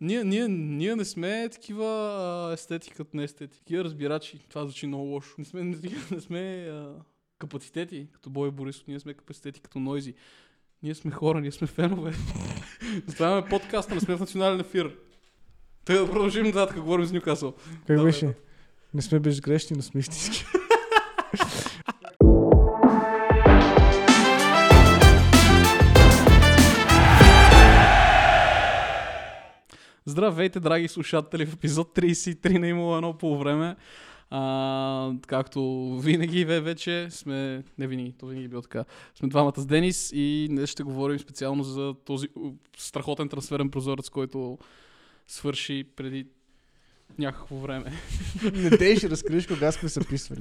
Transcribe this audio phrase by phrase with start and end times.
[0.00, 3.58] Ние, ние, ние не сме такива а, естетики като не естетики.
[3.58, 4.38] Такива разбирачи.
[4.48, 5.34] Това звучи много лошо.
[5.38, 5.76] Не сме, не,
[6.10, 6.94] не сме а,
[7.38, 8.86] капацитети като Бой Борисов.
[8.88, 10.14] Ние сме капацитети като Нойзи.
[10.82, 12.12] Ние сме хора, ние сме фенове.
[13.06, 14.96] Затова имаме подкаст, не сме в национален ефир.
[15.84, 17.54] Тъй да продължим нататък, говорим с Нюкасъл.
[17.86, 18.26] Как беше?
[18.26, 18.34] да.
[18.94, 20.44] Не сме безгрешни, но сме истински.
[30.10, 33.76] Здравейте, драги слушатели, в епизод 33 на имало едно по време.
[34.30, 35.60] А, както
[36.02, 38.84] винаги ве- вече сме, не винаги, то винаги е било така,
[39.14, 42.28] сме двамата с Денис и днес ще говорим специално за този
[42.76, 44.58] страхотен трансферен прозорец, който
[45.26, 46.26] свърши преди
[47.18, 47.92] някакво време.
[48.52, 50.40] Не дей ще разкриеш кога сме се писвали.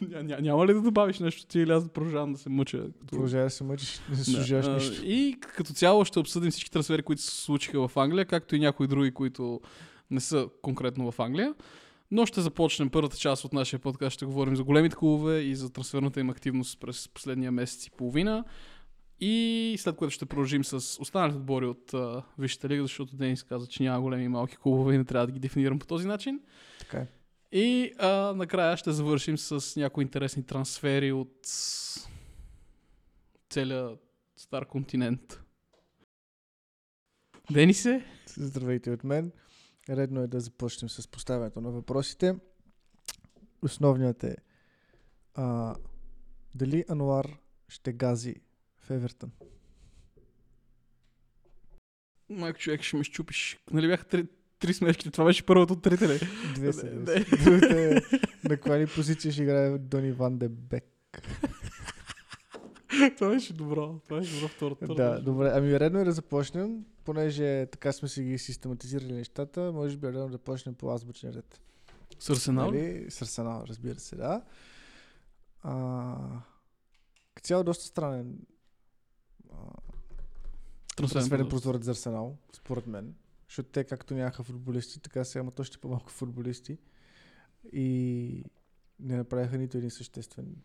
[0.00, 2.84] Ня, ня, няма ли да добавиш нещо ти или аз да продължавам да се мъча?
[3.10, 5.02] Продължавай да се мъчиш, не се Да, служаш а, нищо.
[5.04, 8.86] И като цяло ще обсъдим всички трансфери, които се случиха в Англия, както и някои
[8.86, 9.60] други, които
[10.10, 11.54] не са конкретно в Англия.
[12.10, 14.14] Но ще започнем първата част от нашия подкаст.
[14.14, 18.44] Ще говорим за големите клубове и за трансферната им активност през последния месец и половина.
[19.24, 23.66] И след което ще продължим с останалите отбори от uh, Висшата лига, защото Денис каза,
[23.66, 26.40] че няма големи и малки клубове и не трябва да ги дефинирам по този начин.
[26.78, 27.06] Така е.
[27.52, 31.36] И а, накрая ще завършим с някои интересни трансфери от
[33.50, 33.90] целия
[34.36, 35.40] стар континент.
[37.50, 38.04] Денисе?
[38.26, 39.32] Здравейте от мен.
[39.88, 42.36] Редно е да започнем с поставянето на въпросите.
[43.62, 44.36] Основният е
[45.34, 45.76] а,
[46.54, 48.36] дали Ануар ще гази
[48.82, 49.30] в Евертън?
[52.28, 53.58] Майко човек, ще ме щупиш.
[53.72, 54.26] Нали бяха три,
[54.58, 55.10] три смешки?
[55.10, 56.20] Това беше първото от трите ли?
[56.54, 56.86] Две са.
[56.86, 57.24] Не, две не.
[57.24, 57.44] са.
[57.44, 57.94] Другата е
[58.44, 61.22] на каква ли позиция ще играе Дони Ван де Бек.
[63.16, 64.00] Това беше добро.
[64.04, 64.74] Това беше добро второ.
[64.74, 65.50] второ Да, добре.
[65.54, 70.12] Ами редно е да започнем, понеже така сме си ги систематизирали нещата, може би е
[70.12, 71.60] редно да почнем по азбучен ред.
[72.18, 72.72] С Арсенал?
[72.72, 72.82] ли?
[72.82, 73.10] Нали?
[73.10, 74.42] С Арсенал, разбира се, да.
[75.62, 76.16] А,
[77.42, 78.38] цяло доста странен
[80.96, 81.84] Трансферен прозорец.
[81.84, 83.14] за Арсенал, според мен.
[83.48, 86.78] Защото те както нямаха футболисти, така сега имат още по-малко футболисти.
[87.72, 88.44] И
[89.00, 90.56] не направиха нито един съществен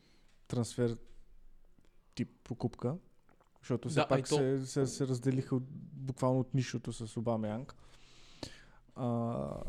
[0.48, 0.98] трансфер
[2.16, 2.96] тип покупка.
[3.59, 7.18] Защото все Да, а пак то- се, се, се разделиха от, буквално от нишото с
[7.18, 7.75] Обама Янг.
[8.96, 9.62] А,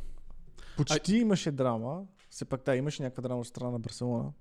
[0.77, 2.07] почти имаше драма.
[2.31, 4.33] Все пак да, имаше някаква драма от страна на Барселона.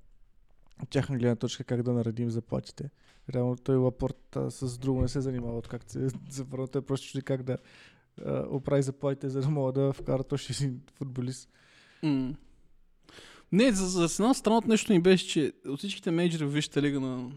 [0.84, 2.90] От тяхна гледна точка как да наредим заплатите.
[3.34, 6.68] Реално той Лапорт а, с друго не се занимава, откакто се завърна.
[6.68, 7.58] Той просто чуди как да
[8.26, 11.50] а, оправи заплатите, за да мога да вкарат още един футболист.
[12.04, 12.34] М.
[13.52, 17.00] Не, за, за Арсенал странното нещо ми беше, че от всичките мейджори в Висшата лига
[17.00, 17.32] на,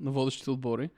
[0.00, 0.90] на водещите отбори,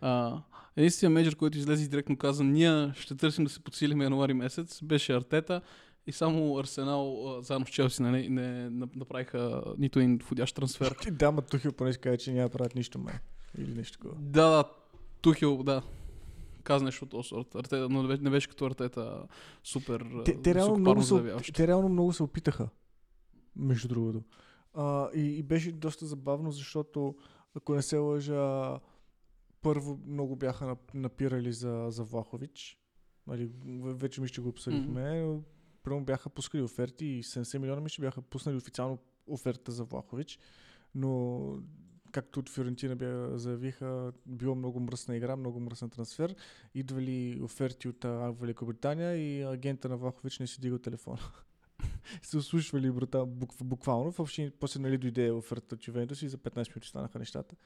[0.00, 0.42] а,
[0.76, 4.82] единственият мейджор, който излезе и директно каза, ние ще търсим да се подсилим януари месец,
[4.82, 5.60] беше Артета
[6.06, 10.96] и само Арсенал заедно с Челси нали, не на- направиха нито един входящ трансфер.
[11.12, 13.14] Да, ма Тухил поне ще каже, че няма правят нищо май.
[13.58, 14.14] Или нещо такова.
[14.20, 14.64] Да, да,
[15.20, 15.82] Тухил, да.
[16.62, 17.54] Каза нещо от този сорт.
[17.54, 19.26] Артета, но не беше, не като Артета
[19.64, 22.68] супер Те, те, реално много се, те реално много се опитаха,
[23.56, 24.22] между другото.
[24.74, 27.14] А, и, и беше доста забавно, защото,
[27.54, 28.78] ако не се лъжа,
[29.62, 32.78] първо много бяха нап- напирали за, за Влахович.
[33.26, 33.50] Нали,
[33.84, 35.20] вече ми ще го обсъдихме.
[35.22, 35.42] но
[35.86, 40.38] Първо бяха пускали оферти и 70 милиона ми ще бяха пуснали официално оферта за Влахович.
[40.94, 41.62] Но
[42.12, 46.34] както от Фиорентина бя, заявиха, било много мръсна игра, много мръсен трансфер.
[46.74, 48.04] Идвали оферти от
[48.40, 51.18] Великобритания и агента на Влахович не си дигал телефона.
[52.22, 52.92] се ослушвали
[53.60, 54.10] буквално.
[54.10, 57.56] Въобще, после нали, дойде оферта от Ювентус и за 15 минути станаха нещата.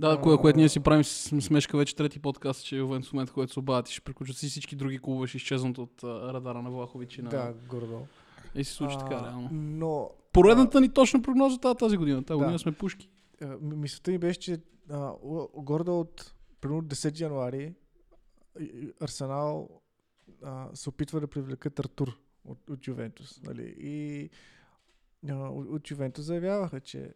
[0.00, 3.58] Да, кое, което ние си правим смешка вече трети подкаст, че в момента, който се
[3.58, 7.22] обадят ще приключат си всички други клубове, ще изчезнат от а, радара на Влахович и
[7.22, 7.30] на...
[7.30, 8.06] Да, гордо.
[8.54, 9.48] И се случи така, реално.
[9.52, 12.24] Но Поредната ни точна прогноза тази, година.
[12.24, 12.44] Тази Да.
[12.44, 13.10] година сме пушки.
[13.42, 14.60] а, м- мисълта ми беше, че
[14.90, 15.12] а,
[15.56, 17.74] гордо от примерно 10 януари
[19.00, 19.68] Арсенал
[20.42, 23.42] а, се опитва да привлекат Артур от, от Ювентус.
[23.42, 23.74] Нали?
[23.78, 24.30] И
[25.30, 27.14] а, от Ювентус заявяваха, че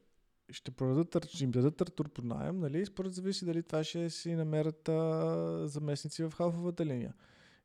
[0.53, 2.87] ще продадат, ще им дадат Артур под найем, нали?
[2.87, 7.15] Според зависи дали това ще си намерят а, заместници в халфовата линия.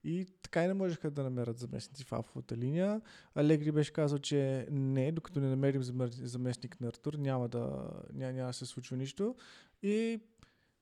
[0.03, 3.01] И така и не можеха да намерят заместници в халфовата линия.
[3.35, 8.49] Алегри беше казал, че не, докато не намерим заместник на Артур, няма да, няма, няма
[8.49, 9.35] да се случва нищо.
[9.83, 10.19] И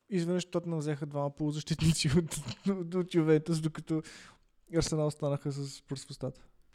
[0.09, 2.37] изведнъж Тотнам взеха двама полузащитници от,
[2.69, 4.01] от, от Ювентус, докато
[4.75, 6.23] Арсенал останаха с пръст.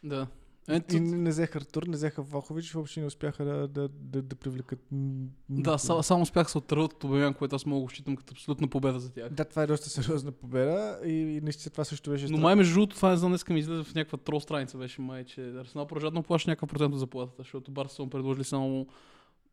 [0.04, 0.26] Да.
[0.68, 4.36] Ето, И не взеха Артур, не взеха Влахович, въобще не успяха да, да, да, да
[4.36, 4.78] привлекат.
[4.92, 5.78] да, никой.
[5.78, 8.68] са, само успях се отърват от Обемян, което аз мога да го считам като абсолютна
[8.68, 9.32] победа за тях.
[9.32, 12.74] Да, това е доста сериозна победа и, и наистина това също беше Но май между
[12.74, 15.86] другото, това не знам, днеска ми излезе в някаква трол страница, беше май, че Арсенал
[15.86, 18.86] продължават плаща някакъв процент от заплатата, защото Барса са му предложили само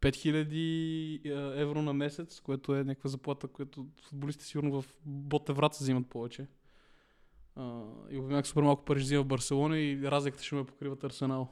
[0.01, 5.77] 5000 е, евро на месец, което е някаква заплата, която футболистите сигурно в бот Еврата
[5.81, 6.47] взимат повече.
[7.57, 11.47] А, и Обемяк супер малко пари взима в Барселона и разликата ще ме покриват Арсенал.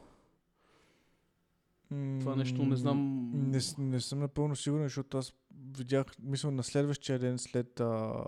[2.19, 3.31] Това нещо не знам.
[3.33, 5.33] Не, не съм напълно сигурен, защото аз
[5.77, 8.23] видях, мисля, на следващия ден след, а,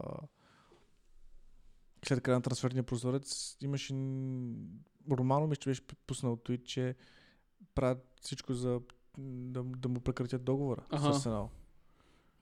[2.05, 3.93] след края на трансферния прозорец, имаше
[5.11, 6.95] Романо, мисля, че беше пуснал твит, че
[7.75, 8.81] правят всичко за
[9.17, 11.13] да, да му прекратят договора Аха.
[11.13, 11.49] с Арсенал.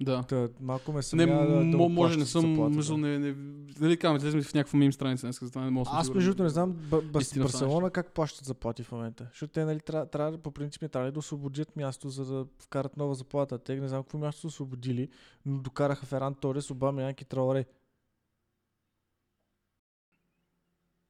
[0.01, 0.23] Да.
[0.23, 3.35] Та, малко ме Не, съмнява да, да може не съм, мисъл, не, не,
[3.79, 6.49] нали казвам, излезем в някаква мим страница днес, затова не мога Аз между другото не
[6.49, 7.01] знам в това
[7.43, 9.27] Барселона как плащат заплати в момента.
[9.31, 12.97] Защото те нали, трябва, трябва, по принцип не трябва да освободят място, за да вкарат
[12.97, 13.59] нова заплата.
[13.59, 15.09] Те не знам какво място са освободили,
[15.45, 17.65] но докараха Феран Торес, Обама, Янки Траоре.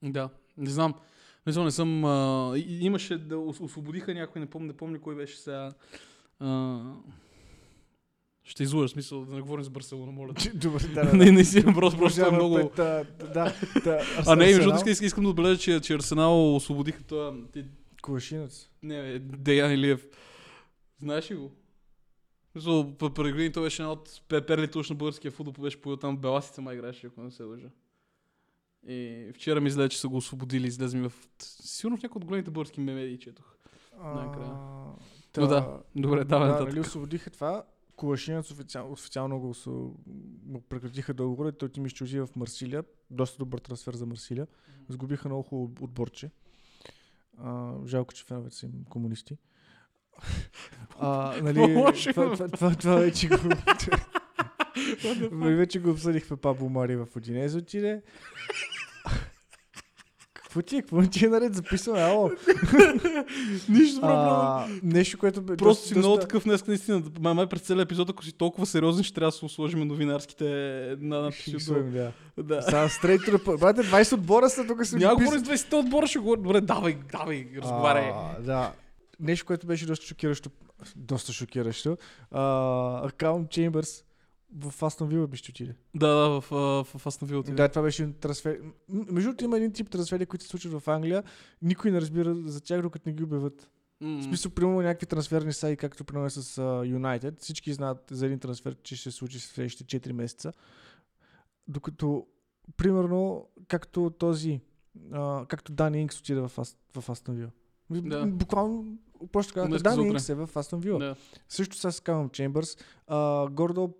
[0.04, 0.94] Да, не знам.
[1.48, 2.06] Не знам, не съм...
[2.06, 5.74] А, имаше да ос- освободиха някой, не помня, не помня кой беше сега.
[6.40, 6.82] А,
[8.46, 10.34] ще излъжа, смисъл да не говорим за Барселона, моля.
[10.54, 11.14] Добре, да, да.
[11.14, 12.56] не, не си, просто, просто е много...
[12.56, 13.54] пред, а, да,
[13.84, 17.34] да, А не, между другото искам, да отбележа, че, че Арсенал освободиха това...
[17.54, 17.66] ти-
[18.02, 18.70] Кувашинец.
[18.84, 20.08] Не, бе, Деян Илиев.
[21.00, 21.52] Знаеш ли го?
[22.56, 26.18] Мисъл, преди години той беше една от пе- перлите на българския футбол, беше поел там
[26.18, 27.68] Беласица май играеше, ако не се лъжа.
[28.88, 31.14] И вчера ми излезе, че са го освободили, излезе ми в...
[31.42, 33.46] Сигурно в някои от големите български медии четох.
[34.04, 34.50] Най-накрая.
[35.38, 36.70] А, Но да, добре, давай Да, нататък.
[36.74, 37.64] нали освободиха това.
[37.96, 42.36] Кулашинец официално, официално го, са, му прекратиха договора и той ти ми ще отиде в
[42.36, 42.84] Марсилия.
[43.10, 44.48] Доста добър трансфер за Марсилия.
[44.90, 46.32] Сгубиха много хубаво отборче.
[47.38, 49.38] А, жалко, че феновете са им комунисти.
[51.00, 51.94] А, нали, това, има.
[52.14, 53.36] това, това, това вече го...
[55.32, 58.02] Ами вече го обсъдихме Пабло Мари в Одинез отиде.
[60.56, 60.82] Какво ти е?
[60.82, 61.56] Какво ти е наред?
[61.56, 62.32] Записваме, ало.
[63.70, 64.68] Нищо проблема.
[64.84, 67.04] Нещо, което бе Просто доста- си много доста- такъв днес, наистина.
[67.20, 70.46] Май, май през целия епизод, ако си толкова сериозен, ще трябва да се сложим новинарските
[71.00, 72.12] на сложим, да.
[72.38, 72.62] Да.
[72.62, 73.22] Сега стрейт.
[73.60, 76.44] Брате, 20 отбора са тук си Няма говорим с 20 отбора, ще говорим.
[76.44, 78.10] Добре, давай, давай, разговаряй.
[78.10, 78.72] А, Да.
[79.20, 80.50] Нещо, което беше доста шокиращо.
[80.96, 81.98] Доста шокиращо.
[82.32, 84.04] А, Акаунт Чеймбърс
[84.54, 85.76] в Астон Вила беше отиде.
[85.96, 87.44] Да, да, в, в, в Астон Вила.
[87.44, 88.62] Да, това беше трансфер.
[88.90, 91.24] Между другото има един тип трансфери, които се случват в Англия.
[91.62, 93.72] Никой не разбира за тях, докато не ги обявят.
[94.02, 94.20] М.
[94.20, 97.42] В смисъл, примерно някакви трансферни сайти, както примерно е с Юнайтед.
[97.42, 100.54] Всички знаят за един трансфер, че ще се случи в следващите 4 месеца.
[101.68, 102.28] Докато,
[102.78, 104.62] примерно, както този,
[105.12, 107.52] а, както Дани Инкс отиде в, Ас, в Астон Вила.
[107.90, 108.26] Да.
[108.26, 108.98] Буквално,
[109.32, 110.08] просто за Дани.
[110.08, 111.00] Инкс е в Астон Вила.
[111.00, 111.16] Да.
[111.50, 112.78] Също с Калъм Чембърс.
[113.08, 113.94] А, гордо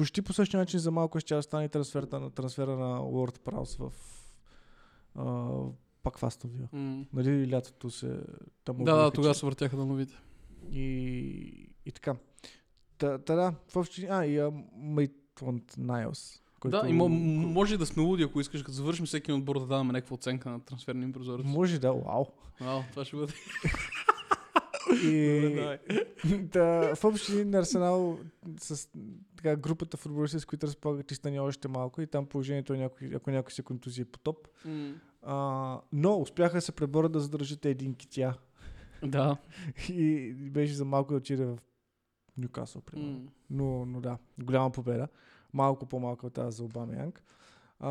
[0.00, 3.92] почти по същия начин за малко ще стане и трансферата на, трансфера на Праус в
[5.14, 5.48] а,
[6.02, 6.68] пак в Астон Вила.
[6.72, 7.04] М.
[7.12, 8.20] Нали лятото се...
[8.64, 10.14] Там Да, да, тогава се въртяха новите.
[10.72, 10.82] и,
[11.86, 12.16] и така.
[12.98, 14.06] Та, та да, в общи...
[14.10, 16.42] А, и а, Мейтланд Найлс.
[16.64, 20.14] Да, и може да сме луди, ако искаш, като завършим всеки отбор да даваме някаква
[20.14, 21.46] оценка на трансферния им прозорец.
[21.46, 22.26] Може да, вау.
[22.60, 23.32] Вау, това ще бъде.
[25.04, 25.78] И,
[26.38, 28.18] да, в общи на Арсенал
[28.60, 28.88] с
[29.36, 33.10] така, групата футболисти, с които разполагат и стане още малко и там положението е някой,
[33.14, 34.48] ако някой се контузия по топ.
[34.64, 34.94] М.
[35.22, 38.34] А, но успяха да се преборят да задържат един китя
[39.04, 39.36] Да.
[39.88, 41.58] и, беше за малко да отиде в
[42.38, 43.20] Нюкасъл, примерно.
[43.20, 43.28] М.
[43.50, 45.08] Но, но да, голяма победа.
[45.52, 47.22] Малко по-малко от тази за Обама Янг.
[47.80, 47.90] А,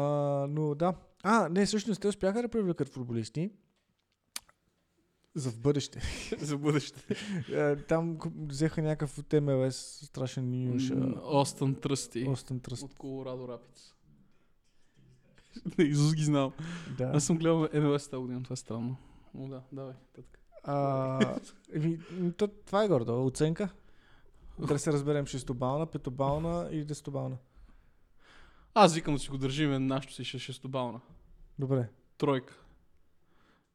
[0.49, 0.93] но да.
[1.23, 3.51] А, не, всъщност те успяха да привлекат футболисти.
[5.35, 6.01] За в бъдеще.
[6.39, 7.15] За бъдеще.
[7.51, 8.17] Е, Там
[8.47, 10.89] взеха някакъв от МЛС, страшен нюш.
[10.89, 12.25] М, Остън Тръсти.
[12.29, 12.83] Остен Тръст.
[12.83, 13.93] От Колорадо Рапидс.
[15.77, 16.53] Изус ги знам.
[16.97, 17.11] Да.
[17.13, 18.97] Аз съм гледал МЛС тази година, това е странно.
[19.37, 19.93] О, да, давай.
[20.13, 20.39] Татка.
[20.63, 21.39] А,
[21.75, 23.25] м, то, това е гордо.
[23.25, 23.69] Оценка.
[24.59, 27.37] Да се разберем шестобална, петобална и десетобална.
[28.73, 31.01] Аз викам да си го държиме нашето си ще шестобална.
[31.59, 31.89] Добре.
[32.17, 32.55] Тройка.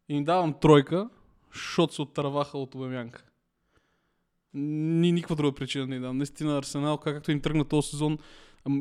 [0.09, 1.09] И им давам тройка,
[1.55, 3.25] защото се оттърваха от Обемянка.
[4.55, 6.19] Ни никаква друга причина не дам.
[6.19, 8.19] Наистина Арсенал, как- както им тръгна този сезон,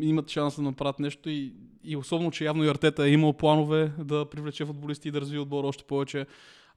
[0.02, 1.54] имат шанс да направят нещо и,
[1.84, 5.40] и особено, че явно и Артета е имал планове да привлече футболисти и да развие
[5.40, 6.26] отбора още повече,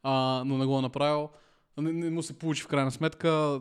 [0.02, 1.28] а, но не го е направил.
[1.76, 3.60] Не, не му се получи в крайна сметка.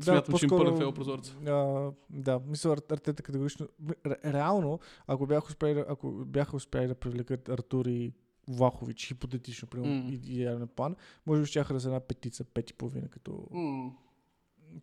[0.00, 1.36] Смятам, че им пълен фейл прозореца.
[1.46, 3.68] А, да, мисля, Ар- Артета категорично.
[4.06, 8.12] Ре, реално, ако бяха успели, да- ако бяха успели да привлекат Артур и
[8.48, 10.12] Влахович, хипотетично, примерно, mm.
[10.12, 10.96] идеален план,
[11.26, 13.90] може би ще да са една петица, пет и половина, като, М.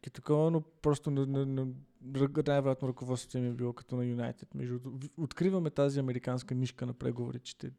[0.04, 1.68] като такова, но просто на, на, на,
[2.12, 4.56] ръг- най-вероятно ръководството им е било като на Юнайтед.
[4.56, 4.80] Между
[5.18, 7.72] откриваме тази американска нишка на преговори, че те...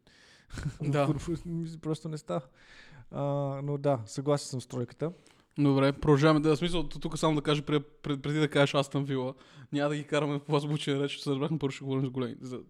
[0.82, 1.14] Да.
[1.82, 2.42] просто не става.
[3.10, 3.22] А,
[3.64, 5.12] но да, съгласен съм с тройката.
[5.58, 6.88] Добре, продължаваме да смисъл.
[6.88, 9.34] Тук само да кажа, пред, пред, преди да кажеш Астън Вила,
[9.72, 12.36] няма да ги караме по азбучен реч, че се разбрахме, първо ще говорим с големи.
[12.40, 12.60] За...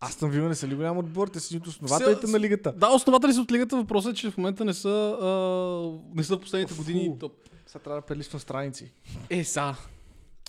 [0.00, 2.72] Аз съм вила не са ли голям отбор, те са от основателите Се- на лигата.
[2.72, 4.88] Да, основатели са от лигата, въпросът е, че в момента не са,
[5.20, 5.26] а,
[6.14, 6.82] не са в последните Фу.
[6.82, 7.32] години топ.
[7.66, 8.92] Сега трябва да прелиствам страници.
[9.30, 9.74] Е, са.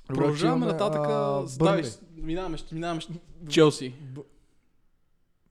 [0.08, 1.02] Продължаваме нататък.
[2.18, 3.02] минаваме, минаваме.
[3.50, 3.94] Челси.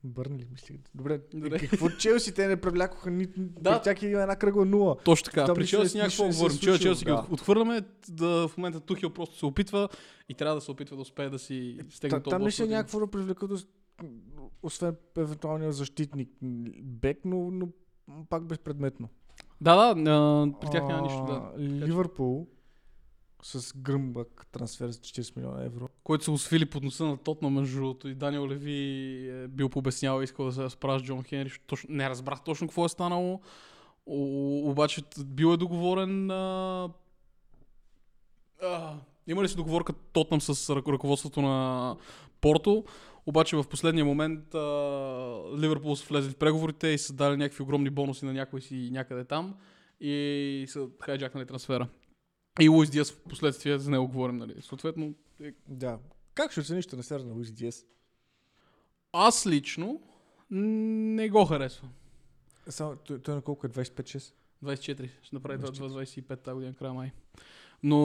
[0.04, 0.22] Б...
[0.22, 0.80] Бърнли, мислих.
[0.94, 1.58] Добре, Добре.
[1.58, 3.26] какво Челси те не привлякоха ни...
[3.36, 3.82] Да.
[3.82, 4.96] Тях има една кръгла нула.
[5.04, 5.44] Точно така.
[5.46, 6.50] Там При Челси някакво е говорим.
[6.50, 7.16] Случило, Челси ги да.
[7.16, 7.80] от- отхвърляме.
[8.08, 9.88] Да, в момента Тухил просто се опитва
[10.28, 12.68] и трябва да се опитва да успее да си стегне Та, този там е един.
[12.68, 13.66] някакво да привлекат, ос-
[14.62, 16.28] освен евентуалния защитник
[16.82, 17.68] Бек, но, но
[18.28, 19.08] пак безпредметно.
[19.60, 19.94] Да, да,
[20.60, 21.24] при тях няма нищо.
[21.24, 21.62] Да.
[21.86, 22.46] Ливърпул
[23.42, 25.88] с гръмбък трансфер за 40 милиона евро.
[26.04, 28.08] който са го свили под носа на Тотна, между другото.
[28.08, 29.70] И Даниел Леви е бил
[30.20, 31.52] и искал да се разправя с Джон Хенри.
[31.66, 33.40] Точно, не разбрах точно какво е станало.
[34.06, 36.30] О, обаче бил е договорен.
[36.30, 36.88] А...
[38.62, 38.94] А,
[39.26, 41.96] има ли си договорка Тотнам с рък- ръководството на
[42.40, 42.84] Порто?
[43.26, 44.58] Обаче в последния момент а,
[45.58, 49.24] Ливърпул са влезли в преговорите и са дали някакви огромни бонуси на някой си някъде
[49.24, 49.54] там
[50.00, 51.88] и са хайджакнали трансфера.
[52.60, 54.54] И Луис Диас в последствие за него говорим, нали?
[54.60, 55.98] Съответно, е Да.
[56.34, 57.84] Как ще оцениш трансфера на Луис Диес?
[59.12, 60.00] Аз лично
[60.50, 61.90] не го харесвам.
[62.68, 64.32] Само, той, той на колко е 25-6?
[64.64, 65.88] 24, ще направи 24.
[65.88, 67.12] 25 тази година, края май.
[67.82, 67.98] Но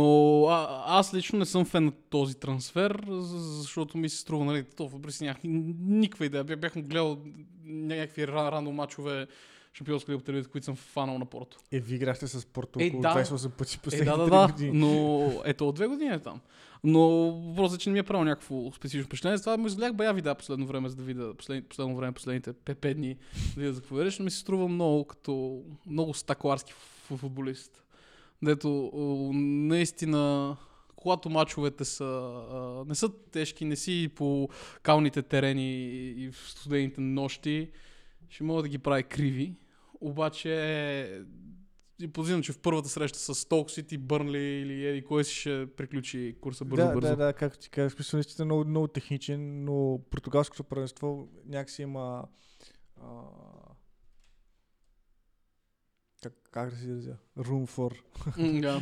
[0.46, 4.64] а, аз лично не съм фен на този трансфер, за- защото ми се струва, нали,
[4.66, 6.44] то въпреки нямах никаква идея.
[6.44, 7.22] Бях, му гледал
[7.64, 9.28] някакви ра- рано мачове
[9.78, 11.58] Шампионска лига по телевизията, които съм фанал на Порто.
[11.72, 13.10] Е, ви играхте с Порто Е, около да.
[13.10, 14.80] 28 пъти Е, последните да, да, три да, години.
[14.80, 16.42] но ето от две години е там.
[16.84, 19.38] Но въпросът е, че не ми е правил някакво специфично впечатление.
[19.38, 22.94] Затова му изгледах бая видеа последно време, за да видя послед, последно време, последните 5
[22.94, 23.16] дни,
[23.56, 26.74] да видя за какво вериш, но ми се струва много като много стакларски
[27.18, 27.84] футболист.
[28.44, 28.92] Дето
[29.34, 30.56] наистина
[30.96, 32.04] когато мачовете са,
[32.52, 34.50] а, не са тежки, не си по
[34.84, 37.70] калните терени и в студените нощи,
[38.30, 39.56] ще мога да ги прави криви.
[40.06, 41.26] Обаче
[42.00, 45.68] и подозирам, че в първата среща с Столк Сити, Бърнли или Еди, кой си ще
[45.78, 47.10] приключи курса бързо да, бързо.
[47.10, 52.28] да, да, както ти казах, смисъл наистина много, много техничен, но португалското първенство някакси има
[53.02, 53.22] а,
[56.24, 57.18] как, как да си изразя?
[57.38, 58.62] Room for.
[58.62, 58.82] Да.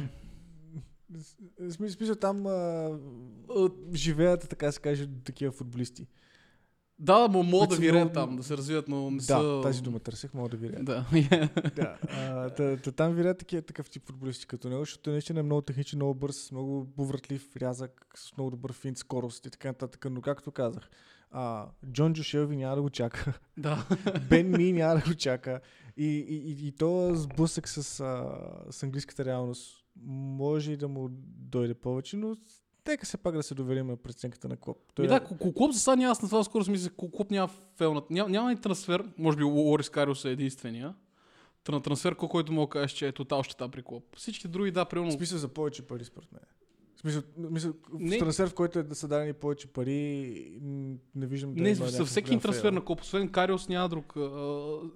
[1.72, 3.00] Смисъл, там а,
[3.94, 6.08] живеят, така се каже, такива футболисти.
[7.04, 9.60] Да, могат Които да много- там, да се развият, но не Да, са...
[9.64, 10.84] тази дума търсех, мога да ви рея.
[10.84, 11.06] Да.
[11.76, 15.44] Да, а, та, та, там вирят такива, такъв тип футболисти като него, защото наистина е
[15.44, 20.06] много техничен, много бърз, много повратлив, рязък, с много добър финт, скорост и така нататък.
[20.12, 20.90] Но както казах,
[21.32, 23.88] а, Джон Джошелви няма да го чака, да.
[24.30, 25.60] Бен Ми няма да го чака
[25.98, 28.38] и, и, и, и то сблъсък с, а,
[28.72, 31.08] с английската реалност може и да му
[31.38, 32.36] дойде повече, но
[32.88, 34.78] нека се пак да се доверим на преценката на Клоп.
[34.96, 37.12] Той Ми е- да, Ку- Клоп за сега аз на това скоро си мисля, Ку-
[37.12, 37.48] Клоп няма
[37.78, 38.10] фелнат.
[38.10, 40.96] Няма, няма и трансфер, може би Лорис Кариус е единствения.
[41.66, 44.04] Тра- трансфер, ко- който мога да кажеш, че е тотал щета при Клоп.
[44.18, 45.12] Всички други, да, примерно.
[45.12, 46.42] смисъл за повече пари, според мен.
[47.38, 48.16] Мисъл Не.
[48.16, 50.60] в трансфер, в който е да са дадени повече пари,
[51.16, 52.72] не виждам да Не, за всеки трансфер фейл.
[52.72, 54.14] на Клоп, освен Кариус няма друг.
[54.18, 54.22] А,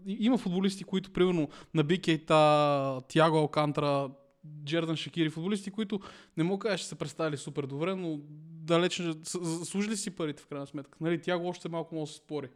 [0.08, 4.10] има футболисти, които, примерно, на Бикейта, Тиаго Алкантра,
[4.64, 6.00] Джердан Шакири, футболисти, които
[6.38, 8.20] не мога да че са представили супер добре, но
[8.68, 9.02] далеч
[9.42, 10.98] заслужили си парите в крайна сметка.
[11.02, 12.50] Нали, Тяго още малко може да се спори.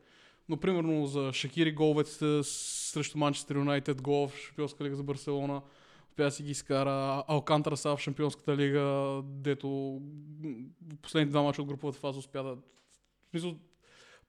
[0.50, 5.62] Но примерно за Шакири головете срещу Манчестър Юнайтед, гол в Шампионска лига за Барселона,
[6.10, 7.24] успя си ги изкара.
[7.28, 10.02] Алкантара са в Шампионската лига, дето
[11.02, 12.50] последните два мача от груповата фаза успя да...
[12.50, 13.56] В смисъл,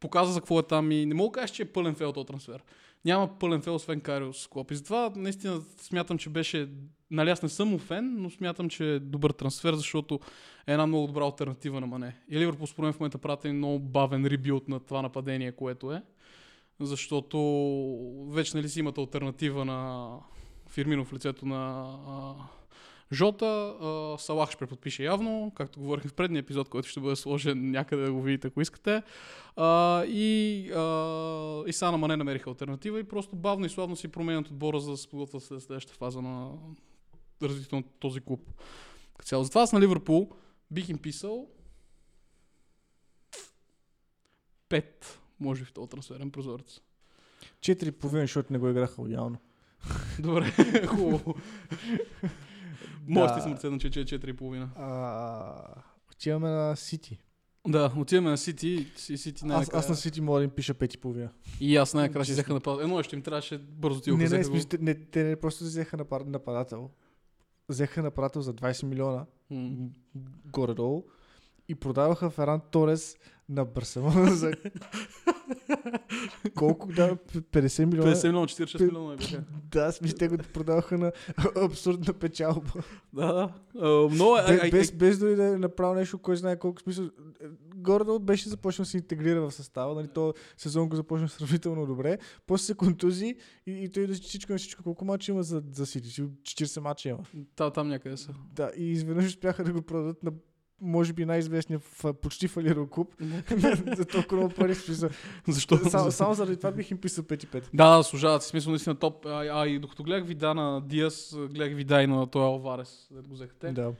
[0.01, 2.27] показа за какво е там и не мога да кажа, че е пълен фейл този
[2.27, 2.63] трансфер.
[3.05, 4.71] Няма пълен фейл, освен Кариус Клоп.
[4.71, 6.69] И затова наистина смятам, че беше...
[7.13, 10.21] Нали, аз не съм му фен, но смятам, че е добър трансфер, защото
[10.67, 12.17] е една много добра альтернатива на Мане.
[12.29, 16.03] И Ливърпул според в момента правят един много бавен ребилд на това нападение, което е.
[16.81, 17.39] Защото
[18.31, 20.11] вече нали си имат альтернатива на
[20.69, 22.35] Фирмино в лицето на а,
[23.13, 23.75] Жота.
[23.81, 28.05] А, Салах ще преподпише явно, както говорихме в предния епизод, който ще бъде сложен някъде
[28.05, 29.03] да го видите, ако искате.
[29.57, 34.49] А, и, а, и Сана Мане намериха альтернатива и просто бавно и славно си променят
[34.49, 36.51] отбора за да се подготвят след следващата фаза на
[37.43, 38.41] развитието на този клуб.
[39.17, 39.45] Като цяло.
[39.45, 40.31] Затова аз на Ливърпул
[40.71, 41.49] бих им писал
[44.71, 44.85] 5,
[45.41, 46.81] може би в този трансферен прозорец.
[47.61, 49.39] 4,5, защото не го играха лоялно.
[50.19, 50.53] Добре,
[50.87, 51.35] хубаво.
[53.07, 53.35] Може Да.
[53.37, 53.43] да.
[53.43, 54.69] съм оценен, че е 4,5.
[54.77, 55.83] А,
[56.13, 57.19] отиваме на Сити.
[57.69, 58.87] Да, отиваме на Сити.
[58.97, 61.29] Си- Сити Аз, аз на Сити мога да им пиша 5,5.
[61.61, 62.81] И аз най-накрая си взеха напад.
[62.83, 64.45] Едно ще им трябваше бързо ти го Не, не,
[64.81, 66.91] не, те не просто взеха напад, нападател.
[67.73, 69.91] Взеха нападател за 20 милиона, м,
[70.47, 71.05] горе-долу,
[71.69, 73.17] и продаваха Феран Торес
[73.49, 74.53] на Барселона за
[76.55, 78.15] колко да, 50 милиона.
[78.15, 79.45] 50 милиона, 46 милиона бяха.
[79.71, 81.13] Да, смисъл, те го продаваха на
[81.57, 82.73] абсурдна печалба.
[83.13, 83.33] Да,
[83.75, 84.09] да.
[84.11, 84.59] Много е.
[84.61, 87.11] Без, без, без дори да е направил нещо, кой знае колко смисъл.
[87.83, 89.95] Горе беше започнал да се интегрира в състава.
[89.95, 92.19] Нали, то сезон го започна сравнително добре.
[92.47, 93.37] После се контузи
[93.67, 94.83] и, и той да всичко на всичко.
[94.83, 96.11] Колко мача има за, за Сити?
[96.11, 97.19] Сигурно 40 мача има.
[97.57, 98.35] Та, там някъде са.
[98.53, 100.33] Да, и изведнъж успяха да го продадат на
[100.83, 103.15] може би най-известния в, почти фалирал клуб
[103.97, 104.75] за толкова много пари.
[104.75, 105.11] Смисъл.
[105.49, 105.77] Защо?
[105.77, 107.65] Само, само заради това бих им писал 5-5.
[107.75, 108.49] Да, да, служават си.
[108.49, 109.27] Смисъл наистина топ.
[109.27, 113.29] А, а, и докато гледах вида на Диас, гледах вида и на този Алварес, да
[113.29, 113.73] го взеха те.
[113.73, 113.93] Да.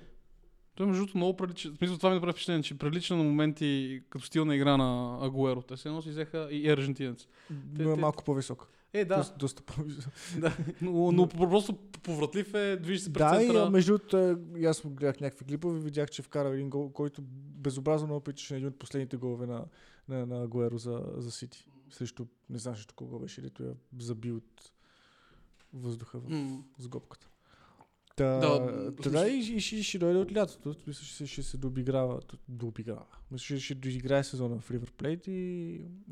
[0.83, 1.71] Той между другото много прилича.
[1.71, 5.19] В смисъл това ми направи впечатление, че прилича на моменти като стил на игра на
[5.23, 5.63] Агуеро.
[5.63, 7.27] Те се едно си взеха и аржентинец.
[7.79, 8.69] Но е те- малко по-висок.
[8.93, 10.13] Е, да, Доста, доста по-висок.
[10.39, 10.57] да.
[10.83, 13.67] Но, но просто повратлив е, движи се през Да, центъра.
[13.67, 17.23] а, между другото, е, аз гледах някакви клипове, видях, че вкара един гол, който
[17.57, 19.65] безобразно много приличаше на един от последните голове на,
[20.09, 21.67] на, на Агуеро за, за Сити.
[21.91, 24.73] Срещу, не знам срещу кого беше, дето я заби от
[25.75, 27.29] въздуха в, с гопката.
[28.17, 30.75] Та, Да, да и, и, ще, ще дойде от лятото.
[30.87, 32.21] Мисля, ще, ще се дообиграва.
[32.49, 33.07] дообиграва.
[33.31, 35.33] Мисля, ще, ще доиграе сезона в Ливърплейт и,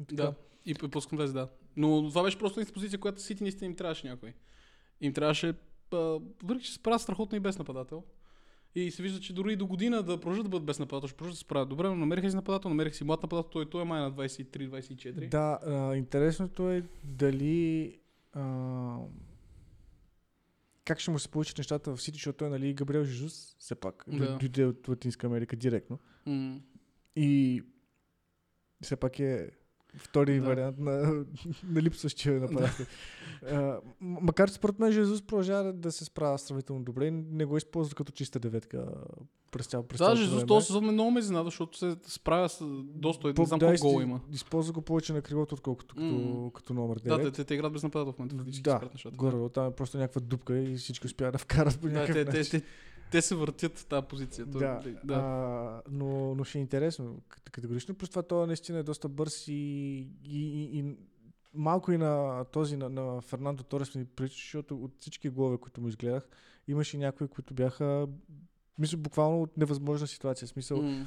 [0.01, 0.23] и така.
[0.23, 0.35] Да.
[0.67, 1.49] И пускам влезе, да.
[1.77, 4.35] Но това беше просто една позиция, която Сити наистина им трябваше някой.
[5.01, 5.55] Им трябваше,
[5.93, 8.05] въпреки че се справят страхотно и без нападател.
[8.75, 11.17] И се вижда, че дори и до година да продължат да бъдат без нападател, ще
[11.17, 13.83] продължат да се справят добре, но намериха си нападател, намериха си млад нападател, той, той
[13.83, 15.29] е май на 23-24.
[15.29, 17.99] Да, а, интересното е дали
[18.33, 18.97] а,
[20.85, 24.05] как ще му се получат нещата в Сити, защото той нали Габриел Жезус, все пак,
[24.09, 24.39] Да.
[24.39, 25.99] дойде от Латинска Америка директно.
[26.27, 26.61] М.
[27.17, 27.63] И
[28.83, 29.51] все пак е
[29.95, 30.47] втори Да.
[30.47, 30.93] вариант на,
[31.65, 32.87] на липсващия нападател.
[33.45, 37.45] А, м- макар че според мен Жезус продължава да- да се справя сравнително добре, не
[37.45, 38.87] го използва като чиста деветка
[39.51, 42.65] през цял през Да, Жезус този сезон ме много ме изненада, защото се справя с
[42.85, 44.21] доста, не По- знам да, колко гол има.
[44.33, 46.51] Използва го повече на крилото, отколкото като, М.
[46.53, 47.03] като номер 9.
[47.09, 49.17] Да, те, те, те играят без нападател в момента, фактически Да, се правят нещата.
[49.17, 52.25] Горе, там е просто някаква дупка и всички успяват да вкарат по Да, някакъв те,
[52.27, 52.43] начин.
[52.43, 52.67] те, те,
[53.21, 54.51] се въртят в тази позиция.
[54.51, 55.15] Той- да, да.
[55.15, 57.95] А, но, но ще е интересно кат- категорично.
[57.95, 60.97] Плюс това той наистина е доста бърз и, и, и, и
[61.55, 65.81] малко и на този, на, на Фернандо Торес ми прилича, защото от всички голове, които
[65.81, 66.29] му изгледах,
[66.69, 68.09] имаше някои, които бяха
[68.79, 70.47] мисля, буквално от невъзможна ситуация.
[70.47, 71.07] В Смисъл, М.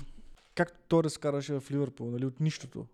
[0.56, 2.88] както Торес караше в Ливърпул, нали, от нищото.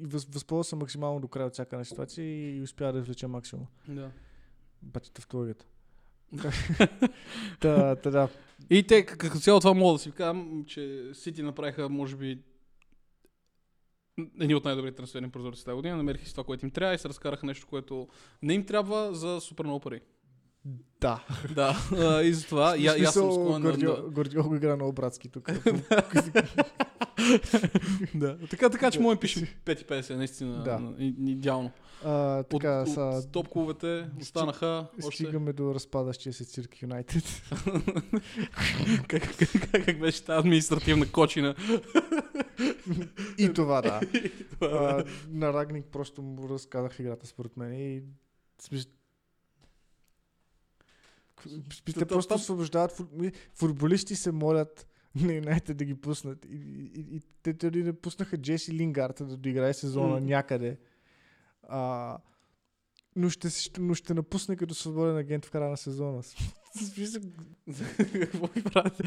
[0.00, 3.26] И въз, възползва се максимално до края от всяка една ситуация и успя да извлече
[3.26, 3.66] максимум.
[3.88, 4.10] Да.
[4.82, 5.66] Бати тавтологията.
[7.60, 8.28] Та, та, да.
[8.70, 12.38] И те, като цяло това мога да си кажам, че Сити направиха, може би,
[14.40, 15.96] едни от най-добрите трансферни прозорци тази година.
[15.96, 18.08] Намериха си това, което им трябва и се разкараха нещо, което
[18.42, 20.00] не им трябва за супер много пари.
[21.00, 21.24] Да.
[21.54, 24.92] да, а, и затова и, и аз съм склонен да, Гвардиол, Гвардиол го игра много
[24.92, 25.52] братски тук.
[28.14, 28.38] да.
[28.50, 30.62] Така, така че може да пишем 5,50, наистина.
[30.62, 30.80] Да.
[30.98, 31.70] и- идеално.
[32.04, 35.22] а, така, от, са, от топ клубовете останаха още...
[35.22, 37.24] стигаме до разпадащия се цирк Юнайтед.
[39.08, 41.54] как, как, как, как беше тази административна кочина?
[43.38, 44.00] И това, да.
[44.50, 48.02] Това, а, на Рагник просто му разказах играта според мен и
[51.94, 53.00] Те просто освобождават
[53.54, 56.44] футболисти се молят на Юнайтед да ги пуснат.
[56.44, 60.20] И, и, и, и те дори не пуснаха Джеси Лингард да доиграе сезона М.
[60.20, 60.78] някъде.
[61.62, 62.18] А,
[63.16, 63.48] но, ще-
[63.80, 66.22] но ще напусне като свободен агент в края на сезона.
[66.76, 67.22] В смисъл,
[68.12, 69.02] Какво ми правите?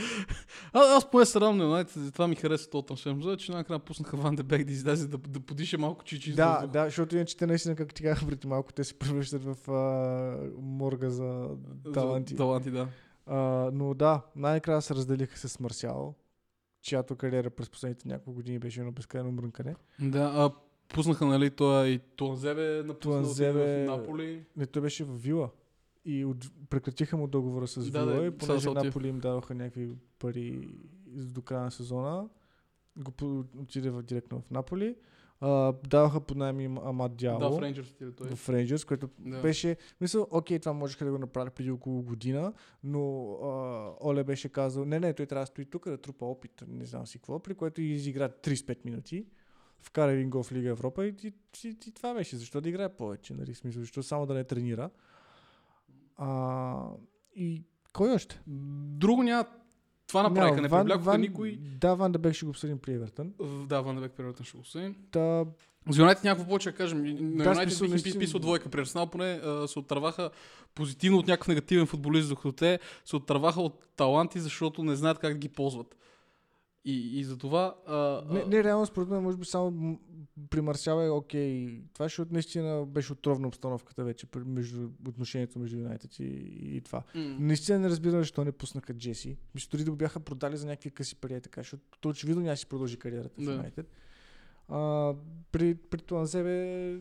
[0.74, 4.44] А, аз поне на Юнайтед, това ми хареса този трансфер, че накрая пуснаха Ван де
[4.44, 6.34] Бек да излезе да, да подиша малко чичи.
[6.34, 9.72] да, да, защото иначе те наистина, както ти казах преди малко, те се превръщат в
[9.72, 11.50] а, морга за
[11.94, 12.36] таланти.
[12.36, 12.88] Таланти, да.
[13.26, 13.38] А,
[13.74, 16.16] но да, най-накрая се разделиха с Марсиал,
[16.82, 19.76] чиято кариера през последните няколко години беше едно безкрайно мрънкане.
[20.00, 20.52] Да, а
[20.88, 24.46] пуснаха, нали, това и Туанзебе напусна Туанзебе- в Наполи.
[24.58, 25.50] Не, той беше в Вила.
[26.06, 28.70] И от, прекратиха му договора с Да, Вила да, и сега понеже.
[28.70, 29.90] Наполи им дадоха някакви
[30.20, 30.70] пари
[31.08, 32.30] до края на сезона,
[32.98, 34.96] го отиде в, директно в Наполи.
[35.40, 38.36] А, даваха под найем им Амад Дяло Да, в Рейнджърс отиде той.
[38.36, 39.42] в Рейнджърс, което Да.
[39.42, 44.50] беше, мисля, окей, това можеха да го направят преди около година, но а, Оле беше
[44.50, 47.40] казал, не, не, той трябва да стои тук да трупа опит, не знам си какво,
[47.40, 49.26] при което изигра 35 минути.
[49.82, 52.38] вкара един гол в Лига Европа и, и, и, и това беше.
[52.38, 53.34] Защо да играе повече?
[53.34, 53.54] Нали?
[53.56, 54.90] Смисъл, защо само да не тренира?
[56.18, 56.76] А,
[57.36, 58.42] и кой още?
[58.48, 59.46] Друго няма.
[60.08, 61.58] Това направиха, не Ван- привлякоха никой.
[61.58, 63.34] Да, Ван да ще го обсъдим при Евертън.
[63.66, 64.96] Да, Ван Дебек периодът ще го осъдим.
[65.12, 65.46] Та,
[65.90, 67.04] За Юнайтед някакво повече да кажем.
[67.04, 68.70] На Да, Юнайтед бих наистина- писал двойка.
[68.70, 70.30] При Арсенал поне а, се отърваха
[70.76, 75.34] позитивно от някакъв негативен футболист, докато те се отърваха от таланти, защото не знаят как
[75.34, 75.96] да ги ползват.
[76.86, 77.76] И, и за това...
[77.88, 80.00] А, не, не, реално според мен, може би само
[80.50, 81.82] при Марсял е окей.
[81.94, 86.24] Това ще наистина беше отровна обстановката вече между отношението между Юнайтед и,
[86.76, 87.04] и това.
[87.16, 89.38] м, Наистина не разбирам защо не пуснаха Джеси.
[89.56, 92.42] Мисля, дори да го бяха продали за някакви къси пари, е така, защото той очевидно
[92.42, 93.44] няма си продължи кариерата в.
[93.44, 93.92] Юнайтед.
[94.70, 95.14] А,
[95.52, 97.00] при, при Туанзебе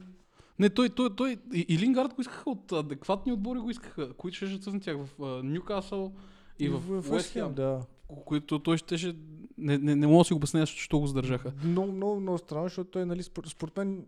[0.59, 4.37] Не, той, той, той и, и Лингард го искаха от адекватни отбори, го искаха, които
[4.37, 6.12] ще жат на тях в а, Ньюкасъл
[6.59, 7.81] и в, в Уест Хем, да.
[8.09, 9.17] Които той ще...
[9.59, 11.53] Не, не, не мога да си го обясня, защо го задържаха.
[11.64, 14.07] Много, много, много странно, защото той, нали, според, според мен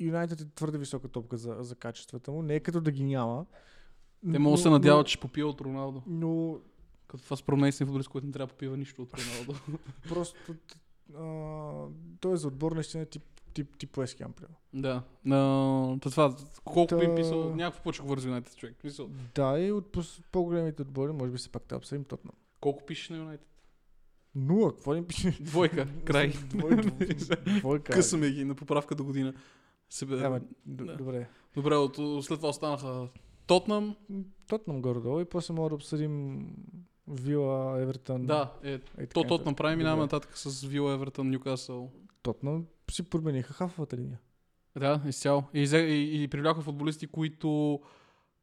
[0.00, 2.42] Юнайтед е твърде висока топка за, за качествата му.
[2.42, 3.46] Не е като да ги няма.
[4.32, 6.02] Те могат да се но- надяват, че ще попива от Роналдо.
[6.06, 6.58] Но
[7.08, 9.78] Като това според мен е футболист, който не трябва да попива нищо от Роналдо.
[10.08, 10.54] просто
[11.14, 11.86] а,
[12.20, 13.22] той е за отбор наистина тип,
[13.56, 14.56] тип, тип Уест Хем, примерно.
[14.74, 15.02] да.
[15.24, 18.84] Но, та това, колко Та- би писал, някакво повече говори за Юнайтед човек.
[18.84, 19.96] Мисъл, Да, и от
[20.32, 22.32] по-големите отбори, може би се пак да обсъдим Тотнам.
[22.60, 23.46] колко пишеш на Юнайтед?
[24.34, 25.36] Нула, какво ли пише?
[25.40, 26.32] Двойка, край.
[26.44, 26.90] Двойка.
[27.58, 27.92] Двойка.
[27.92, 29.34] Късаме ги на поправка до година.
[29.90, 30.24] Себе...
[30.24, 30.96] Ама, д- Да.
[30.96, 31.28] добре.
[31.54, 33.08] Добре, от, след това останаха
[33.46, 33.96] Тотнам.
[34.46, 36.46] Тотнам горе-долу и после може да обсъдим
[37.08, 38.26] Вила, Евертън.
[38.26, 39.28] Да, е, е, то нататък.
[39.28, 40.14] Тотнам прави, минаваме Добре.
[40.16, 41.90] нататък с Вила, Евертън, Ньюкасъл.
[42.22, 44.20] Тотнам си промениха хафовата линия.
[44.78, 45.44] Да, изцяло.
[45.54, 47.80] И, и, и привляха футболисти, които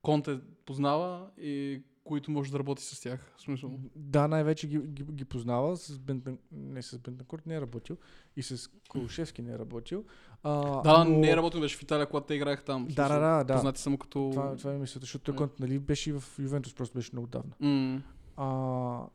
[0.01, 3.33] Конте познава и които може да работи с тях.
[3.37, 3.79] В смисъл.
[3.95, 6.37] Да, най-вече ги, ги, ги познава, с Бентан...
[6.51, 7.97] не с Бентанкурт не е работил
[8.35, 10.05] и с Колушевски не е работил.
[10.43, 11.19] А, Да, но...
[11.19, 12.87] не е работил, беше в Италия, когато те играеха там.
[12.89, 13.53] Да, да, да, да.
[13.53, 14.29] Познати само като...
[14.33, 15.37] Това, това е мисълта, защото той Е.
[15.37, 17.53] Конт, нали, беше и в Ювентус, просто беше много давна.
[17.59, 18.01] М,
[18.37, 19.05] А,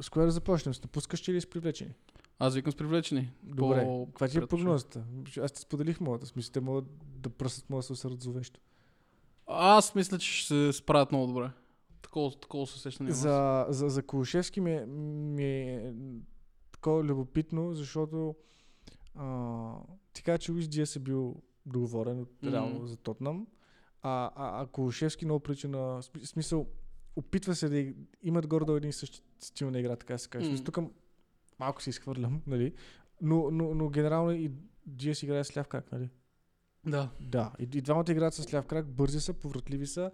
[0.00, 0.74] с кое да започнем?
[0.74, 1.94] С напускащи или с привлечени?
[2.38, 3.32] Аз викам с привлечени.
[3.42, 3.84] Добре.
[3.84, 5.04] По- Каква ти е прогнозата?
[5.40, 6.26] Аз ти споделих моята.
[6.26, 8.60] Смисъл, те могат да пръснат моят се усърд зловещо.
[9.46, 11.50] Аз мисля, че ще се справят много добре.
[12.02, 13.10] Такова, такова се сещане.
[13.10, 15.92] За, за, за Колушевски ми е, ми е
[16.72, 18.34] такова любопитно, защото
[19.14, 19.72] а,
[20.12, 21.34] ти каза, че Луис Диас е бил
[21.66, 23.46] договорен реално за Тотнам,
[24.02, 26.66] а, а, а Колушевски много прилича на сми- смисъл,
[27.16, 30.50] опитва се да имат горе един и същи стил на игра, така се каже.
[30.50, 30.64] Mm.
[30.64, 30.78] Тук
[31.58, 32.72] малко се изхвърлям, нали?
[33.20, 34.50] Но, но, но генерално и
[34.86, 36.08] Диас играе с ляв крак, нали?
[36.86, 37.10] Да.
[37.20, 40.10] Да, и, и двамата играят с ляв крак, бързи са, повратливи са.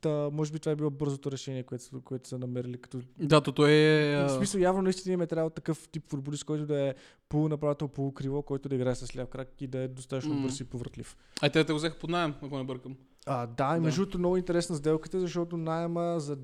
[0.00, 3.00] Та, може би това е било бързото решение, което, което са намерили като...
[3.18, 4.16] Да, то той е...
[4.16, 6.94] В а, смисъл, явно наистина им е трябвало такъв тип футболист, който да е
[7.28, 10.42] полунападател, полукриво, който да играе с ляв крак и да е достатъчно М.
[10.42, 11.16] бърз и повратлив.
[11.40, 12.96] Ай, те те го взеха под найем, ако не бъркам.
[13.28, 16.38] А, да, и между другото много интересна сделката, защото найема, за...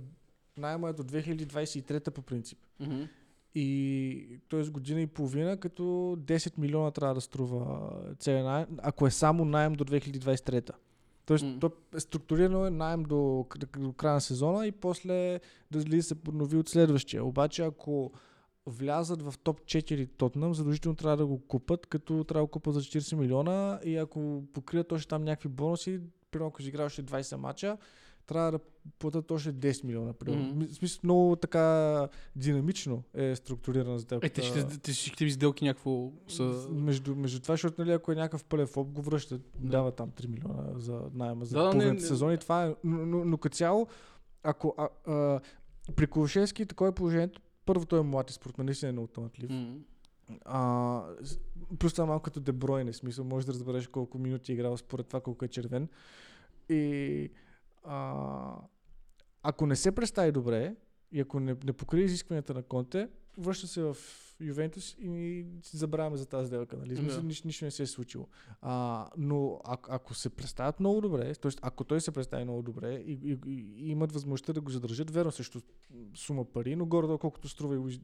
[0.58, 2.58] найема е до 2023 по принцип.
[2.80, 3.02] Мгм.
[3.54, 4.64] И т.е.
[4.64, 9.72] година и половина, като 10 милиона трябва да струва целият найем, ако е само найем
[9.72, 10.70] до 2023.
[11.26, 11.58] Тоест, М.
[11.60, 13.46] то е структурирано е найем до,
[13.78, 17.24] до края на сезона и после дали се поднови от следващия.
[17.24, 18.12] Обаче, ако
[18.66, 22.80] влязат в топ 4 Тотнам, задължително трябва да го купат, като трябва да купат за
[22.80, 26.00] 40 милиона и ако покрият още там някакви бонуси,
[26.34, 27.76] примерно ако си играл още 20 мача,
[28.26, 28.58] трябва да
[28.98, 30.12] платят още 10 милиона.
[30.12, 30.68] Mm-hmm.
[30.68, 34.26] В смисъл, много така динамично е структурирана сделката.
[34.40, 34.44] Е,
[34.84, 36.66] те ще, те ви сделки някакво са...
[36.70, 39.68] Между, между това, защото нали, ако е някакъв пълен фоп, го връщат, Да.
[39.68, 42.08] дава там 3 милиона за найема за Да, половината не.
[42.08, 42.74] сезон и това е.
[42.84, 43.86] Но, но, но като цяло,
[44.42, 45.40] ако а, а,
[45.96, 49.50] при Колушевски такова е положението, първо той е млад и мен наистина е много талантлив.
[49.50, 49.76] М.
[50.44, 51.02] А,
[51.78, 55.06] плюс това е малко като Дебройне, смисъл, можеш да разбереш колко минути е играл според
[55.06, 55.88] това колко е червен.
[56.68, 57.30] И
[57.84, 58.56] а,
[59.42, 60.74] ако не се представи добре
[61.12, 63.08] и ако не, не покрие изискванията на Конте,
[63.38, 63.96] връща се в
[64.44, 66.76] Ювентус и забравяме за тази сделка.
[66.76, 66.96] Нали?
[66.96, 68.26] Смисъл, нищо, нищо не се е случило.
[68.62, 71.50] А, но ако, ако се представят много добре, т.е.
[71.62, 75.10] ако той се представи много добре и, и, и, и имат възможността да го задържат,
[75.10, 75.60] верно също
[76.14, 78.00] сума пари, но горе колкото струва и Луис-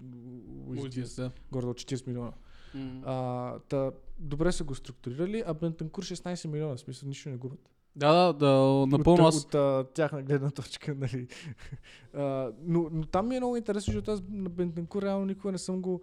[0.66, 1.30] Луис Луис Диас, да.
[1.52, 2.32] горе 40 милиона.
[2.74, 3.02] М.
[3.04, 7.70] А, та, добре са го структурирали, а Бентанкур 16 милиона, в смисъл нищо не губят.
[7.96, 9.44] Да, да, да, напълно от, аз...
[9.44, 11.28] от, а, тяхна гледна точка, нали.
[12.14, 15.58] а, но, но там ми е много интересно, защото аз на Бентанкур реално никога не
[15.58, 16.02] съм го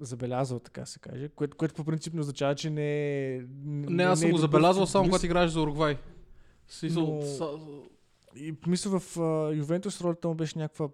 [0.00, 3.42] забелязал, така се каже, което, което по принцип не означава, че не е...
[3.64, 5.98] Не, аз съм е го добър забелязал само когато играеш за Уругвай.
[6.84, 7.58] Но- са-
[8.36, 9.16] И мисля в
[9.56, 10.88] Ювентус ролята му беше някаква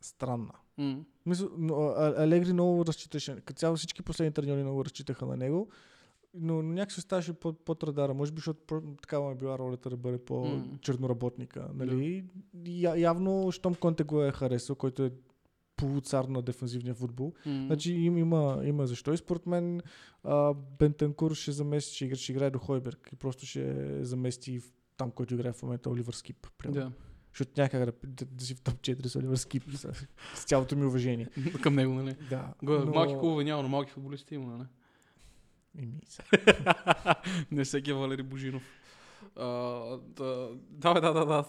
[0.00, 0.52] странна.
[0.78, 0.98] М.
[1.26, 3.36] Мисля, но, Алегри много разчиташе.
[3.36, 5.68] Като цяло всички последни треньори много разчитаха на него.
[6.34, 8.14] Но, но някакси ставаше под, под радара.
[8.14, 11.68] Може би, защото такава е била ролята да бъде по-черноработника.
[11.74, 12.24] Нали?
[12.64, 15.10] Я, явно, щом Конте го е харесал, който е
[15.76, 17.32] полуцар на дефанзивния футбол.
[17.46, 17.66] М.
[17.66, 19.12] Значи им, има, има защо.
[19.12, 19.80] И според мен
[20.24, 24.60] а, Бентенкур ще замести, ще играе, ще играе до Хойберг и просто ще замести
[24.96, 26.46] там, който играе в момента Оливър Скип.
[26.58, 26.90] примерно.
[26.90, 26.92] Да.
[27.32, 29.62] Защото някак да, да, да си в топ 4 с Оливър Скип.
[29.74, 29.92] С,
[30.34, 31.28] с цялото ми уважение.
[31.62, 32.16] Към него, нали?
[32.30, 32.54] Да.
[32.62, 32.86] Но...
[32.86, 34.68] Малки клубове няма, но малки футболисти има, нали?
[35.78, 36.00] Еми.
[37.50, 38.62] Не всеки е Валери Божинов.
[39.36, 39.46] А,
[40.70, 41.44] да, да, да, да,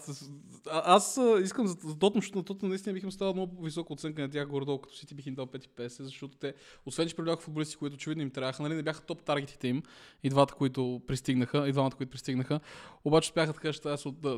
[0.70, 4.22] А, аз искам за, за защото на Тотнам наистина бих им ставал много висока оценка
[4.22, 6.54] на тях горе-долу, като си ти бих им дал 5,50, защото те,
[6.86, 9.82] освен че привляха футболисти, които очевидно им трябваха, нали, не бяха топ таргетите им,
[10.22, 12.60] и двата, които пристигнаха, и двамата, които пристигнаха,
[13.04, 13.80] обаче успяха така, че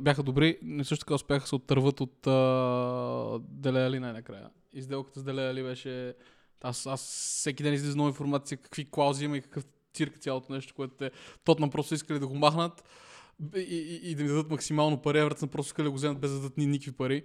[0.01, 4.51] бяха добри, но също така успяха се оттърват от а, Деле Али най-накрая.
[4.73, 6.15] И сделката с Деле Али беше...
[6.63, 9.65] Аз, аз всеки ден излиза нова информация, какви клаузи има и какъв
[9.95, 11.11] цирк цялото нещо, което те
[11.45, 12.85] Тотнам просто искали да го махнат
[13.57, 16.31] и, и, и да ми дадат максимално пари, Евертън просто искали да го вземат без
[16.31, 17.25] да дадат ни никакви пари.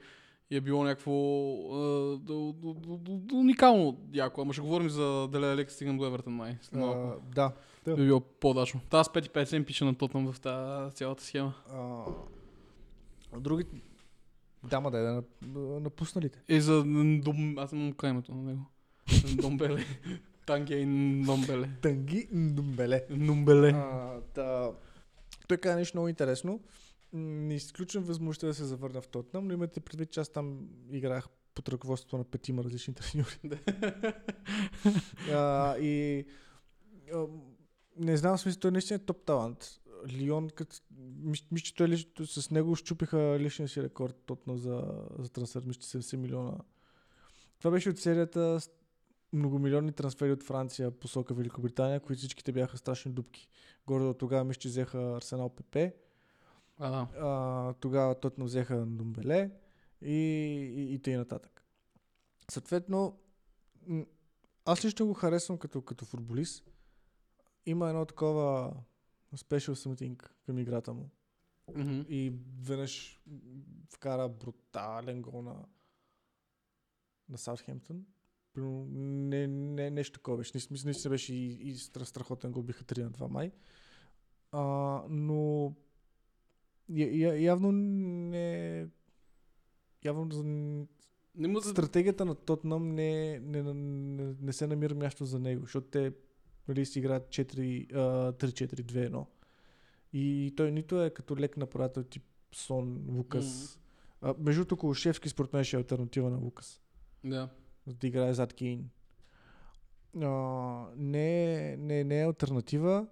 [0.49, 4.41] И е било някакво а, до, до, до, до, до, уникално яко.
[4.41, 6.57] Ама ще говорим за Деле Алек, стигнем до Евертън май.
[6.61, 7.21] След малко.
[7.35, 7.51] А, да.
[7.95, 8.81] Би било по-дачно.
[8.89, 11.53] Та аз 5,50 им пиша на Тотнам в тази цялата схема.
[11.71, 13.65] А, други...
[14.63, 16.41] Да, ма да, да нап- напусналите.
[16.47, 16.83] И за
[17.23, 17.57] Дом...
[17.57, 18.61] Аз имам каймето на него.
[19.35, 19.85] Домбеле.
[20.45, 20.85] Тангей
[21.25, 21.69] Домбеле.
[21.81, 22.27] Танги.
[23.09, 23.69] Нумбеле.
[23.75, 24.71] А, да.
[25.47, 26.59] Той каза нещо много интересно.
[27.13, 31.27] Не изключвам възможността да се завърна в Тотнам, но имате предвид, че аз там играх
[31.55, 33.61] под ръководството на петима различни треньори.
[35.31, 36.25] а, и
[37.13, 37.25] а,
[37.97, 39.79] не знам, смисъл, той наистина е топ талант.
[40.07, 40.75] Лион, като,
[41.21, 44.83] мисля, че той лич, с него щупиха личния си рекорд Тотнам за,
[45.19, 46.57] за трансфер, мисля, че 70 милиона.
[47.59, 48.59] Това беше от серията
[49.35, 53.47] многомилионни трансфери от Франция посока Великобритания, които всичките бяха страшни дупки.
[53.87, 55.75] Горе до тогава мисля, че взеха Арсенал ПП,
[56.77, 59.51] А, а, тогава Тотно взеха Думбеле
[60.01, 60.13] и,
[60.75, 61.65] и, и тъй нататък.
[62.51, 63.19] Съответно,
[64.65, 66.65] аз лично го харесвам като, като футболист.
[67.65, 68.73] Има едно такова
[69.35, 71.09] special something към играта му.
[71.75, 72.01] Мгм.
[72.09, 73.21] И веднъж
[73.89, 75.65] вкара брутален гол на,
[77.29, 78.05] на Саутхемптън.
[78.61, 80.51] Не, не, нещо такова беше.
[80.53, 83.51] Наистина, наистина беше и, и стра- страхотен гол, биха 3 на 2 май.
[84.51, 84.61] А,
[85.09, 85.73] но
[86.89, 88.87] я, явно не...
[90.05, 90.25] Явно
[91.35, 95.87] Не му стратегията на Тотнам не, не, не, не, се намира място за него, защото
[95.87, 96.13] те
[96.67, 99.25] нали, си играят 4, а, 3-4-2-1.
[100.13, 103.79] И той нито е като лек нападател тип Сон, Лукас.
[104.21, 106.81] А, между другото, Колушевски според мен ще е альтернатива на Лукас.
[107.23, 107.39] Да.
[107.39, 107.49] За
[107.87, 108.89] да играе зад Кейн.
[110.21, 110.27] А,
[110.97, 113.07] не, не, не е альтернатива.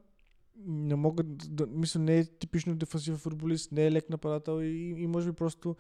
[0.66, 1.68] Не мога да...
[1.68, 5.76] Мисля, не е типично дефансивен футболист, не е лек нападател и, и може би просто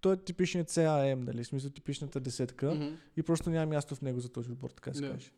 [0.00, 1.44] той е типичният CAM, нали?
[1.44, 2.94] Смисъл типичната десетка Мгм.
[3.16, 5.30] и просто няма място в него за този отбор, така се каже.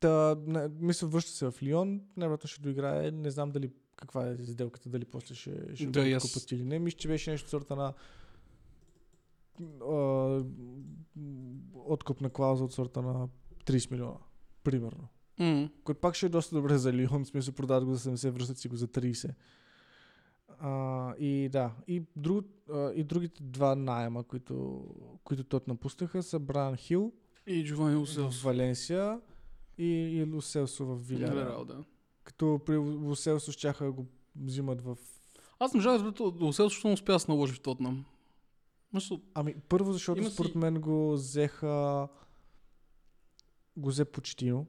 [0.00, 4.36] Та, не, мисля, връща се в Лион, най-вероятно ще доиграе, не знам дали каква е
[4.36, 6.78] сделката, дали после ще, ще Да, го купат или не.
[6.78, 7.94] Мисля, че беше нещо сорта на
[9.82, 10.44] а,
[11.74, 13.28] откупна клауза от сорта на
[13.66, 14.18] 30 милиона,
[14.64, 15.08] примерно.
[15.38, 15.68] Мгм.
[15.84, 18.58] Което пак ще е доста добре за Лион, в смисъл продават го за 70, връщат
[18.58, 19.30] си го за 30.
[20.60, 24.84] А, и да, и, друг, а, и другите два найема, които,
[25.24, 27.12] които тот напуснаха са Бран Хил
[27.46, 28.30] И Джовани в.
[28.44, 29.20] Валенсия
[29.78, 31.64] и, и Луселсо в Виляреал.
[31.64, 31.84] Да.
[32.24, 34.96] Като при Луселсо щяха да го взимат в...
[35.58, 38.04] Аз не можах да Уселс, защото не успя да се наложи в Тотнам.
[38.92, 42.08] Мисля, Ами първо, защото Има си- според мен го взеха...
[43.76, 44.66] Го взе Почтино.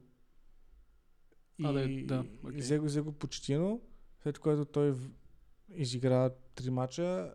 [1.58, 1.72] И, А,
[2.06, 2.60] да, окей.
[2.60, 3.80] взе, го, взе го Почтино,
[4.18, 4.94] след което той
[5.70, 7.32] изигра три мача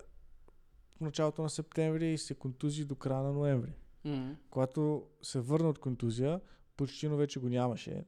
[0.98, 3.74] в началото на септември и се контузи до края на ноември.
[4.06, 4.32] мгм.
[4.50, 6.42] Когато се върна от контузия,
[6.78, 8.06] Почтино вече го нямаше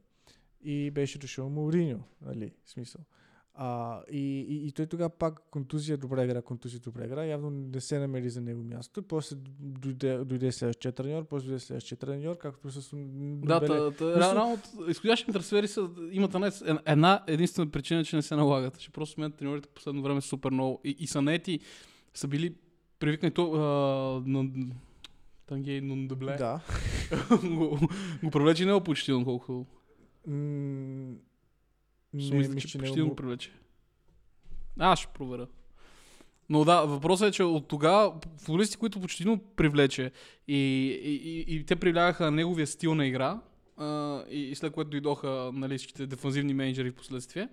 [0.61, 3.01] и беше дошъл Мауриньо, нали, смисъл.
[3.59, 7.81] А, и, и, и той тогава пак контузия добре игра, контузия добре игра, явно не
[7.81, 9.03] се намери за него място.
[9.03, 14.89] После дойде, дойде следващия треньор, после дойде следващия треньор, както с Да, та, та, от
[14.89, 16.51] изходящите трансфери са, имат една,
[16.85, 18.79] една единствена причина, че не се налагат.
[18.79, 20.81] Че просто сменят треньорите в последно време супер много.
[20.83, 21.59] И, и са наети,
[22.13, 22.55] са били
[22.99, 24.49] привикнати то, а, на
[25.45, 26.35] Тангей Нундабле.
[26.37, 26.61] Да.
[27.43, 27.79] го,
[28.23, 29.65] го привлече не почти, колко.
[32.13, 33.51] Не, мисля, мисля, че че почти не го привлече.
[34.79, 35.47] Аз ще проверя.
[36.49, 40.11] Но да, въпросът е, че от тогава футболисти, които почти привлече
[40.47, 40.55] и,
[41.03, 43.41] и, и, и те привлягаха неговия стил на игра
[43.77, 47.49] а, и, и след което дойдоха нали, дефанзивни менеджери в последствие,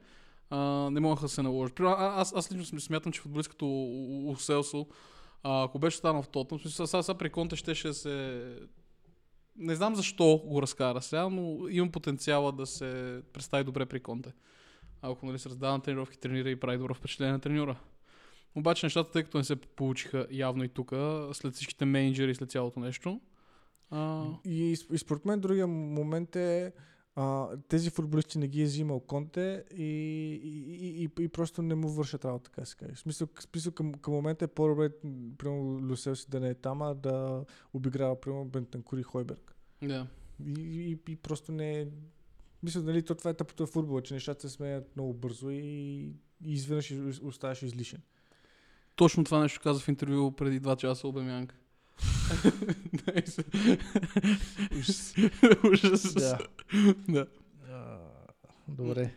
[0.50, 1.80] а, не могаха да се наложат.
[1.80, 3.66] А- аз, аз лично смятам, че футболист като
[4.26, 4.86] Уселсо,
[5.42, 8.44] ако беше останал в Тотнам, сега, сега при Конте щеше да се...
[9.56, 14.32] Не знам защо го разкара сега, но имам потенциала да се представи добре при Конте.
[15.02, 17.76] Ако нали, се раздава на тренировки, тренира и прави добро впечатление на треньора.
[18.54, 20.92] Обаче нещата, тъй като не се получиха явно и тук,
[21.32, 23.20] след всичките менеджери и след цялото нещо,
[23.90, 26.72] а, И, и според мен другия момент е
[27.16, 29.84] а, тези футболисти не ги е взимал Конте и,
[30.44, 32.94] и, и, и, просто не му вършат работа, така се каже.
[32.94, 34.90] В смисъл, смисъл към, към момента е по-добре,
[35.38, 39.56] примерно, Люсел си да не е там, а да обиграва, примерно, Бентанкури и Хойберг.
[39.82, 40.06] да.
[40.46, 41.86] И, и, и просто не е...
[42.62, 45.58] Мисля, нали, то това е тъпото в футбола, че нещата се сменят много бързо и,
[46.44, 48.02] и изведнъж из- оставаш излишен.
[48.96, 51.08] Точно това нещо каза в интервю преди два часа
[54.78, 55.14] Ужас.
[55.72, 56.14] Ужас.
[56.14, 56.38] да.
[57.08, 57.26] да.
[57.68, 57.98] А,
[58.68, 59.14] добре.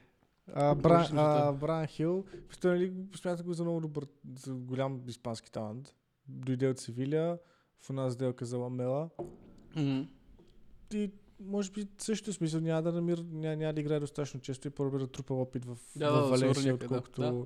[0.53, 1.51] А, Бра.
[1.51, 2.25] Бран Хил,
[2.61, 4.07] той нали смята го за много добър,
[4.39, 5.93] за голям испански талант.
[6.27, 7.37] Дойде от Севиля,
[7.79, 9.09] в една сделка за Ламела.
[10.93, 14.71] И може би също смисъл няма да намира, няма, няма да играе достатъчно често и
[14.71, 16.85] по-добре да трупа опит в, Да, в Валенсия, да.
[16.85, 17.21] отколкото...
[17.21, 17.45] Да.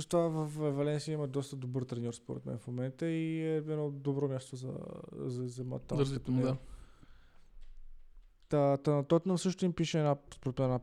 [0.00, 3.90] Плюс това в Валенсия има доста добър треньор според мен в момента и е едно
[3.90, 4.72] добро място за,
[5.12, 5.80] за, за му,
[6.28, 6.42] него.
[6.42, 6.56] да.
[8.48, 10.80] Та, та на Тотнам също им пише една, според мен, една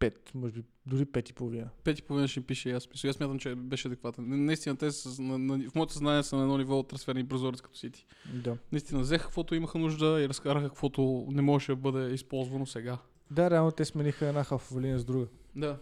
[0.00, 1.68] 5, може би дори 5 и половина.
[1.84, 2.88] Пет и половина ще пише и аз.
[2.90, 4.44] Мисля, аз смятам, че беше адекватен.
[4.44, 7.60] Наистина, те са, на, на, в моето съзнание са на едно ниво от трансферни прозорец
[7.60, 8.06] като Сити.
[8.34, 8.56] Да.
[8.72, 12.98] Наистина, взеха каквото имаха нужда и разкараха каквото не можеше да бъде използвано сега.
[13.30, 15.78] Да, реално те смениха една халфова линия с друга Да.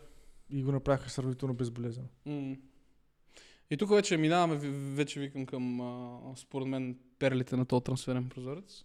[0.50, 2.08] И го направиха сравнително безболезнено.
[2.26, 2.56] М.
[3.70, 4.56] И тук вече минаваме,
[4.94, 8.84] вече викам към, а, според мен, перлите на този трансферен прозорец.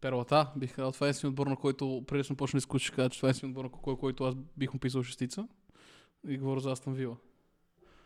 [0.00, 0.92] Перлата, бих казал.
[0.92, 3.28] Това е един отбор, на който преди сме почнали с Куч, ще кажа, че това
[3.28, 5.48] е един отбор, на кой, който аз бих му писал шестица.
[6.28, 7.16] И говоря за Астан Вила.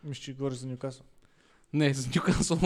[0.03, 1.05] Мисля, че говори за Нюкасъл.
[1.73, 2.57] Не, за Нюкасъл,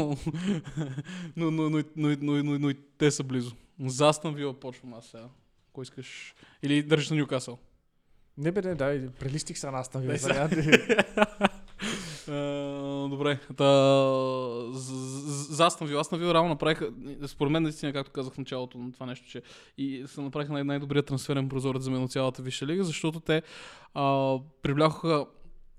[1.36, 3.56] но, но, но, но, но, но, но, и те са близо.
[3.86, 5.30] За Астан Вила почвам аз сега.
[5.70, 6.36] Ако искаш.
[6.64, 7.60] Или държиш на Нюкасъл.
[8.38, 10.12] Не бе, не, да, прелистих се на Астан Вила.
[10.12, 10.62] Дай сега сега.
[10.62, 10.78] няма
[11.38, 11.50] да-
[12.30, 13.40] А, добре.
[15.50, 16.02] За Астан Вила.
[16.02, 16.92] Астан Вила реално направиха,
[17.28, 19.42] според мен наистина, както казах в началото на това нещо, че
[19.78, 23.42] и се направиха най- най-добрият трансферен прозорец за мен от цялата Висша лига, защото те
[23.94, 25.26] а, привлякоха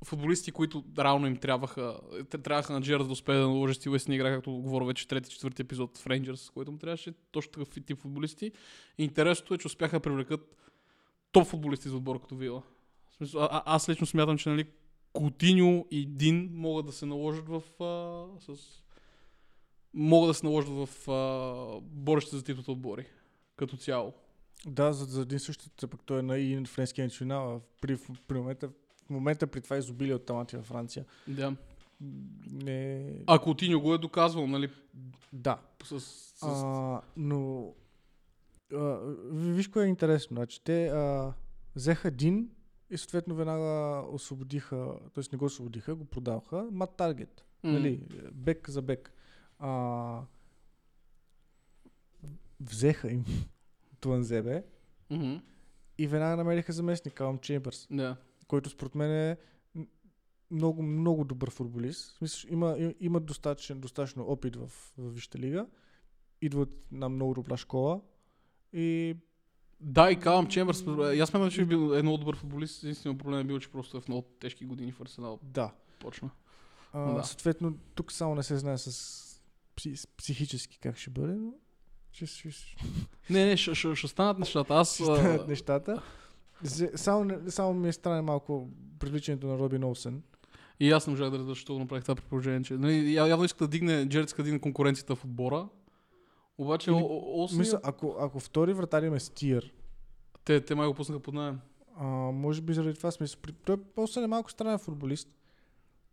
[0.05, 4.35] футболисти, които реално им трябваха, те трябваха на Джерард да успее да наложи стилесни игра,
[4.35, 8.53] както говоря вече трети, четвърти епизод в Рейнджърс, който му трябваше точно такъв тип футболисти.
[8.99, 10.55] Интересното е, че успяха да привлекат
[11.33, 12.63] топ футболисти за отбор като Вила.
[13.37, 14.67] А, аз лично смятам, че нали,
[15.13, 17.63] Кутиньо и Дин могат да се наложат в...
[17.83, 18.83] А, с...
[19.95, 23.07] Могат да се наложат в а, борещите за титлата отбори.
[23.57, 24.13] Като цяло.
[24.67, 27.61] Да, за, за един същ, пък той е на и френския национал.
[27.81, 28.69] При, при момента,
[29.07, 31.05] в момента при това изобилие от таланти във Франция.
[31.29, 31.57] Да.
[32.53, 33.15] Не...
[33.27, 34.71] А Кутиньо го е доказвал, нали?
[35.33, 35.59] Да.
[35.85, 36.43] С, с...
[36.43, 37.69] А, но
[38.73, 40.35] а, ви- виж кое е интересно.
[40.35, 41.35] Значи, те а,
[41.77, 42.51] взеха Дин
[42.91, 43.65] и съответно веднага
[44.09, 44.77] освободиха,
[45.15, 45.25] т.е.
[45.33, 46.69] не го освободиха, го продаваха.
[46.73, 47.45] Мат Таргет.
[47.63, 47.73] М.
[47.73, 48.01] Нали,
[48.33, 49.13] бек за бек.
[49.59, 50.23] А,
[52.61, 53.25] взеха им
[54.01, 54.65] Туанзебе
[55.11, 55.35] Мгм.
[55.99, 58.17] и веднага намериха заместник Калм Чембърс, Да.
[58.47, 59.37] който според мен е
[60.51, 62.17] много, много добър футболист.
[62.17, 64.67] Смисъл, има, има достатъчен, достатъчно опит в,
[64.99, 65.67] в Висшата лига.
[66.43, 68.01] Идва от една много добра школа
[68.73, 69.17] и
[69.81, 72.83] Да, и Калам Чембърс, и аз смятам, че е бил е много добър футболист.
[72.83, 75.73] Единственият проблем е бил, че просто е в много тежки години в Арсенал да.
[75.99, 76.31] почна.
[76.93, 77.23] А, Да.
[77.23, 79.41] Съответно, тук само не се знае с,
[79.77, 81.53] пси, с психически как ще бъде, но
[82.13, 82.77] ще, ще, ще,
[83.31, 84.75] Не, не, ще, ще, ще станат нещата.
[84.75, 84.95] Аз...
[84.95, 86.03] ще станат нещата.
[86.95, 90.23] Само, само ми е странно малко привличането на Робин Олсен.
[90.81, 93.45] И аз не можах да разбера защо го направих това при положение, че нали, явно
[93.45, 95.69] иска да дигне, Джеред иска да дигне конкуренцията в отбора.
[96.59, 99.73] Обаче Или- О- Мисля, ако, ако втори вратар им е Стиер,
[100.45, 101.59] те, те май го пуснаха под найем.
[101.97, 103.41] а, може би заради това смисъл.
[103.43, 105.29] При- Той Олсен е малко странен футболист.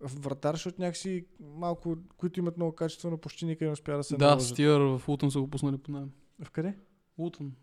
[0.02, 4.18] Вратар, защото някакси малко, които имат много качество, но почти никъде не успя да се
[4.18, 4.48] Да, наложат.
[4.48, 6.12] Стиър в Ултън са го пуснали под найем.
[6.44, 6.78] В къде?
[7.18, 7.54] Ултън.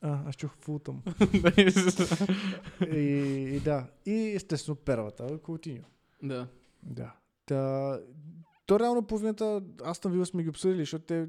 [0.00, 1.02] А, аз чух Фултъм.
[2.86, 2.96] и,
[3.48, 3.86] и, да.
[4.06, 5.84] И естествено первата, Каутиньо.
[6.22, 6.46] да.
[6.82, 7.14] Да.
[7.46, 8.00] Та,
[8.66, 11.28] то реално половината Астон Вила сме ги обсъдили, защото те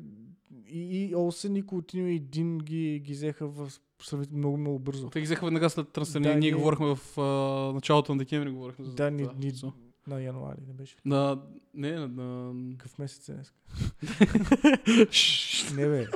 [0.73, 3.71] и, и Олсен, и Каутиньо, и Дин ги, ги взеха в
[4.01, 5.09] сравнително много, много бързо.
[5.09, 6.19] Те ги взеха веднага след трансфер.
[6.19, 8.51] Да, ние, ние говорихме в а, началото на декември.
[8.51, 9.71] Говорихме за Да, ни, ни, So.
[10.07, 10.95] На януари не беше.
[11.05, 11.41] На...
[11.73, 12.07] Не, на...
[12.07, 12.53] на...
[12.77, 13.53] Какъв месец е днес?
[15.75, 16.07] Не бе.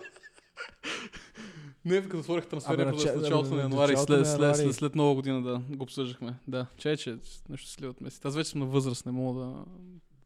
[1.86, 4.58] Не, като отворих трансферния нача- в началото абе, на януари, началото след, на след, януари.
[4.58, 6.36] след, след нова година, да, го обсъждахме.
[6.47, 7.18] Да, че, че
[7.49, 8.26] нещо сливат месец.
[8.26, 9.66] Аз вече съм на възраст, не мога да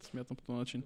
[0.01, 0.83] смятам по този начин.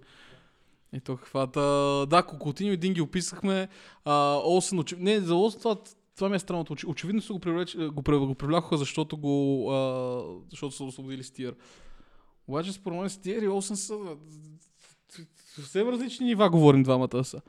[0.95, 1.61] И то каквата...
[2.09, 3.67] Да, Кокотиньо един ги описахме.
[4.05, 4.95] А, Олсен, очи...
[4.99, 5.75] не, за Олсен това,
[6.15, 6.75] това ми е странното.
[6.87, 7.77] Очевидно са го, привлеч...
[7.77, 9.71] го, го привлякоха, защото го...
[9.71, 11.55] А, защото са освободили Стиер.
[12.47, 13.97] Обаче според мен Стиер и Олсен са...
[15.55, 17.41] Съвсем различни нива говорим двамата са.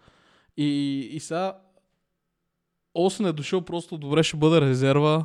[0.56, 0.66] И,
[1.12, 1.58] и сега
[2.94, 5.24] Олсен е дошъл просто добре ще бъде резерва.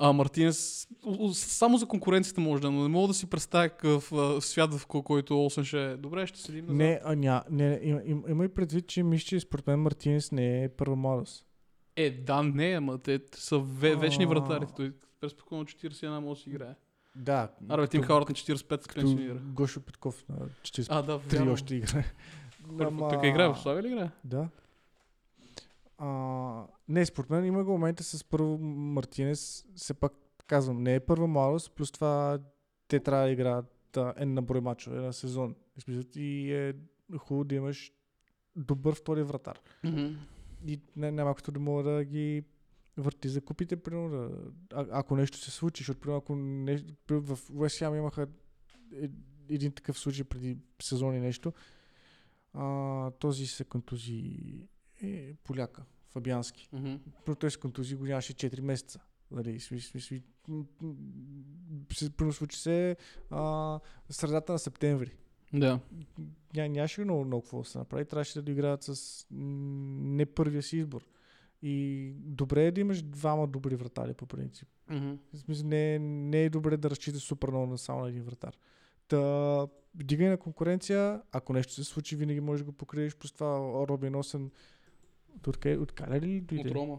[0.00, 0.88] А Мартинес
[1.32, 5.02] само за конкуренцията може да, но не мога да си представя какъв свят, в ко-
[5.02, 5.96] който Олсен ще е.
[5.96, 6.76] Добре, ще седим назад.
[6.76, 10.32] Не, а, ня, не, има, има, има и предвид, че мисля, че според мен Мартинес
[10.32, 11.46] не е първа младост.
[11.96, 14.28] Е, да, не, ама те са ве, вечни А.
[14.28, 14.66] вратари.
[14.76, 16.74] Той преспокойно 41 може да си играе.
[17.16, 17.48] Да.
[17.68, 19.34] Аре, Тим Хауърд на 45 се пенсионира.
[19.44, 21.52] Гошо Петков на 43 А, да, вярно.
[21.52, 22.04] още играе.
[22.78, 24.10] Той играе в Славия ли играе?
[24.24, 24.48] Да.
[25.98, 30.12] А, не, според мен има го момента с първо Мартинес, все пак
[30.46, 32.38] казвам, не е първа младост, плюс това
[32.88, 35.54] те трябва да играят а, N на брой мачове на сезон.
[36.16, 36.74] И е
[37.18, 37.92] хубаво да имаш
[38.56, 39.60] добър втори вратар.
[40.66, 42.44] И не, няма като да мога да ги
[42.96, 44.30] върти за купите, примерно, да,
[44.72, 48.26] а, ако нещо се случи, защото примерно, ако не, примерно в West Ham имаха
[49.02, 49.08] е-
[49.50, 51.52] един такъв случай преди сезон и нещо,
[52.52, 54.38] а, този се контузи
[55.02, 56.68] е поляка, Фабиански.
[56.72, 56.94] Мгм.
[57.24, 57.50] Първо той
[57.96, 59.00] го нямаше 4 месеца.
[59.30, 59.58] Нали,
[62.16, 62.96] примерно случи се
[63.30, 63.80] а,
[64.10, 65.16] средата на септември.
[65.52, 65.80] Да.
[66.54, 68.04] Ня, нямаше много, много какво да се направи.
[68.04, 71.08] Трябваше да играят с не първия си избор.
[71.62, 74.68] И добре е да имаш двама добри вратари по принцип.
[75.34, 78.58] В смисъл, не, не е добре да разчиташ супер много на само на един вратар.
[79.08, 83.16] Та, дигай на конкуренция, ако нещо се случи, винаги можеш да го покриеш.
[83.16, 84.50] Плюс това Робин Осен
[85.46, 86.68] от, къде- от Калери ли дойде?
[86.68, 86.98] От Рома.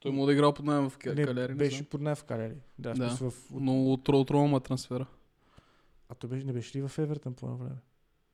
[0.00, 1.48] Той му да играл под найем в Ка- не, Калери.
[1.48, 1.86] Не беше знам.
[1.86, 2.54] под най в Калери.
[2.78, 3.16] Да, Да.
[3.16, 3.30] да.
[3.30, 5.06] В, Но от, от Рома е трансфера.
[6.08, 7.76] а той беше, не беше ли в Евертън по време?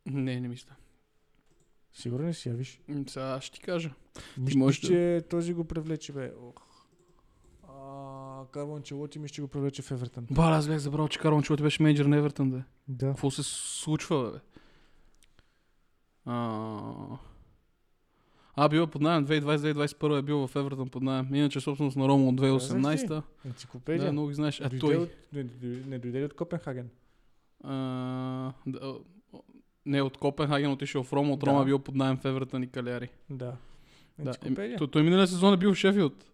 [0.07, 0.75] Не, не мисля.
[1.93, 2.81] Сигурен си, я виж?
[2.89, 3.95] М, Сега ще ти кажа.
[4.39, 6.33] Мисля, мисля, че този го привлече, бе.
[6.41, 6.55] Ох.
[7.65, 10.27] А, Карван Челоти ми ще го привлече в Евертън.
[10.31, 12.65] Ба, аз бях забрал, че Карл Анчелоти беше менеджер на Евертън, да.
[12.89, 13.07] Да.
[13.07, 14.39] Какво се случва, бе?
[16.25, 17.19] А,
[18.57, 21.35] а бил е под найем 2020-2021 е бил в Евертън под найем.
[21.35, 23.23] Иначе собственост на Рома от 2018.
[23.45, 24.07] Енциклопедия.
[24.07, 24.61] Да, много ги знаеш.
[24.61, 24.97] А Дойде той...
[24.97, 25.11] От,
[25.87, 26.91] не, дойде от Копенхаген?
[27.65, 28.95] А, да,
[29.87, 31.47] не, от Копенхаген отишъл в Рома, от Да.
[31.47, 33.09] Рома е бил под найем в Евертън и Каляри.
[33.31, 33.57] Да.
[34.19, 34.73] Да, Енциклопедия.
[34.73, 36.25] ем, той, той миналия сезон е бил в Шефилд.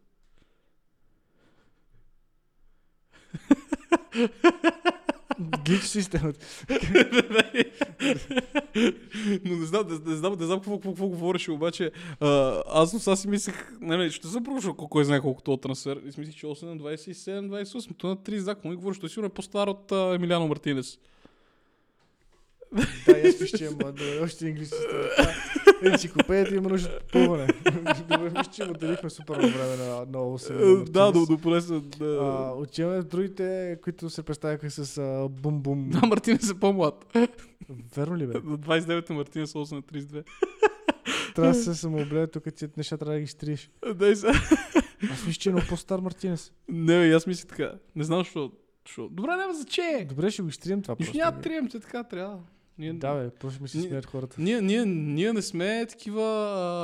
[5.40, 6.46] Гич системата.
[9.44, 12.90] Но не знам, не, не знам, не знам какво, какво, какво говореше, обаче а, аз
[12.90, 14.44] сега си мислех, нали, ще съм
[14.76, 16.00] колко е знае колко този трансфер.
[16.06, 19.08] И си мислех, че 8 на 27, 28, то на 30 знак, му говориш, той
[19.08, 20.98] сигурно е по-стар от а, Емилиано Мартинес.
[22.72, 24.76] Да, аз мисля, че има да, още английски.
[25.84, 27.46] Енциклопедията има нужда от попълване.
[28.08, 30.82] Добре, мисля, че му дарихме супер време на, на 8.
[30.82, 31.80] Е, Да, до, до полеса.
[31.80, 32.18] Да.
[32.22, 35.88] А, отиваме в другите, които се представяха с бум-бум.
[35.90, 37.16] Да, Мартинес е по-млад.
[37.96, 38.32] Верно ли бе?
[38.32, 40.24] На 29 е Мартинес, 8 на 32.
[41.34, 43.70] Трябва да се самооблея, тук ти неща трябва да ги стриеш.
[43.94, 44.32] Дай сега.
[45.12, 46.52] Аз мисля, че е много по-стар Мартинес.
[46.68, 47.72] Не, аз мисля така.
[47.96, 48.52] Не знам, защо.
[49.10, 50.06] Добре, няма за че.
[50.08, 52.38] Добре, ще го изтрием това Нищо няма да трием, че така трябва.
[52.78, 54.36] Ние, Да, бе, просто ми се смеят хората.
[54.38, 56.22] Ние, ние, ние не сме такива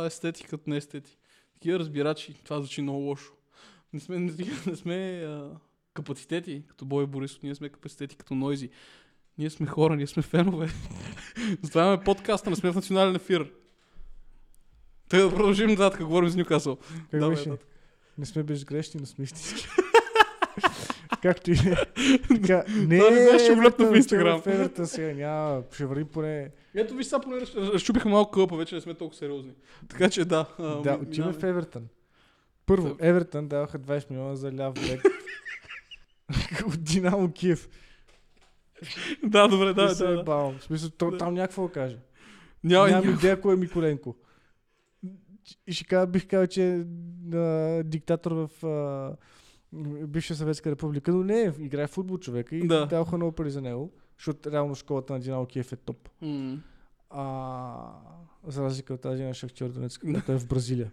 [0.03, 1.18] а, естети като не естети.
[1.55, 2.34] Такива разбирачи.
[2.45, 3.32] Това звучи много лошо.
[3.93, 4.32] Не сме, не,
[4.66, 5.51] не сме а,
[5.95, 7.43] капацитети, като Бой Борисов.
[7.43, 8.70] Ние сме капацитети като Нойзи.
[9.39, 10.68] Ние сме хора, ние сме фенове.
[11.62, 13.53] Затова имаме подкаста, не сме в национален ефир.
[15.09, 16.78] Тъй да продължим нататък, говорим с Нюкасъл.
[17.11, 17.49] Как беше?
[17.49, 17.68] нататък.
[18.18, 19.66] Не сме безгрешни, но сме истински.
[21.23, 21.57] Както и е.
[22.29, 24.43] Така, не, Това не знаеш, ще влепна в Инстаграм.
[24.43, 26.51] В Евертън сега няма, ще върви поне.
[26.75, 29.53] Ето ви сега поне раз- разчупиха малко кълпа, вече не сме толкова сериозни.
[29.89, 30.47] Така че да.
[30.59, 31.43] а, Да, отиваме в.
[31.43, 31.89] Евертън.
[32.66, 35.03] Първо, Евертън даваха 20 милиона за ляв бек.
[36.66, 37.69] От Динамо Киев.
[39.25, 40.12] Да, добре, Да, да, се да.
[40.12, 40.23] е да.
[40.23, 40.59] бавам.
[40.59, 41.19] В смисъл, то, Да.
[41.19, 41.97] там някакво да каже.
[42.64, 43.16] Няма, Нямам няма.
[43.16, 44.16] идея кой е Миколенко.
[45.66, 46.85] И ще кажа, бих казал, че
[47.35, 49.16] е диктатор в а,
[50.07, 52.87] бивша Съветска република, но не, играе в футбол човека и Да.
[52.87, 56.09] даваха много пари за него, защото реално школата на Динамо Киев е топ.
[56.23, 56.59] М.
[57.11, 57.75] А,
[58.47, 60.91] за разлика от тази на Шахтьор Донецк, която е в Бразилия.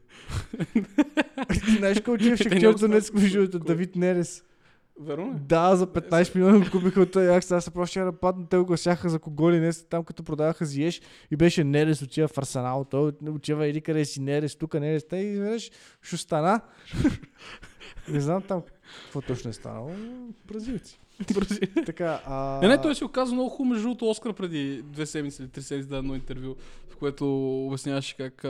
[1.78, 3.60] Знаеш кой отива в Те Шахтьор Донецк, между другото?
[3.60, 4.44] Давид Нерес.
[5.00, 5.40] Верно?
[5.48, 7.52] Да, за 15 милиона купиха от този Аякс.
[7.52, 8.48] Аз се просто ще нападна.
[8.50, 9.74] Те го гласяха за кого ли не.
[9.74, 11.02] Там като продаваха Зиеш
[11.32, 12.86] и беше Нерес отива в Арсенал.
[12.92, 15.08] Той отива или къде си Нерес, тук Нерес.
[15.08, 15.72] Те изведнъж
[16.02, 16.62] ще стана.
[18.08, 18.62] Не знам там
[19.04, 19.92] какво точно е станало.
[20.48, 21.00] Бразилци.
[21.86, 22.60] така, а...
[22.62, 25.64] Не, не, той си оказа много хубаво между другото Оскар преди две седмици или три
[25.64, 26.56] седмици да едно интервю,
[26.90, 28.46] в което обясняваше как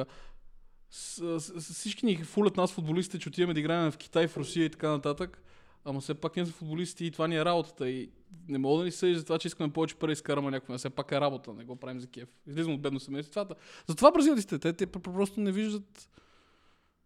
[0.89, 4.37] с, с, с, всички ни фулят нас футболистите, че отиваме да играем в Китай, в
[4.37, 5.41] Русия и така нататък.
[5.85, 7.89] Ама все пак ние сме футболисти и това ни е работата.
[7.89, 8.09] И
[8.47, 10.77] не мога да ни съди за това, че искаме повече пари изкараме някой.
[10.77, 12.29] Все пак е работа, не го правим за кеф.
[12.47, 13.31] Излизам от бедно семейство.
[13.31, 13.55] Това,
[13.87, 16.09] затова бразилците, те, те просто не виждат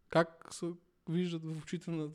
[0.10, 0.66] как се
[1.10, 2.10] виждат в очите на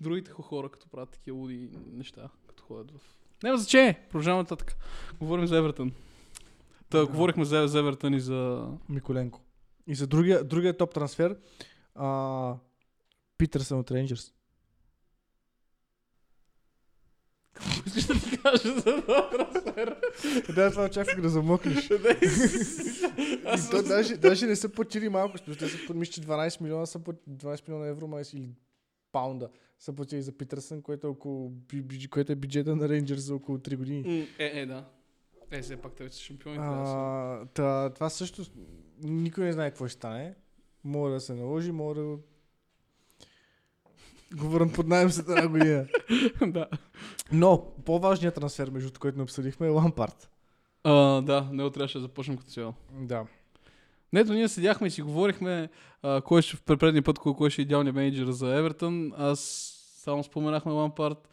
[0.00, 3.00] другите хора, като правят такива луди неща, като ходят в...
[3.42, 4.76] Няма значение, продължаваме нататък.
[5.20, 5.92] Говорим за Евертън.
[6.88, 7.06] Та, Да.
[7.06, 8.68] говорихме за, за Евертън и за...
[8.88, 9.40] Миколенко.
[9.86, 11.36] И за другия, другия топ трансфер,
[11.94, 12.56] а,
[13.38, 14.32] Питърсън от Рейнджерс.
[17.52, 19.96] Какво искаш да кажа за това трансфер?
[20.54, 21.84] да, това очаквах да замъкнеш.
[21.84, 26.86] И то даже, даже не са платили малко, смисъл, те са мисля, че 12 милиона
[26.86, 28.48] са платили, 12 милиона евро май или
[29.12, 31.52] паунда са платили за Питърсън, което е, около,
[32.10, 34.28] което е бюджета на Рейнджерс за около 3 години.
[34.38, 34.84] Е, е, да.
[35.50, 36.56] Е, все пак те са шампиони.
[36.56, 36.64] да.
[36.64, 38.44] А, та, това също
[39.02, 40.34] никой не знае какво ще стане.
[40.84, 42.18] Може да се наложи, може да
[44.36, 45.86] го върнат под найем след една година.
[46.46, 46.66] да.
[47.32, 50.30] Но по-важният трансфер, между който не обсъдихме, е Лампарт.
[50.84, 52.74] А, да, не трябваше да започнем като цяло.
[52.92, 53.26] Да.
[54.12, 55.68] Нето ние седяхме и си говорихме
[56.02, 59.12] а, кой ще в предния път, кой, кой ще е идеалният менеджер за Евертън.
[59.16, 61.28] Аз само споменахме Лампард.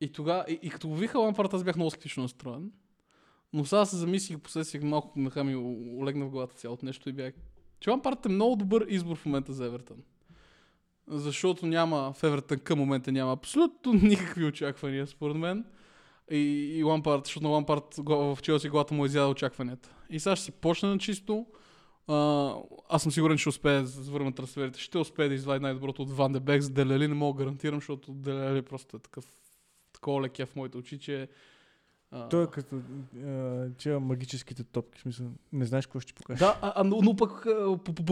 [0.00, 2.72] И тога, и, и като го виха Лампард, аз бях много скептично настроен.
[3.52, 5.56] Но сега се замислих, последствие малко меха ми
[6.00, 7.34] олегна в главата цялото нещо и бях,
[7.80, 9.96] че Лампард е много добър избор в момента за Евертън.
[11.10, 15.64] Защото няма, в Евертън към момента няма абсолютно никакви очаквания, според мен.
[16.30, 16.38] И,
[16.78, 19.94] и Лампард, защото на Лампард в Челси главата му изяда очакванията.
[20.10, 21.46] И сега ще си почна на чисто.
[22.88, 24.80] Аз съм сигурен, че успее да завърна трансферите.
[24.80, 26.62] Ще успее да извади най-доброто от Ван де Бек.
[26.62, 29.24] С Делели не мога да гарантирам, защото Делели просто е такъв
[29.92, 31.28] такова лекия в моите очи, че
[32.10, 32.76] а, Той е като
[33.26, 36.38] а, че магическите топки, в смисъл, не знаеш какво ще ти покаже.
[36.38, 37.46] Да, а, а, но, но пък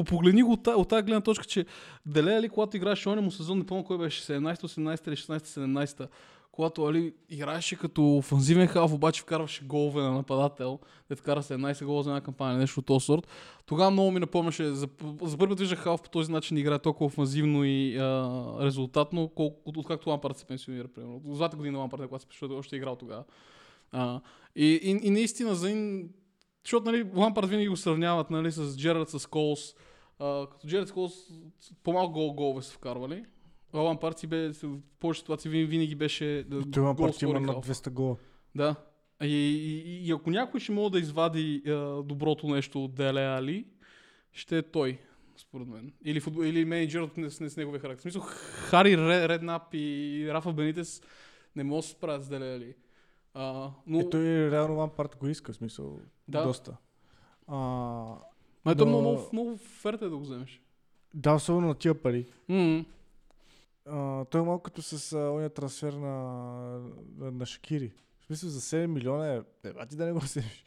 [0.06, 1.66] погледни го от, та- от тази гледна точка, че
[2.06, 6.08] Делели, когато играеше оня му сезон, не помня кой беше, 17, 18 или 16, 17
[6.56, 10.78] когато Али играеше като офанзивен халф, обаче вкарваше голове на нападател,
[11.08, 13.28] да кара 17 гола за една кампания, нещо от този сорт.
[13.66, 14.88] Тогава много ми напомняше, за,
[15.22, 19.60] за първи път виждах халф по този начин играе толкова офанзивно и а, резултатно, колко,
[19.64, 21.20] от, откакто Лампард се пенсионира, примерно.
[21.26, 23.24] От злата година Лампард, когато се пенсионира, още е играл тогава.
[23.92, 24.20] А,
[24.56, 26.10] и, и, и, наистина за един
[26.64, 29.74] защото нали, Лампард винаги го сравняват нали, с Джерард, с Колс.
[30.18, 31.12] А, като Джерард Колс
[31.82, 33.24] по-малко гол голове са вкарвали.
[33.72, 37.66] А Лампард си бе, в повечето ситуации винаги, беше да, Той Лампарт има над халф.
[37.66, 38.16] 200 гола.
[38.54, 38.74] Да.
[39.22, 43.66] И, и, и, ако някой ще мога да извади а, доброто нещо от Деле Али,
[44.32, 44.98] ще е той,
[45.36, 45.92] според мен.
[46.04, 47.98] Или, футбол, или менеджерът с, с неговия характер.
[47.98, 51.02] В смисъл, Хари Ре- Реднап и Рафа Бенитес
[51.56, 52.74] не могат да се справят с Деле Али.
[53.38, 56.76] А, но, И той реално Лампарт го иска, в смисъл, да, доста.
[57.46, 57.56] А,
[58.64, 60.62] Ма ето но- много, много, ферта е да го вземеш.
[61.14, 62.26] да, особено на тия пари.
[62.48, 62.84] м
[63.86, 66.08] А, той е малко като с а, ония трансфер на,
[67.18, 67.92] на, на Шакири.
[68.20, 70.64] В смисъл за 7 милиона е, е ти да не го вземеш.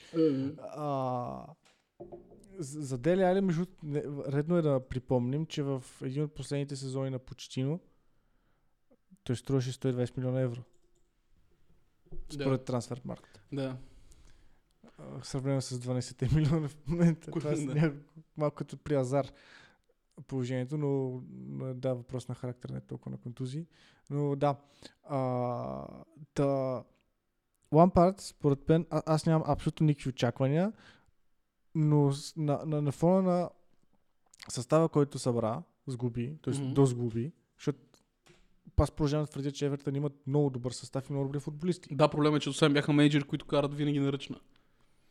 [0.62, 1.46] А,
[2.60, 7.10] за Дели Али, между не, редно е да припомним, че в един от последните сезони
[7.10, 7.80] на Почтино
[9.24, 10.62] той струваше 120 милиона евро.
[12.30, 13.42] Според трансфер маркет.
[13.52, 13.78] Да.
[14.98, 17.32] В сравнение с 12 милиона в момента.
[17.32, 17.94] Това е Да.
[18.38, 19.28] малко като при Азар
[20.28, 21.22] положението, но
[21.74, 23.68] да, въпрос на характер, не толкова на контузии.
[24.10, 24.56] Но да.
[25.04, 25.88] А,
[26.34, 26.84] та,
[27.74, 30.74] Лампард, според мен, а, аз нямам абсолютно никакви очаквания,
[31.76, 33.50] но на, на, на фона на
[34.50, 36.54] състава, който събра, сгуби, т.е.
[36.54, 36.74] Мгм.
[36.74, 37.80] дозгуби, защото
[38.84, 41.96] аз продължавам да твърдя, че Евертън имат много добър състав и много добри футболисти.
[41.96, 44.40] Да, проблема е, че освен бяха менеджери, които карат винаги на ръчна.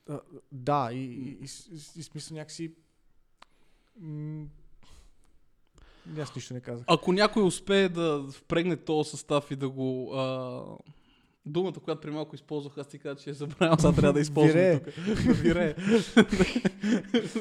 [0.08, 0.20] А,
[0.52, 1.38] да, и, и,
[1.70, 2.72] и, и, смисъл някакси...
[4.00, 4.46] М-
[6.18, 6.84] аз нищо не казах.
[6.88, 10.14] Ако някой успее да впрегне този състав и да го...
[10.14, 10.62] А...
[11.46, 14.52] Думата, която при малко използвах, аз ти казах, че я забравям, сега трябва да използвам
[14.52, 14.80] Вирее.
[14.80, 14.94] тук.
[15.36, 15.74] Вирее.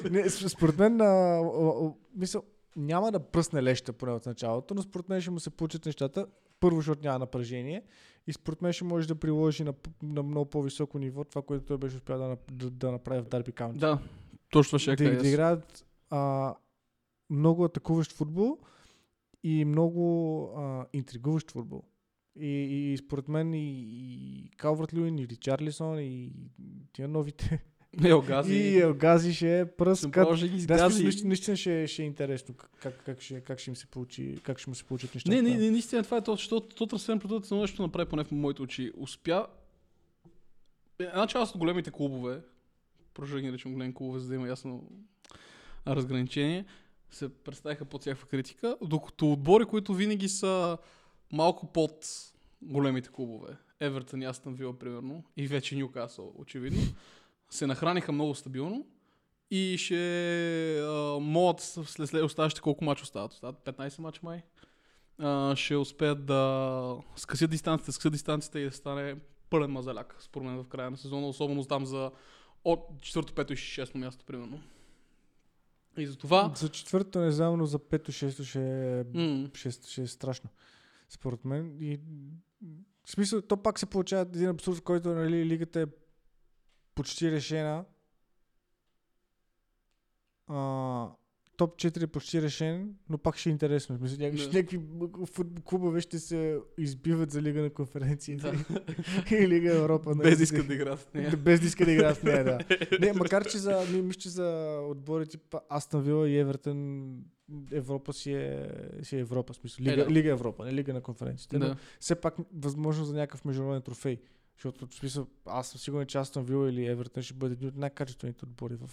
[0.11, 2.43] Не, според мен, а, а, а, мисъл,
[2.77, 6.27] няма да пръсне леща поне от началото, но според мен ще му се получат нещата.
[6.59, 7.83] Първо, защото няма напрежение
[8.27, 9.73] и според мен ще може да приложи на,
[10.03, 13.51] на много по-високо ниво това, което той беше успял да, да, да направи в Дарби
[13.51, 13.79] Каунти.
[13.79, 13.99] да,
[14.49, 15.29] точно ще да, я да кажа.
[15.29, 16.55] играят а,
[17.29, 18.57] много атакуващ футбол
[19.43, 21.83] и много а, интригуващ футбол.
[22.39, 22.47] И,
[22.93, 26.31] и според мен и, и Калвард Люин, и Ричарлисон, и
[26.93, 27.63] тия новите.
[28.05, 28.53] Елгази.
[28.53, 29.65] И Елгази ще е
[30.17, 31.03] може да ги Да, изгази.
[31.03, 34.59] смисъл, наистина, ще, ще е интересно как, как, ще, как ще им се получи, как
[34.59, 35.35] ще му се получат нещата.
[35.35, 38.23] Не, не, не, наистина това е то, защото то трансферен продукт едно нещо направи поне
[38.23, 38.91] в моите очи.
[38.97, 39.47] Успя...
[40.99, 42.41] Една част от големите клубове,
[43.13, 44.83] продължа да ги наричам големи клубове, за да има ясно
[45.87, 46.65] разграничение,
[47.11, 50.77] се представиха под всякаква критика, докато отбори, които винаги са
[51.31, 52.07] малко под
[52.61, 56.81] големите клубове, Евертън и Астън Вила, примерно, и вече Ньюкасъл, очевидно,
[57.49, 58.85] се нахраниха много стабилно
[59.51, 63.33] и ще а, могат след, след оставащите колко мача остават?
[63.33, 64.43] Остават 15 мача май.
[65.19, 69.15] А, ще успеят да скъсят дистанцията, скъсят дистанцията и да стане
[69.49, 72.11] пълен мазаляк, според мен в края на сезона, особено там за
[72.63, 74.61] от 4, 5 и 6 място, примерно.
[75.97, 76.51] И за това...
[76.55, 80.49] За четвърто не знам, но за пето, шесто ще, М- ще, ще е страшно.
[81.09, 81.77] Според мен.
[81.81, 81.99] И,
[83.05, 85.85] в смисъл, то пак се получава един абсурд, в който нали, лигата е
[86.97, 87.85] почти решена.
[90.47, 91.09] А,
[91.57, 93.97] топ 4 е почти решен, но пак ще е интересно.
[93.97, 94.57] Смисъл, някакви, Да.
[94.57, 94.79] някакви
[95.65, 98.81] клубове ще се избиват за Лига на конференциите Да.
[99.35, 100.15] и Лига Европа.
[100.15, 100.29] нали?
[100.29, 101.37] Без да искат да играят в нея.
[101.37, 102.59] Без иска да играят в нея, да.
[102.99, 107.07] Не, макар че за, ми, мисля, че за отбори типа Астон Вила и Евертън
[107.71, 108.69] Европа си е,
[109.03, 109.83] си е Европа, смисъл.
[109.83, 110.11] Лига, Е, да.
[110.11, 111.57] Лига Европа, не Лига на конференциите.
[111.57, 111.75] Но Да.
[111.99, 114.17] все пак възможно за някакъв международен трофей.
[114.57, 117.75] Защото в смисъл, аз съм сигурен, че Астон Вила или Евертън ще бъде един от
[117.75, 118.89] най-качествените отбори в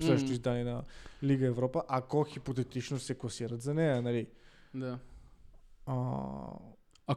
[0.00, 0.32] следващото М.
[0.32, 0.84] издание на
[1.22, 4.26] Лига Европа, ако хипотетично се класират за нея, нали?
[4.74, 4.98] Да.
[5.86, 5.94] А...
[7.06, 7.16] А-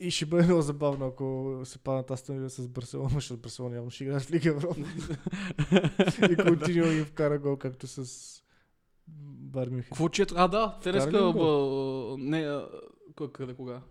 [0.00, 3.90] И ще бъде много забавно, ако се паднат Астон Вила с Барселона, защото Барселона явно
[3.90, 4.80] ще играят в Лига Европа.
[6.32, 8.08] и Кутиньо ги вкара гол, както с
[9.08, 9.82] Бар Мюнхен.
[9.82, 10.34] Какво чето?
[10.38, 11.28] А, да, те Вкара днеска...
[11.28, 12.60] ли б- Не,
[13.32, 13.82] къде, кога?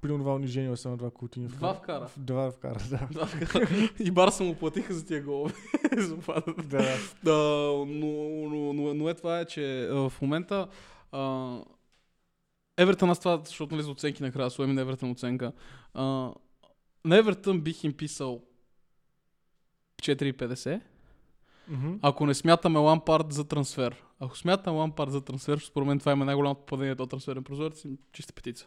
[0.00, 2.08] При това унижение само два Кутиньо Два вкара.
[2.16, 3.08] Два вкара, да.
[3.12, 3.66] Да, вкара.
[4.00, 5.54] и Барса му платиха за тия голове.
[5.98, 6.16] За
[6.64, 6.96] да.
[7.22, 7.38] Да,
[7.86, 10.68] но, но, но, но е това е, че в момента
[11.12, 11.58] а,
[12.76, 15.52] Евертън, аз това, защото нали за оценки накрая, слоем на Евертън оценка.
[15.94, 16.32] А,
[17.04, 18.42] на Евертън бих им писал
[20.02, 20.80] 4,50.
[21.68, 21.94] Мгм.
[22.02, 24.02] Ако не смятаме Лампард за трансфер.
[24.20, 28.32] Ако смятаме Лампард за трансфер, според мен това има най-голямото попадение до трансферен прозорец чиста
[28.32, 28.66] петица.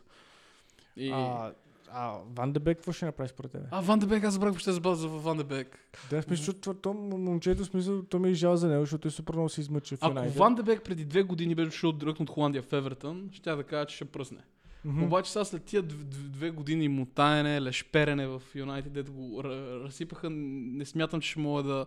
[0.97, 1.11] И...
[1.11, 1.51] А,
[1.91, 3.63] а Ван Дебек какво ще направи според тебе?
[3.71, 5.79] А, Ван Дебек, аз забрах въобще за за Ван Дебек.
[6.09, 9.33] Да, смисъл, това- то момчето, смисъл, то ми е жал за него, защото той супер
[9.33, 10.13] много се измъчи в Ако.
[10.29, 13.85] Ван Дебек преди две години беше дошъл директно от Холандия в Евертън, ще да кажа,
[13.85, 14.39] че ще пръсне.
[14.85, 15.03] Мгм.
[15.03, 20.29] Обаче сега след тия дв- дв- две години мутаене, лешперене в Юнайтед, дето го разсипаха,
[20.29, 21.85] не смятам, че ще мога да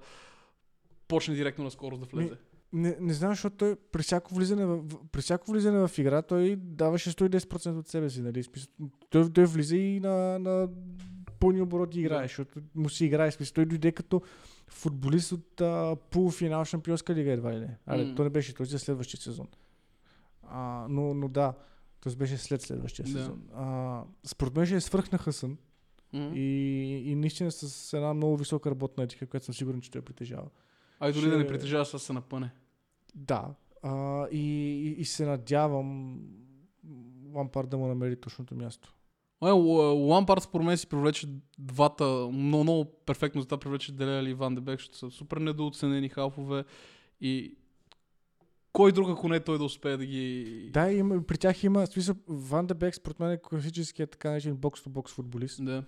[1.08, 2.34] почне директно на скорост да влезе.
[2.72, 6.56] Не, не знам, защото той при всяко влизане в, при всяко влизане в игра той
[6.56, 8.44] даваше 110% от себе си, нали?
[9.10, 10.68] Той, той влиза и на, на
[11.40, 12.24] пълни обороти играе, Да.
[12.24, 13.30] защото му си играе.
[13.30, 14.22] Смисъл, той дойде като
[14.68, 17.78] футболист от а, полуфинал Шампионска лига едва ли не.
[17.86, 18.14] Аре, М.
[18.14, 19.46] то не беше той за следващия сезон.
[20.42, 21.54] А, но, но да,
[22.00, 22.16] т.е.
[22.16, 23.10] беше след следващия Да.
[23.10, 23.42] сезон.
[23.54, 25.56] А, според мен ще е свръхна Хъсън
[26.12, 26.30] М.
[26.34, 26.42] и,
[27.10, 30.48] и наистина с една много висока работна етика, която съм сигурен, че той притежава.
[31.00, 32.50] Ай дори да не ще- притежаваш, аз се напъне.
[33.14, 33.54] Да.
[33.82, 36.18] А, и, и, и се надявам
[37.34, 38.94] Лампард да му намери точното място.
[39.42, 41.28] Лампард според мен си привлече
[41.58, 46.08] двата, много, много перфектно за това привлече Делели и Ван Дебек, защото са супер недооценени
[46.08, 46.64] халфове
[47.20, 47.56] и
[48.72, 50.70] кой друг, ако не той да успее да ги...
[50.72, 54.56] Да, има, при тях има, смисъл, Ван де Бек според мен е класическият така наречен
[54.56, 55.64] бокс-то-бокс футболист.
[55.64, 55.84] Да.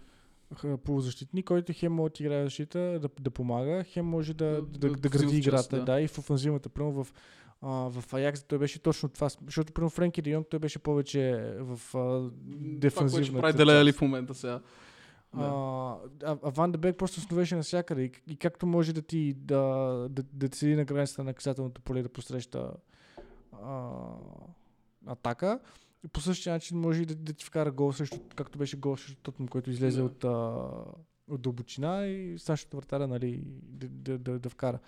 [0.85, 4.89] Полузащитник, който хем може да играе защита, да, да помага, хем може да, Да- да,
[4.89, 5.77] да- да, гради част, играта.
[5.77, 5.85] да.
[5.85, 6.01] Да.
[6.01, 6.69] и в офанзивната.
[6.69, 7.13] Примерно в,
[7.63, 9.29] а, в Аякс той беше точно това.
[9.45, 12.31] Защото примерно Френки Де Йонг той беше повече в а, Това,
[12.79, 13.57] дефанзивната ще прави.
[13.57, 14.61] Делели в момента сега.
[15.37, 15.45] Да.
[16.25, 18.03] а, а Ван де Бек просто сновеше навсякъде.
[18.03, 19.59] И, и както може да ти да,
[20.11, 22.73] да, да ти седи на границата на наказателното поле да посреща
[23.63, 23.91] а,
[25.07, 25.61] атака,
[26.05, 28.97] и по същия начин може и да, да ти вкара гол срещу, както беше гол
[28.97, 30.05] срещу Тотнам, който излезе Да.
[30.05, 30.31] от, а,
[31.29, 34.79] от дълбочина и САЩ вратаря нали, да, да, да, да вкара.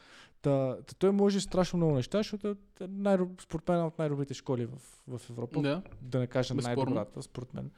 [0.42, 2.54] Та, та, той може страшно много неща, защото е
[2.88, 5.82] най- според мен от най-добрите школи в, в Европа Да.
[6.02, 7.70] да не кажа най-добрата, според мен.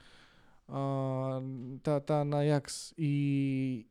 [0.68, 1.40] А,
[1.82, 2.92] та, та на Аякс.
[2.98, 3.06] И,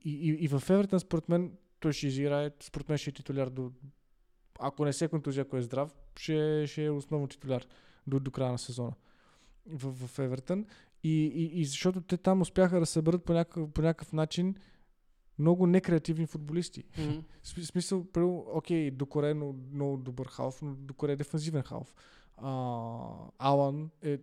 [0.05, 3.49] и, и, и в Евертън, според мен, той ще изиграе, според мен ще е титуляр
[3.49, 3.71] до...
[4.59, 7.67] Ако не се контузия, ако е здрав, ще, ще е основно титуляр
[8.07, 8.93] до, до края на сезона
[9.68, 10.66] в, в Евертън.
[11.03, 14.55] И, и, и защото те там успяха да съберат по някакъв, по някакъв начин
[15.39, 16.84] много некреативни футболисти.
[16.97, 17.20] Мгм.
[17.43, 21.61] В смис- смисъл, първо, окей, Докоре е много, много добър халф, но Докоре е дефанзивен
[21.63, 21.95] халф.
[22.38, 22.51] А,
[23.39, 24.18] Алан е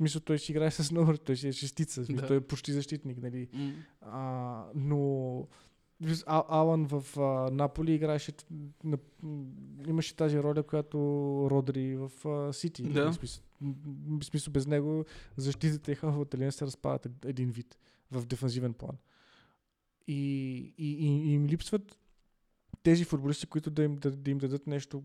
[0.00, 2.26] мисля, той си играе с номер, той си е шестица, Да.
[2.26, 3.48] той е почти защитник, нали.
[3.52, 3.72] М.
[4.00, 5.46] А, но
[6.26, 8.32] А, Алан в а, Наполи играеше,
[8.84, 8.98] на,
[9.86, 10.98] имаше тази роля, която
[11.50, 12.82] Родри в а, Сити.
[12.82, 13.12] Да.
[13.12, 13.44] В смисъл,
[14.20, 15.04] в смисъл без него
[15.36, 17.78] защитите и Италия се разпадат ед- един вид
[18.10, 18.96] в дефанзивен план.
[20.06, 20.14] И,
[20.78, 21.98] и, и, и им липсват
[22.82, 25.02] тези футболисти, които да им, да, да им дадат нещо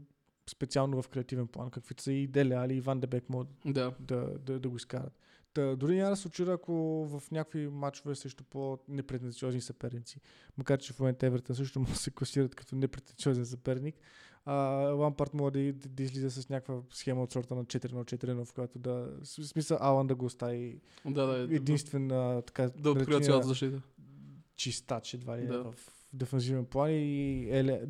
[0.50, 3.96] специално в креативен план, каквито са и Деле Али и Ван Дебек могат Да.
[4.00, 5.20] да, да, да го изкарат.
[5.54, 6.74] Та, дори няма да се очудя, ако
[7.06, 10.20] в някакви матчове срещу по-непретенциозни съперници,
[10.58, 13.96] макар че в момента Евертън също може да се класират като непретенциозен съперник,
[14.46, 14.54] а,
[14.90, 18.46] Лампарт може да, да, да излиза с някаква схема от сорта на 4 на 4
[18.46, 18.92] в която да,
[19.22, 21.48] в смисъл Алан да го остави Да, да.
[21.48, 23.82] да- единствен а, така Да наречения цялата защита.
[24.56, 25.54] чистач едва ли Да.
[25.54, 25.64] да.
[25.64, 25.76] в
[26.14, 27.82] дефанзивен план и Еле,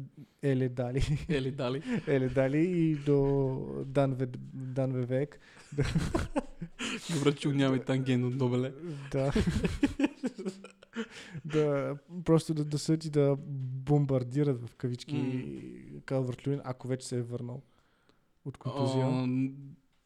[0.43, 1.83] Еле Дали, Ели, дали.
[2.07, 5.39] Еле Дали и до Дан, Ве, Дан Вевек
[7.13, 8.73] Добре, че и тангент от Добеле.
[9.11, 9.33] Да.
[11.45, 16.01] да, просто да, да съдят и да бомбардират в кавички М.
[16.05, 17.61] Калварт Люин, ако вече се е върнал
[18.45, 19.05] от контузия.
[19.05, 19.49] М,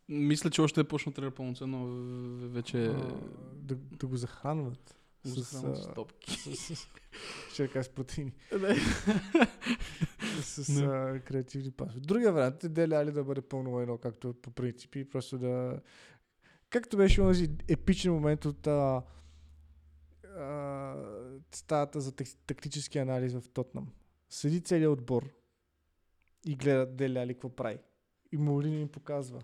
[0.09, 1.87] Мисля, че още е почнал тренер пълноценно.
[2.49, 3.15] Вече А,
[3.53, 4.95] да, да го захранват.
[5.25, 6.31] с, с топки.
[6.31, 6.87] с, с,
[7.53, 8.31] ще кажа с протеини.
[10.41, 11.99] С а, креативни пасове.
[11.99, 15.79] Другия вариант е Дели Али да бъде пълно едно, както по принцип и просто да...
[16.73, 19.01] Както беше онзи епичен момент от а,
[20.37, 20.95] а,
[21.51, 23.87] стаята за так- тактически анализ в Тотнам.
[24.29, 25.29] Седи целият отбор
[26.45, 27.77] и гледа Дели Али какво прави.
[28.31, 29.41] И Молини им показва.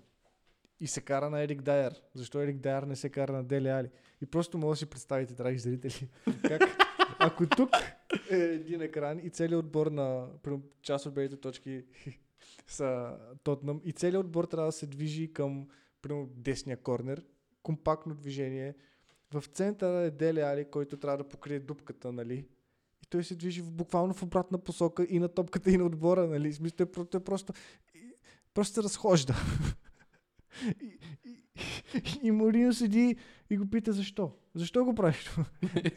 [0.80, 2.02] И се кара на Ерик Дайер.
[2.14, 3.90] Защо Ерик Дайер не се кара на Дели Али?
[4.22, 6.10] И просто може да си представите, драги зрители,
[6.48, 6.62] как
[7.20, 7.70] ако тук
[8.32, 10.28] е един екран и целият отбор на
[10.82, 11.84] част от белите точки
[12.68, 15.68] са Тотнам и целият отбор трябва да се движи към
[16.02, 17.26] примерно, десния корнер,
[17.64, 18.76] компактно движение.
[19.34, 22.46] В центъра е Деле Али, който трябва да покрие дупката, нали?
[23.04, 26.28] И той се движи в, буквално в обратна посока и на топката, и на отбора,
[26.28, 26.54] нали?
[26.54, 27.54] Смисъл, той, про- той просто,
[28.54, 29.36] просто се разхожда.
[30.82, 33.16] и, и, и Морино седи
[33.50, 34.32] и го пита защо.
[34.56, 35.30] Защо го правиш?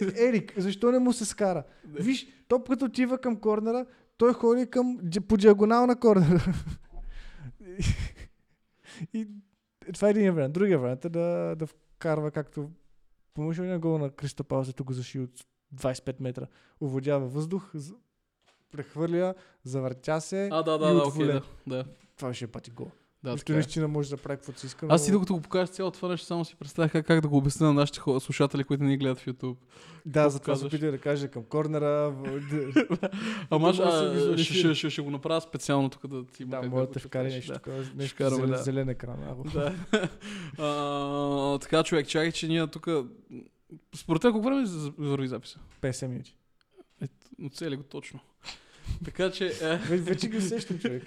[0.16, 1.64] Ерик, защо не му се скара?
[1.84, 3.86] Виж, топката отива към корнера,
[4.16, 4.98] той ходи към,
[5.28, 6.44] по диагонал на корнера.
[9.14, 9.28] и
[9.94, 10.52] това е един вариант.
[10.52, 12.70] Другия вариант е да, да вкарва както
[13.34, 15.30] помощния гол на Криста Паузето го заши от
[15.74, 16.46] 25 метра.
[16.80, 17.72] Оводява въздух,
[18.70, 21.42] прехвърля, завъртя се А, да, и да, да, от окей, да.
[21.66, 21.84] да.
[22.16, 22.90] Това ще е пати гол.
[23.24, 23.54] Да, Нищо е.
[23.54, 24.86] наистина може да прави каквото си иска.
[24.88, 27.28] Аз и но- докато го покажеш цялото това нещо, само си представях как, как да
[27.28, 29.56] го обясня на нашите слушатели, които не ни гледат в YouTube.
[30.06, 32.14] Да, за това се опитах да кажа към корнера.
[33.50, 37.00] Ама ще, ще, ще, ще, го направя специално тук да ти има Да, може да
[37.00, 37.58] вкара нещо, да.
[38.08, 38.58] вкараме, зелен, да.
[38.58, 39.18] зелен екран.
[40.58, 41.58] Да.
[41.58, 42.88] така, човек, чакай, че ние тук...
[43.96, 45.58] Според теб, колко време за- върви записа?
[45.82, 46.36] 50 минути.
[47.46, 48.20] Оцели го точно.
[49.04, 49.46] Така че...
[49.46, 51.04] Е, Вече, вече ги усещам, човек.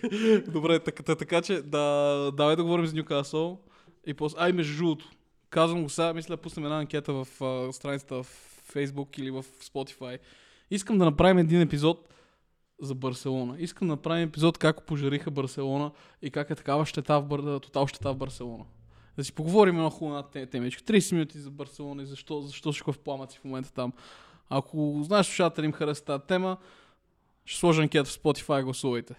[0.47, 3.59] добре, така, така, така че да, давай да говорим за Ньюкасъл.
[4.07, 4.37] И после...
[4.39, 5.09] Ай, между другото,
[5.49, 8.27] казвам го сега, мисля да пуснем една анкета в а, страницата в
[8.73, 10.17] Facebook или в Spotify.
[10.71, 12.09] Искам да направим един епизод
[12.81, 13.55] за Барселона.
[13.59, 15.91] Искам да направим епизод как пожариха Барселона
[16.21, 17.39] и как е такава щета в Бар...
[17.39, 18.63] тотал щета в Барселона.
[19.17, 20.83] Да си поговорим едно хубава те- темичка.
[20.83, 23.93] 30 минути за Барселона и защо, защо ще в пламъци в момента там.
[24.49, 26.57] Ако знаеш, слушатели им хареса тази тема,
[27.45, 29.15] ще сложа анкета в Spotify, гласувайте.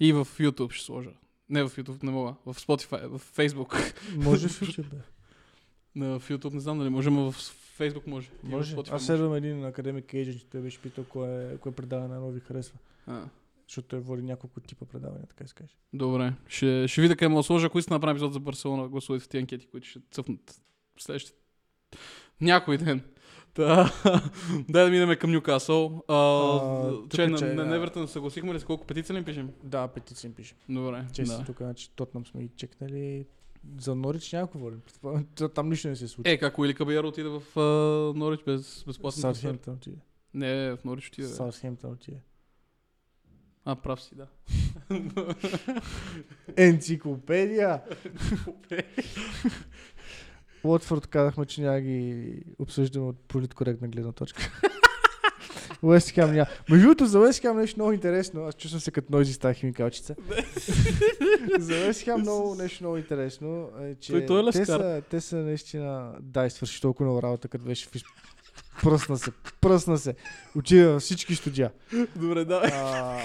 [0.00, 1.10] И в YouTube ще сложа.
[1.48, 2.34] Не в YouTube, не мога.
[2.46, 3.94] В Spotify, в Facebook.
[4.16, 4.96] Може в YouTube, бе.
[5.94, 7.36] На, в YouTube не знам дали може, но в
[7.78, 8.30] Facebook може.
[8.42, 8.76] Може.
[8.76, 12.40] Spotify Аз следвам един академик Ейджен, че той беше питал кое, кое предаване на нови
[12.40, 12.78] харесва.
[13.06, 13.22] А,
[13.68, 15.72] Защото той води няколко типа предавания, така каже.
[15.92, 16.32] добре.
[16.48, 19.24] Ще, ще видя къде мога да сложа, ако искам да направим епизод за Барселона, гласувайте
[19.24, 20.60] в тези анкети, които ще цъфнат
[20.98, 21.38] следващите
[22.40, 23.04] някой ден.
[23.58, 23.92] Та,
[24.68, 26.04] дай да минем към Ньюкасъл.
[26.08, 26.16] А,
[27.10, 29.50] че, на, че, на Невертън съгласихме ли с колко петиция ли пишем?
[29.62, 30.54] Да, петиция им пише.
[30.68, 31.04] Добре.
[31.12, 31.44] Често да.
[31.44, 33.26] тук, значи Тотнам сме и чекнали.
[33.80, 34.82] За Норич няма говорим.
[35.54, 36.30] Там нищо не се случи.
[36.30, 39.20] Е, как Уили Кабаяро отиде в а, Норич без безплатно?
[39.20, 39.96] Саутхемптън отиде.
[40.34, 41.28] Не, в Норич отиде.
[41.28, 42.20] Саутхемптън отиде.
[43.64, 44.26] А, прав си, да.
[46.56, 47.82] Енциклопедия!
[50.64, 54.52] Уотфорд казахме, че няма ги обсъждаме от политкоректна гледна точка.
[55.82, 56.46] Уест Хем няма.
[56.70, 58.44] Между другото, за Уест Хем нещо много интересно.
[58.44, 60.14] Аз чувствам се като нойзи с тази химикалчица.
[61.58, 63.70] за Уест Хем много, нещо много интересно.
[63.82, 66.12] Е, че Той- той е те, са, те са наистина...
[66.20, 67.90] Да, свърши толкова много работа, като беше в
[68.82, 69.30] Пръсна се,
[69.60, 70.14] пръсна се.
[70.56, 71.70] Отида всички студия.
[72.16, 72.62] Добре, да.
[72.72, 73.18] А,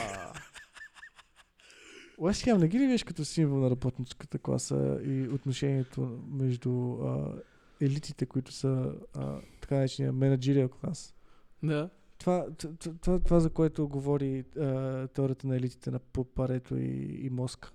[2.18, 7.34] Уест Хем не ги ли виж като символ на работническата класа и отношението между а,
[7.82, 11.16] елитите, които са а, така наречения менеджериал клас?
[11.64, 11.90] Да.
[12.18, 16.00] Това, т- т- това, това, за което говори а, теорията на елитите на
[16.36, 17.72] Парето и, и Моска.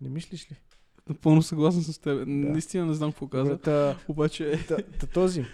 [0.00, 0.56] Не мислиш ли?
[1.08, 2.24] Напълно съгласен с теб.
[2.26, 3.58] Наистина не знам какво каза.
[3.58, 5.44] Та, Обаче, та, та, този,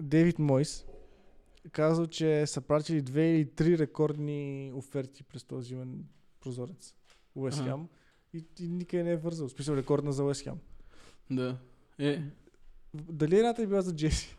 [0.00, 0.86] Дейвид Мойс,
[1.72, 5.76] казал, че са пратили две или три рекордни оферти през този
[6.40, 6.94] прозорец.
[7.36, 7.62] Уест.
[7.64, 7.88] Хем.
[8.34, 9.48] И, и никъде не е вързал.
[9.48, 10.58] В смисъл рекордна за Уест Хем.
[11.30, 11.56] да.
[11.98, 12.22] Е,
[12.94, 14.36] Дали едната е била за Джеси?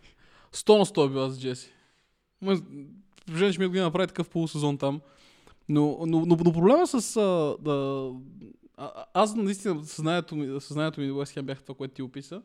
[0.53, 1.71] 100 на 100 е била с Джеси.
[2.41, 2.55] Ма,
[3.35, 5.01] ще ми година направи такъв полусезон там.
[5.69, 7.17] Но, но, но, но проблема с...
[7.17, 8.11] А, да,
[8.77, 12.41] а, аз наистина съзнанието ми, съзнанието ми Уест Хем бяха това, което ти описа.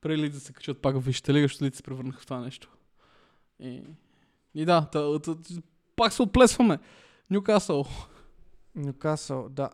[0.00, 2.68] Преди да се качат пак в Висшата лига, защото се превърнаха в това нещо.
[3.60, 3.82] И,
[4.54, 5.36] и да, та, та,
[5.96, 6.78] пак се отплесваме.
[7.30, 7.86] Нюкасъл.
[8.74, 9.70] Нюкасъл, да.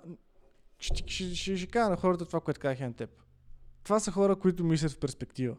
[0.79, 3.11] Ще, ще, ще, ще, ще кажа на хората това, което казах на теб.
[3.83, 5.57] Това са хора, които мислят в перспектива.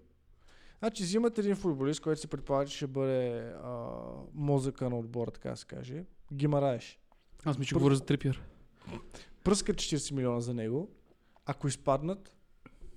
[0.79, 3.89] Значи взимат един футболист, който се предполага, че ще бъде а,
[4.33, 6.05] мозъка на отбора, така да се каже.
[6.33, 6.99] Гимараеш.
[7.45, 8.43] Аз ми че Пър- говоря за Трипиер.
[9.43, 10.89] Пръскат 40 милиона за него.
[11.45, 12.35] Ако изпаднат,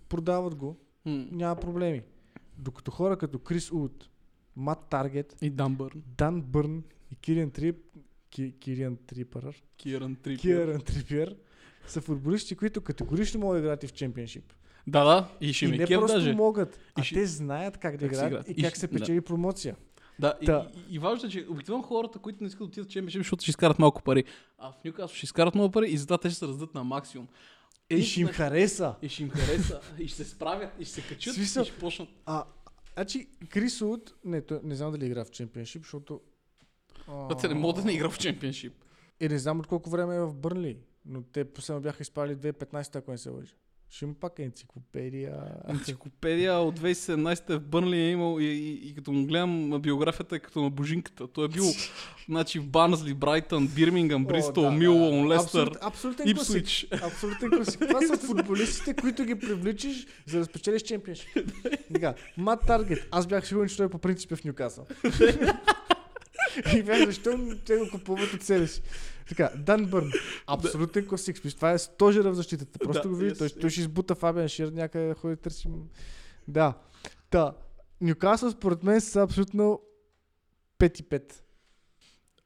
[0.09, 0.77] продават го.
[1.05, 1.27] М.
[1.31, 2.03] Няма проблеми.
[2.59, 4.09] Докато хора като Крис Уд,
[4.57, 6.03] Мат Таргет, И Дамбърн.
[6.07, 7.77] Дан Бърн и Кириан Трип,
[8.31, 10.65] Ки, Кириан Трипърър, Киран Трипиер.
[10.65, 11.37] Кириан Трипиер
[11.87, 14.53] са футболисти, които категорично могат да играят и в чемпионшип.
[14.87, 15.29] Да, да.
[15.41, 16.33] И ще и не просто даже.
[16.33, 18.49] могат, а И ще- те знаят как да Как играят играят.
[18.49, 18.93] и И как ще- се да.
[18.95, 19.77] печели промоция.
[20.19, 20.71] Да, и, Та.
[20.91, 23.43] и, и, важно е, че обикновено хората, които не искат да отидат в чемпионшип, защото
[23.43, 24.25] ще изкарат малко пари.
[24.59, 27.29] А в Нюкасъл ще изкарат много пари и затова те ще се раздадат на максимум.
[27.91, 28.95] Е, И ще им знаеш, хареса.
[29.03, 31.79] и ще им хареса, и ще се справят, и ще се качат, Смисъл- и ще
[31.79, 32.09] почнат.
[32.27, 32.45] А,
[32.95, 36.21] значи, Крис Уд, не, той, не знам дали игра в чемпионшип, защото...
[37.41, 38.73] Те не могат да не игра в чемпионшип.
[39.21, 42.97] И не знам от колко време е в Бърнли, но те последно бяха изпали 2015,
[42.97, 43.55] ако не се лъжа.
[43.91, 45.35] Ще има пак енциклопедия.
[45.69, 50.39] Енциклопедия от 2017 в Бърнли е имал и, и, и, като му гледам биографията е
[50.39, 51.29] като на божинката.
[51.29, 51.65] Той е бил
[52.29, 55.35] значи, в Банзли, Брайтън, Бирмингъм, Бристол, да, Милуон, да.
[55.35, 56.57] Лестър, Абсолют, абсолютен класик.
[56.57, 56.87] Ипсвич.
[57.03, 57.81] Абсолютен класик.
[57.81, 61.29] Това са футболистите, които ги привличаш, за да спечелиш чемпионшип.
[62.37, 63.09] Мат Таргет.
[63.11, 64.87] Аз бях сигурен, че той по принцип е в Нюкасъл.
[66.77, 68.83] И бях, защо те го купуват от себе си.
[69.29, 70.11] Така, Дан Бърн.
[70.47, 71.39] Абсолютен класик.
[71.39, 72.79] Смисъл, Това е стожера в защитата.
[72.79, 73.39] Просто Да, го види.
[73.61, 75.69] Той, ще избута Фабиан Шир някъде ходи търси.
[76.49, 76.75] Да.
[77.31, 77.55] Та,
[78.01, 79.81] Нюкасъл според мен са абсолютно
[80.79, 81.35] 5 и 5.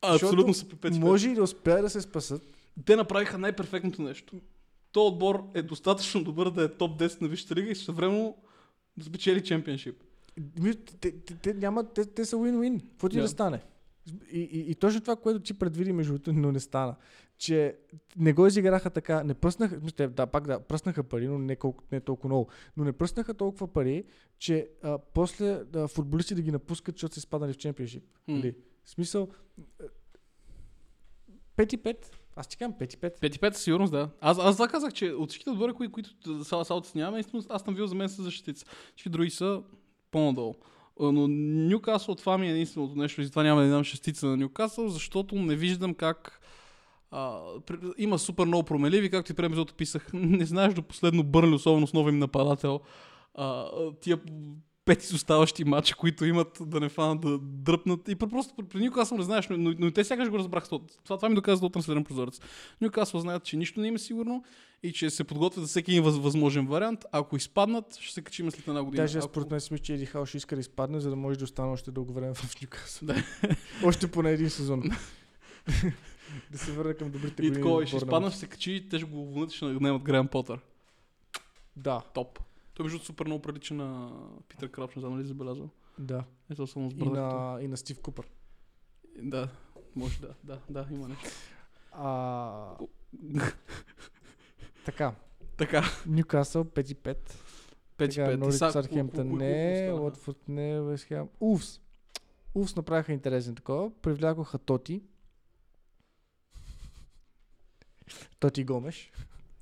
[0.02, 2.42] А, абсолютно са по 5 Може и да успеят да се спасат.
[2.84, 4.40] Те направиха най-перфектното нещо.
[4.92, 8.36] То отбор е достатъчно добър да е топ 10 на Висшата лига и същевременно
[8.96, 10.02] да спечели чемпионшип.
[11.00, 12.80] Те, те, те, няма, те, те са win-win.
[12.90, 13.22] Какво ти Да.
[13.22, 13.60] да стане?
[14.32, 16.96] И, и, и точно това, което ти предвиди между другото, но не стана.
[17.38, 17.76] Че
[18.16, 21.84] не го изиграха така, не пръснаха, мисля, да, пак да, пръснаха пари, но не, колко,
[21.92, 24.04] не толкова много, но не пръснаха толкова пари,
[24.38, 28.04] че а, после а, футболисти да ги напускат, защото са изпаднали в чемпионшип.
[28.28, 28.54] Нали?
[28.84, 29.28] В смисъл,
[31.56, 31.96] 5 и 5.
[32.36, 33.20] Аз ти казвам 5 и 5.
[33.20, 34.10] 5 и 5 със сигурност, да.
[34.20, 36.10] Аз, аз казах, че от всичките отбори, кои, които
[36.44, 36.82] са са
[37.18, 38.66] истинно аз съм вил за мен са защитица.
[38.86, 39.62] Всички други са
[40.10, 40.54] по-надолу.
[41.00, 44.88] Но Нюкасъл, това ми е единственото нещо и затова няма да дам шестица на Нюкасъл,
[44.88, 46.40] защото не виждам как
[47.10, 47.40] а,
[47.98, 50.10] има супер много променливи, както и преди писах.
[50.12, 52.80] Не знаеш до последно Бърнли, особено с новим нападател.
[53.34, 53.70] А,
[54.00, 54.20] тия
[54.84, 58.08] пет изоставащи матча, които имат да не фанат да дръпнат.
[58.08, 60.68] И просто при- при Нюкасъл не знаеш, но, но, но и те сякаш го разбраха.
[60.68, 60.80] Това,
[61.16, 62.40] това ми доказва от трансферен прозорец.
[62.80, 64.44] Нюкасъл знаят, че нищо не им е сигурно
[64.82, 67.04] и че се подготвят за всеки един въз, възможен вариант.
[67.12, 69.02] Ако изпаднат, ще се качим след една година.
[69.02, 69.26] Даже Ако...
[69.28, 71.44] според мен си мисля, че Еди Хал ще иска да изпадне, за да може да
[71.44, 73.06] остане още дълго време в Нюкасъл.
[73.06, 73.14] Да.
[73.84, 74.82] още поне един сезон.
[76.50, 77.54] да се върне към добрите И години.
[77.54, 78.08] такова, и ще Борнемут.
[78.08, 80.58] изпаднат, ще се качи, те ще го уволнят и ще наемат Грaham Потър.
[81.76, 82.38] Да, Топ.
[82.74, 84.10] Той между супер много прилича на
[84.48, 85.70] Питър Крапш, не знам дали забелязал.
[85.98, 86.24] да.
[86.50, 88.26] Ето само с И на, и на Стив Купър.
[89.22, 89.48] Да,
[89.96, 91.24] може да, да, да, има нещо.
[91.92, 92.76] А...
[94.84, 95.14] така,
[95.56, 97.16] така, Нюкасъл 5 и 5.
[97.98, 98.36] 5 Така, и 5.
[98.36, 101.28] Норич Сартхемптън не, Уотфорд не, Уест Хем.
[101.40, 101.80] Увс.
[102.54, 103.90] Увс направиха интересен такова.
[104.02, 105.02] Привлякоха Тоти.
[108.40, 109.12] Тоти Гомеш.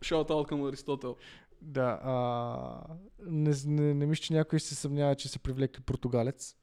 [0.02, 1.16] Шаут аут към Аристотел.
[1.64, 2.94] Да, а,
[3.26, 6.56] не, не, не мисля, че някой се съмнява, че са привлекли португалец.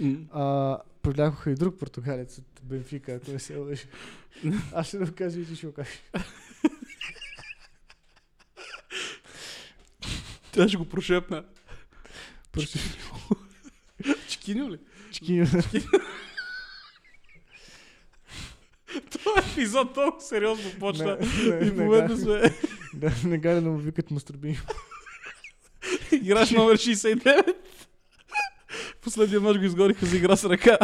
[0.00, 0.16] М.
[0.32, 3.86] А, привлякоха и друг португалец от Бенфика, ако не се лъжи.
[4.74, 6.02] Аз ще го кажа и ти ще го кажеш.
[10.52, 11.44] Тя ще го прошепна.
[12.52, 12.78] Просто
[14.28, 14.78] Чикиньо ли?
[15.12, 15.46] чекиньо.
[19.10, 21.18] Това е епизод толкова сериозно почна.
[21.62, 22.42] И в момента сме...
[22.94, 24.58] Да, не гали да му викат мастурби.
[26.12, 27.54] Играч номер 69.
[29.02, 30.78] Последния мач го изгориха за игра с ръка.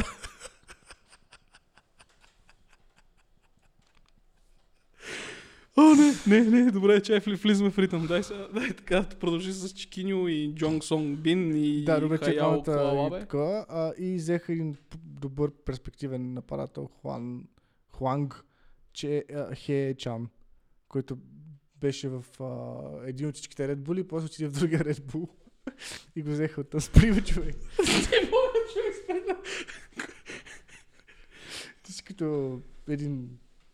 [5.79, 5.83] О,
[6.27, 8.07] не, не, не, добре, чай, вли- влизаме в ритъм.
[8.07, 12.25] Дай, сега, дай така, продължи с Чикиньо и Джонг Сонг Бин и Да, добре, че
[12.25, 13.21] Хаяо двамата и Калабе.
[13.21, 13.67] така.
[13.69, 17.45] А, и взеха един добър перспективен нападател, Хуан,
[17.93, 18.45] Хуанг
[18.93, 20.29] че, а, Хе Чан,
[20.89, 21.19] който
[21.87, 25.29] беше в а, един от всичките Red Bull и после отиде в другия Red Bull.
[26.17, 27.57] и го взеха от Сприва човек.
[28.11, 29.39] Не мога, човек.
[31.83, 33.29] Ти си като един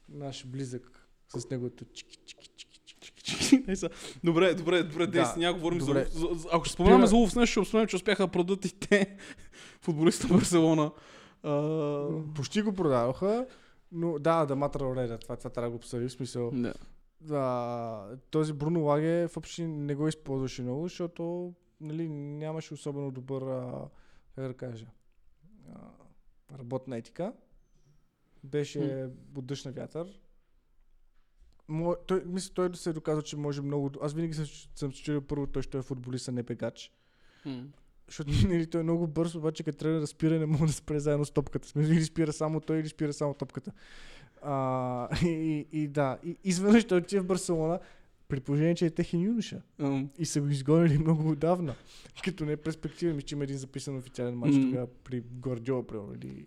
[0.09, 3.65] наш близък с неговото чики, чики, чики, чики, чики.
[4.25, 6.05] Добре, добре, добре, Да, да, няма говорим за, добре.
[6.05, 9.17] за, за, Ако ще споменаме за нещо, ще споменем, че успяха да продадат и те
[9.81, 10.91] футболиста в Барселона.
[11.43, 13.47] А, Почти го продадоха,
[13.93, 16.51] но да, да матра Ореда, това, това трябва да го обсъдим, в смисъл.
[16.53, 16.73] не.
[17.23, 23.89] Да, този Бруно Лаге въобще не го използваше много, защото нали, нямаше особено добър, а,
[24.35, 24.87] как да кажа,
[25.75, 25.79] а,
[26.59, 27.33] работна етика.
[28.45, 30.21] Беше от дъжд на вятър.
[31.69, 33.91] Мо, той, мисля, той да се е доказал, че може много...
[34.03, 36.93] Аз винаги съм, съм се чудил първо, той ще е футболист, а не бегач.
[37.45, 37.65] М.
[38.07, 41.01] Защото нали, той е много бърз, обаче като тръгне да спира, не може да спре
[41.01, 41.69] заедно с топката.
[41.69, 43.73] Смисъл, или спира само той, или спира само топката.
[44.43, 47.79] А, и, и, да, и изведнъж той отива в Барселона,
[48.29, 49.63] при положение, че е техен юноша.
[49.79, 51.75] Ам, И са го изгонили много отдавна.
[52.25, 54.63] Като не е перспектива, ми, че има един записан официален матч М.
[54.63, 56.15] тогава при Гвардиола, примерно.
[56.15, 56.47] Или,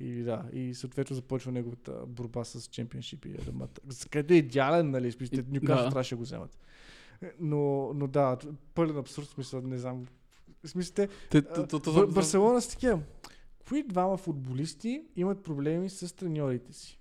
[0.00, 3.80] и да, и съответно започва неговата борба с чемпионшип и Адамата.
[4.10, 5.90] Където е идеален, нали, смисъл, Нюкасъл да.
[5.90, 6.58] трябваше да го вземат.
[7.40, 8.38] Но, но да,
[8.74, 10.06] пълен абсурд, смисъл, не знам.
[10.64, 11.08] Смисъл, те,
[12.08, 13.00] Барселона с такива.
[13.68, 16.98] Кои двама футболисти имат проблеми с треньорите си?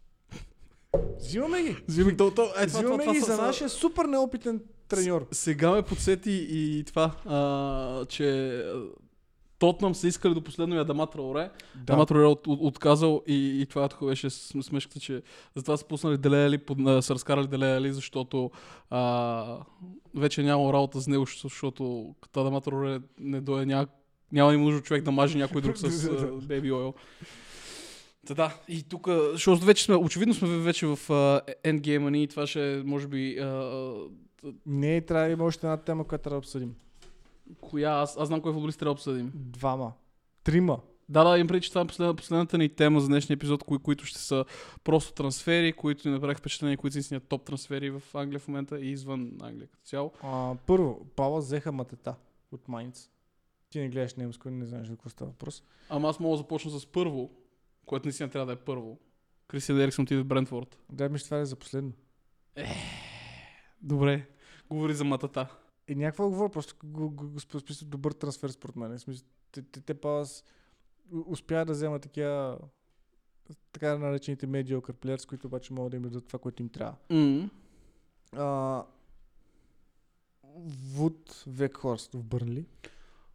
[1.20, 1.78] Взимаме ги.
[1.88, 4.62] Взимаме то, то, е, това, това, Взимаме това, ги това, за това- нашия супер неопитен
[4.88, 5.28] треньор.
[5.32, 8.62] Сега ме подсети и това, а, че
[9.60, 11.50] Тотнам са искали до последно и Адама Траоре.
[11.76, 11.82] Да.
[11.94, 15.22] Адама Траоре от, от, отказал и, и това тук беше смешката, че
[15.56, 16.18] затова са пуснали
[16.86, 18.52] а, са разкарали Делеали, защото
[18.90, 19.58] а,
[20.16, 23.88] вече няма работа с него, защото като Адама Траоре не дойде, няма,
[24.32, 26.94] няма им нужда човек да маже някой друг с а, беби ойл.
[28.28, 32.48] Та да, и тук, защото вече сме, очевидно сме вече в uh, ни и това
[32.48, 33.94] ще е, може би, а,
[34.66, 36.76] Не, трябва да има още една тема, която трябва да обсъдим.
[37.62, 37.92] Коя?
[37.92, 39.32] Аз, аз знам кой футболист трябва да обсъдим.
[39.36, 39.94] Двама.
[40.44, 40.80] Трима.
[41.10, 43.78] Да, да, им преди, че това е последна, последната ни тема за днешния епизод, кои,
[43.78, 44.46] които ще са
[44.84, 48.80] просто трансфери, които ни направих впечатление, които са истинния топ трансфери в Англия в момента
[48.80, 50.12] и извън Англия като цяло.
[50.24, 52.16] А, първо, Пала взеха матета
[52.52, 53.10] от Майнц.
[53.70, 55.64] Ти не гледаш немско, не знаеш за какво става въпрос.
[55.90, 57.30] Ама аз мога да започна с първо,
[57.86, 59.00] което наистина трябва да е първо.
[59.48, 60.80] Кристиан Ериксон отиде в Брентфорд.
[60.92, 61.94] Дай ми ще това е за последно.
[63.82, 64.28] Добре,
[64.70, 65.48] говори за матата.
[65.88, 69.00] И някаква говоря, просто го, го, го списал добър трансфер според мен.
[69.00, 70.44] Смисъл, те, те, те Палас
[71.26, 72.58] успя да вземат такива
[73.72, 76.96] така наречените mediocre players, които обаче могат да им дадат това, което им трябва.
[77.10, 77.50] Mm.
[78.36, 78.84] А,
[80.94, 82.66] Вуд Векхорст в Бърнли.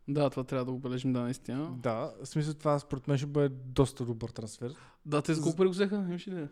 [0.08, 1.74] Да, това трябва да го бележим, да, наистина.
[1.82, 4.74] Да, в смисъл това според мен ще бъде доста добър трансфер.
[5.06, 5.96] Да, те за колко пари го взеха?
[5.96, 6.48] Имаш идея?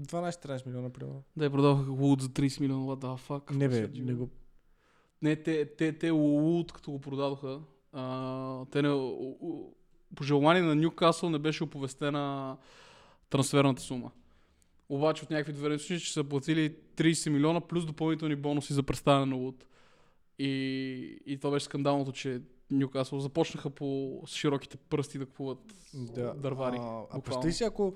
[0.00, 1.22] 12-13 милиона, примерно.
[1.36, 3.54] Да, я продаваха Луд за 30 милиона, what the fuck.
[3.54, 4.30] Не бе, не го...
[5.22, 7.60] Не, те, те, те Луд, като го продадоха,
[7.92, 8.88] а, те не,
[10.14, 12.56] по желание на Ньюкасъл не беше оповестена
[13.30, 14.10] трансферната сума.
[14.88, 19.26] Обаче от някакви доверени случаи, че са платили 30 милиона плюс допълнителни бонуси за представяне
[19.26, 19.64] на Луд.
[20.38, 22.40] И, и това беше скандалното, че
[22.72, 25.58] Ньюкасъл започнаха по с широките пръсти да купуват
[25.94, 26.34] Да.
[26.34, 26.76] дървари.
[26.80, 27.94] А, а представи си, ако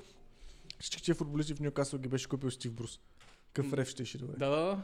[0.81, 3.01] всички тия футболисти в Ньюкасъл ги беше купил Стив Брус.
[3.53, 4.39] Какъв рев ще ще бъде?
[4.39, 4.83] Да, да.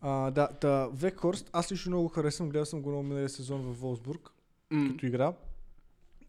[0.00, 3.80] А, да, та, Векхорст, аз лично много харесвам, гледал съм го на миналия сезон в
[3.80, 4.30] Волсбург,
[4.70, 4.88] М.
[4.90, 5.34] като игра.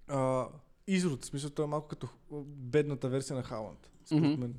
[0.07, 0.47] А,
[0.87, 2.07] изрод, в смисъл той е малко като
[2.45, 4.41] бедната версия на Халанд, според Мгм.
[4.41, 4.55] мен.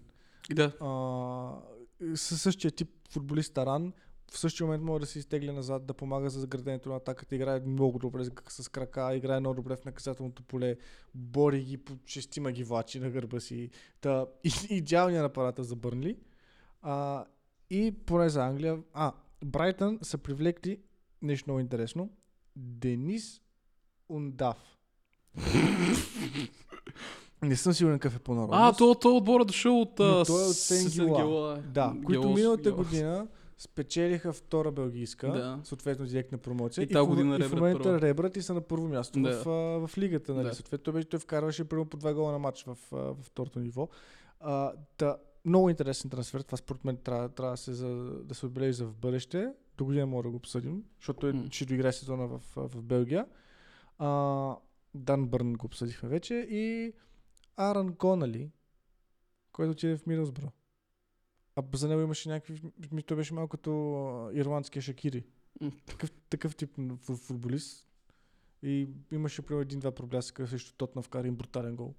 [0.51, 0.73] Да.
[0.81, 3.93] А, със същия тип футболист Таран,
[4.31, 7.61] в същия момент може да се изтегля назад, да помага за заградението на атаката, играе
[7.61, 10.77] много добре с- крака, играе много добре в наказателното поле,
[11.15, 13.71] бори ги, по шестима ги влачи на гърба си.
[14.01, 16.17] Та, и, идеалният апарата за Бърнли.
[16.83, 17.25] А,
[17.71, 18.79] и поне за Англия.
[18.95, 19.13] А,
[19.45, 20.81] Брайтън са привлекли
[21.23, 22.11] нещо много интересно.
[22.57, 23.41] Денис
[24.09, 24.57] Ундав.
[27.43, 28.59] Не съм сигурен какъв е по народност.
[28.61, 29.91] А, то, то отбор е дошъл от...
[29.91, 31.19] А, той е от с- Сен с Гила.
[31.19, 31.63] Гила.
[31.65, 33.27] Да, които миналата година
[33.59, 35.61] спечелиха втора белгийска, Да.
[35.65, 36.85] съответно директна промоция.
[36.85, 38.01] И в, мом- година и в момента първа.
[38.01, 39.45] ребрат и са на първо място Да.
[39.45, 40.35] в, в лигата.
[40.35, 40.49] Нали?
[40.49, 40.55] Да.
[40.55, 43.89] Съответно той, беше, той вкарваше примерно по два гола на матч в, във второто ниво.
[44.41, 46.41] А, да, много интересен трансфер.
[46.41, 47.89] Това според мен трябва, трябва да, се, за,
[48.25, 49.53] да се отбележи за в бъдеще.
[49.77, 51.45] До година може да го обсъдим, защото е, М.
[51.51, 53.27] ще доиграе сезона в, в Белгия.
[53.99, 54.57] А,
[54.95, 56.93] Дан Бърн го обсъдихме вече и
[57.57, 58.51] Аран Конали,
[59.53, 60.53] който отиде в Мидълсбро.
[61.59, 62.61] А за него имаше някакви...
[62.93, 63.71] ми- Той беше малко като
[64.35, 65.25] ирландския Шакири.
[65.87, 67.89] Такъв, такъв тип фу- футболист.
[68.63, 71.95] И имаше примерно един-два проблясъка срещу Тотна вкара им брутален гол.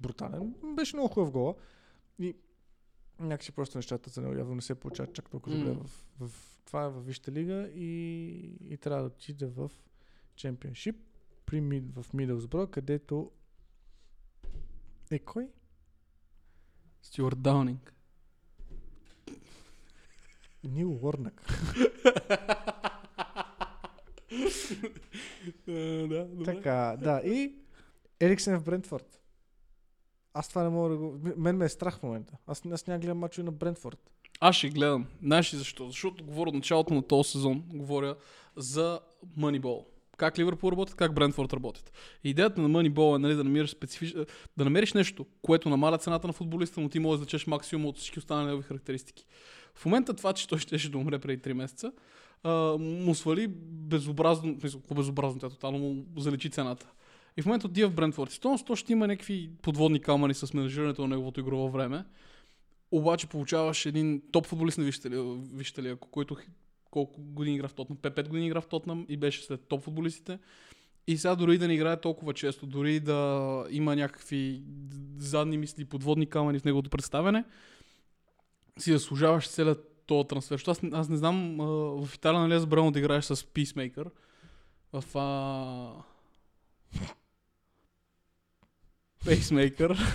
[0.00, 0.54] Брутален.
[0.74, 1.54] Беше много хубав гола.
[2.18, 2.36] И
[3.20, 5.80] някакси просто нещата за него явно не се получават чак толкова добре М.
[6.18, 7.86] в, в, това е във Висшата лига и,
[8.70, 9.72] и трябва да отиде в
[10.36, 10.96] Чемпионшип
[11.46, 13.30] при Мид, в Мидълсбро, където
[15.10, 15.48] е кой?
[17.02, 17.94] Стюарт Даунинг.
[20.64, 21.48] Нил Уорнак.
[25.66, 26.44] Да, добре.
[26.44, 27.20] така, да.
[27.24, 27.54] И
[28.20, 29.20] Ериксен в Брентфорд.
[30.34, 31.20] Аз това не мога да го...
[31.36, 32.32] Мен ме е страх в момента.
[32.46, 34.10] Аз, аз няма гледам мачове на Брентфорд.
[34.40, 35.06] Аз ще гледам.
[35.22, 35.86] Знаеш ли защо?
[35.86, 38.16] Защото говоря от началото на този сезон, говоря
[38.56, 39.00] за
[39.38, 39.84] Moneyball.
[40.16, 41.92] Как Ливърпул работят, как Брентфорд работят.
[42.24, 44.14] Идеята на Moneyball е нали, да, намериш специфич...
[44.56, 47.98] да намериш нещо, което намаля цената на футболиста, но ти можеш да зачеш максимум от
[47.98, 49.26] всички останали негови характеристики.
[49.78, 51.92] В момента това, че той ще да умре преди 3 месеца,
[52.42, 54.58] а, му свали безобразно,
[54.94, 56.86] безобразно, тя тотално му заличи цената.
[57.36, 58.32] И в момента отива в Брентфорд.
[58.32, 62.04] И то, ще има някакви подводни камъни с менажирането на неговото игрово време.
[62.90, 64.84] Обаче получаваш един топ футболист на
[65.82, 66.36] лига, който
[66.90, 67.98] колко години игра в Тотнам?
[67.98, 70.38] 5 години игра в Тотнам и беше след топ футболистите.
[71.06, 74.62] И сега дори да не играе толкова често, дори да има някакви
[75.18, 77.44] задни мисли, подводни камъни в неговото представяне,
[78.78, 80.62] си заслужаваш целият този трансфер.
[80.66, 81.64] Аз, аз не знам, а,
[82.06, 84.06] в Италия нали е забрано да играеш с Peacemaker.
[84.92, 85.92] В а...
[89.24, 89.98] Pacemaker.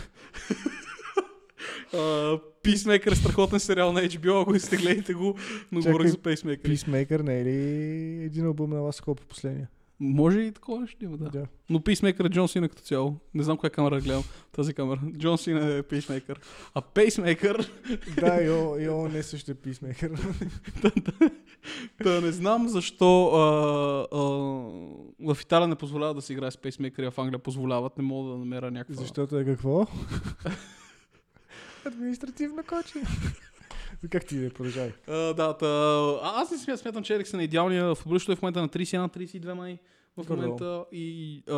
[2.63, 5.37] Peacemaker е страхотен сериал на HBO, ако сте гледайте го,
[5.71, 6.63] но Чакай, говорих за Pacemaker.
[6.63, 7.49] Писмейкър не е ли
[8.23, 9.67] един албум на Лас по последния?
[10.03, 11.29] Може и такова да има, да.
[11.29, 11.45] Да.
[11.69, 13.15] Но Peacemaker е Джон Сина като цяло.
[13.33, 14.23] Не знам коя камера да гледам.
[14.51, 14.99] Тази камера.
[15.17, 16.37] Джон Сина е Peacemaker.
[16.73, 17.69] А Pacemaker,
[18.21, 20.11] да, и, о, и он е също е писмейкър.
[22.03, 24.19] да не знам защо а, а,
[25.33, 27.97] в Италия не позволяват да се играе с Pacemaker, а в Англия позволяват.
[27.97, 29.01] Не мога да намеря някаква...
[29.01, 29.87] Защото е какво?
[31.85, 33.01] Административно коче.
[34.09, 34.91] Как ти да продължай?
[35.07, 35.67] А, да, та,
[36.23, 39.53] а, аз не смятам, смятам, че Ериксен е идеалният футболист, е в момента на 31-32
[39.53, 39.77] май
[40.17, 41.57] в момента и а,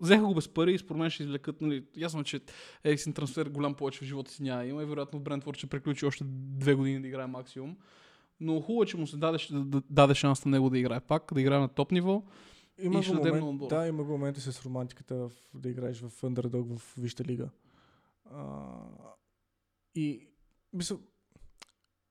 [0.00, 2.40] взеха го без пари и според мен ще извлекат, нали, ясно, че
[2.84, 6.24] Ериксен трансфер голям повече в живота си няма има и вероятно Брентфорд ще приключи още
[6.28, 7.76] две години да играе максимум.
[8.40, 11.00] Но хубаво е, че му се даде, да- да- даде шанс на него да играе
[11.00, 12.22] пак, да играе на топ ниво.
[12.82, 16.76] Има И ще момент, да, има го моменти с романтиката в, да играеш в Underdog
[16.76, 17.48] в Висшата лига.
[18.34, 18.64] А,
[19.94, 20.27] и
[20.72, 20.98] мисля,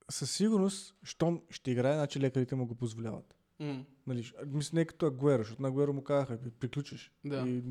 [0.09, 3.35] със сигурност, щом ще играе, значи лекарите му го позволяват.
[3.59, 7.11] М, Нали, мисля, не е като Агуеро, защото на Агуеро му казаха, «Бе, приключиш.
[7.25, 7.47] Да.
[7.47, 7.63] И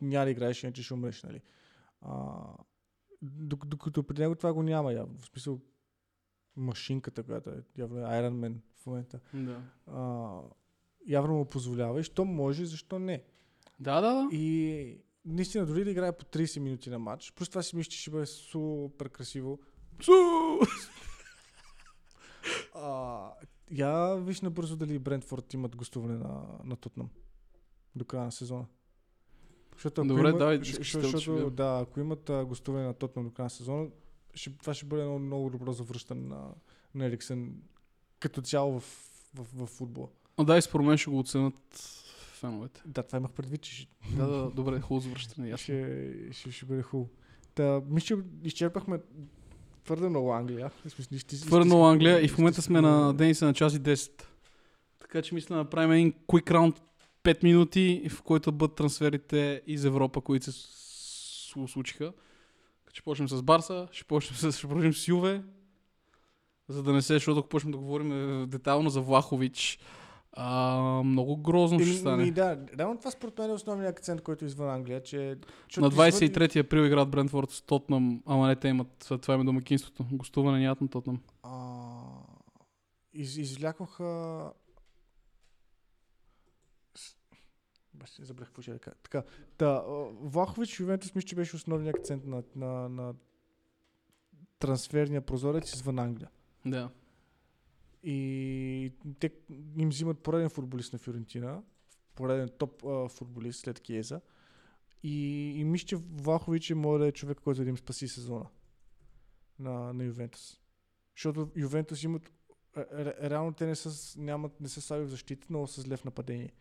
[0.00, 1.40] няма да играеш, иначе ще умреш, нали.
[2.00, 2.42] А,
[3.22, 5.18] док- докато при него това го няма явно.
[5.18, 5.60] В смисъл,
[6.56, 9.62] машинката, която е явно е Iron Man в момента, да.
[9.86, 10.40] а,
[11.08, 13.24] явно му позволява и що може, защо не.
[13.80, 14.28] Да, да, да.
[14.32, 17.98] И наистина, дори да играе по 30 минути на матч, плюс това си мисля, че
[17.98, 19.60] ще бъде супер красиво.
[22.74, 23.30] А,
[23.70, 27.08] я виж набързо дали Брентфорд имат гостуване на, на Тотнам
[27.96, 28.66] до края на сезона.
[29.74, 32.86] Защото ако Добре, има, давай, щ- искаш щ- да защото, да, ако имат а, гостуване
[32.86, 33.88] на Тотнам до края на сезона,
[34.34, 36.48] ще, това ще бъде едно много добро завръщане на,
[36.94, 37.62] на Ериксен
[38.20, 38.84] като цяло в,
[39.34, 40.08] в, в футбола.
[40.36, 41.74] А да, и според мен ще го оценят
[42.32, 42.82] феновете.
[42.86, 45.62] Да, това имах предвид, че ще, Да, да, добре, хубаво завръщане, ясно.
[45.62, 47.10] ще, ще, ще бъде хубаво.
[47.54, 49.00] Та, мисля, че изчерпахме
[49.84, 50.70] твърде много Англия.
[51.46, 54.22] Твърде много Англия и в момента сме на ден са на час и 10.
[55.00, 56.78] Така че мисля да направим един quick round
[57.24, 60.68] 5 минути, в който да бъдат трансферите из Европа, които се
[61.66, 62.12] случиха.
[62.92, 65.42] Ще почнем с Барса, ще почнем с, ще продължим с Юве,
[66.68, 69.78] за да не се, защото ако почнем да говорим е, детайлно за Влахович,
[70.36, 72.22] а, много грозно ще Еми, стане.
[72.22, 75.38] еми, да, реално това според мен е основният акцент, който е извън Англия, че...
[75.76, 79.44] На извън- 23 април играят Брентфорд с Тотнам, ама не те имат, след това има
[79.44, 80.06] домакинството.
[80.12, 81.20] Гостуване нямат на Тотнам.
[81.42, 81.90] А,
[83.14, 84.50] из, извлякоха...
[87.94, 88.96] Баш, забрах какво ще да кажа.
[89.02, 89.22] Така,
[89.56, 89.82] та,
[90.20, 93.14] Влахович Ювентус мисля, че беше основният акцент на, на, на
[94.58, 96.30] трансферния прозорец извън Англия.
[96.66, 96.90] Да.
[98.06, 99.30] И те
[99.78, 101.62] им взимат пореден футболист на Фиорентина,
[102.14, 104.20] пореден топ а, футболист след Киеза.
[105.02, 108.46] И, и мисля, че Влахович е може да е човек, който да им спаси сезона.
[109.58, 110.60] на, на Ювентус.
[111.16, 112.32] Защото Ювентус имат
[112.76, 115.96] ре- ре- реално те не са, нямат, не са слаби в защита, но с зле
[115.96, 116.52] в нападение.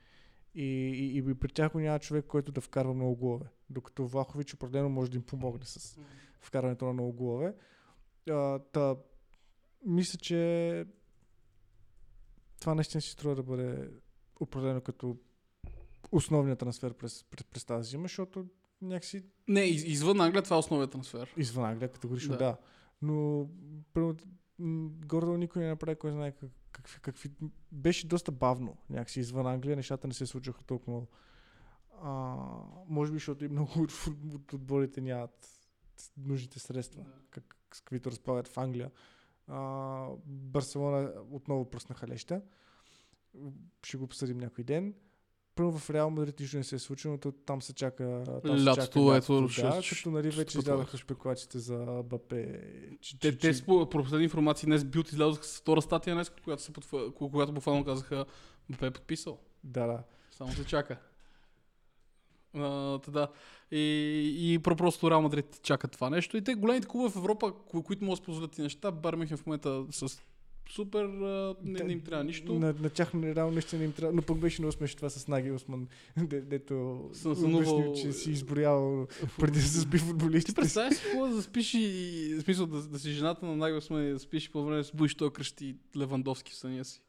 [0.56, 3.46] И, и, и при тях няма човек, който да вкарва много голове.
[3.70, 6.00] Докато Влахович определено може да им помогне с
[6.42, 7.56] вкарването на много голове.
[8.30, 8.96] А, та,
[9.86, 10.86] мисля, че
[12.64, 13.90] това наистина си струва да бъде
[14.40, 15.18] определено като
[16.12, 18.46] основният трансфер през, през, през тази зима, защото
[18.82, 21.34] някакси Не, из, извън Англия това е основният трансфер.
[21.38, 22.38] извън Англия категорично Да.
[22.38, 22.46] да.
[22.46, 22.58] да.
[23.02, 23.48] Но
[25.06, 27.30] горе никой не направи кой знае как, какви, какви...
[27.72, 31.08] Беше доста бавно някакси извън Англия, нещата не се случваха толкова много.
[32.02, 32.36] А,
[32.88, 35.50] може би, защото и много от, отборите нямат
[36.18, 38.92] нужните средства, как, с каквито разполагат в Англия.
[39.48, 42.42] А, Барселона отново пръснаха леща.
[43.84, 44.94] Ще го обсъдим някой ден.
[45.56, 48.24] Първо в Реал Мадрид нищо не се е случило, но там се чака.
[48.46, 52.62] Там Лятото, ето, да, ще- като нали вече издадоха спекулациите за Бапе.
[53.02, 56.62] Че, Те, че, те спо- последни информации днес Билт излязоха с втора статия днес, когато,
[56.62, 56.94] се подф...
[57.16, 58.26] когато буквално казаха
[58.70, 59.40] Мбапе е подписал.
[59.64, 60.04] Да, да.
[60.32, 60.98] Само се чака.
[62.56, 63.28] А, да.
[63.72, 66.38] И, и про- просто Реал Мадрид чакат това нещо.
[66.38, 69.38] И те големите клубове в Европа, кои, които могат да позволят тези неща, Бар Мюнхен
[69.38, 70.22] в момента с
[70.70, 72.54] супер, а, не, не им трябва нищо.
[72.54, 74.14] На, на тях реално наистина не им трябва.
[74.14, 79.08] Но пък беше много смешно това с Наги Осман, де, дето Съм че си изброял
[79.40, 80.62] преди да заспи Ти футболистите.
[80.62, 84.12] представяш си какво да спиш и, в смисъл да, да си жената на Нагелсман и
[84.12, 87.02] да спиш и по време да се будиш, той кръщи Левандовски в съня си.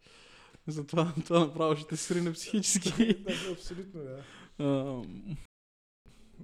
[0.66, 3.14] Затова това направо ще те срине психически.
[3.14, 4.22] да, абсолютно, да.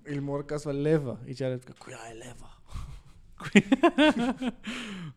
[0.09, 1.19] Или мога да казва лева.
[1.27, 2.51] И тя е така, коя е лева?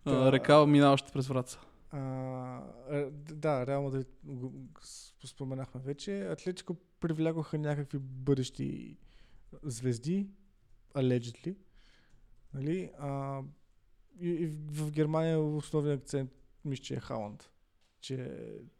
[0.06, 1.60] а, река минаваща през врата.
[1.91, 6.22] А, е, да, Реал Мадрид го- го с- споменахме вече.
[6.22, 8.98] Атлетико привлякоха някакви бъдещи
[9.64, 10.28] звезди,
[10.95, 11.56] allegedly.
[12.53, 12.91] Нали?
[12.99, 13.41] А,
[14.20, 16.32] и, и в Германия основният акцент
[16.65, 17.49] мисля, че е Халанд.
[18.04, 18.32] Че,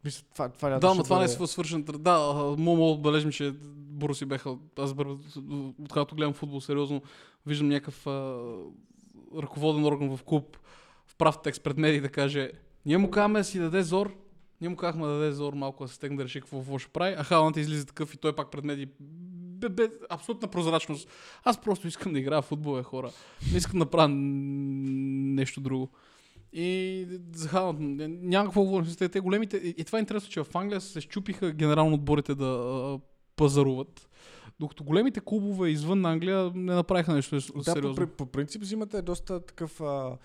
[0.06, 1.84] мисля, това, това Да, но това не е бъде- свър- свършен.
[1.84, 2.18] Да,
[2.58, 4.56] момо отбележим, че Боруси беха.
[4.80, 5.08] Аз бър...
[5.84, 7.02] откакто гледам футбол сериозно,
[7.46, 8.44] виждам някакъв а,
[9.38, 10.58] ръководен орган в клуб
[11.08, 12.52] в прав текст пред медии да каже
[12.86, 14.16] ние му казваме да си даде зор,
[14.62, 16.92] ние му казахме да даде зор малко да се стегне да реши какво, какво ще
[16.92, 21.10] прави, а Халанд излиза такъв и той пак пред медии бе, бе, абсолютна прозрачност.
[21.44, 23.12] Аз просто искам да играя в футбол, бе, хора.
[23.52, 25.90] Не искам да правя нещо друго.
[26.54, 29.58] И за Халанд н- няма какво говорим те, те големите.
[29.58, 33.00] И, това е интересно, че в Англия се щупиха генерално отборите да а,
[33.36, 34.10] пазаруват.
[34.60, 38.08] Докато големите клубове извън Англия не направиха нещо Да, по, сериозно.
[38.08, 40.18] по принцип зимата е доста такъв а,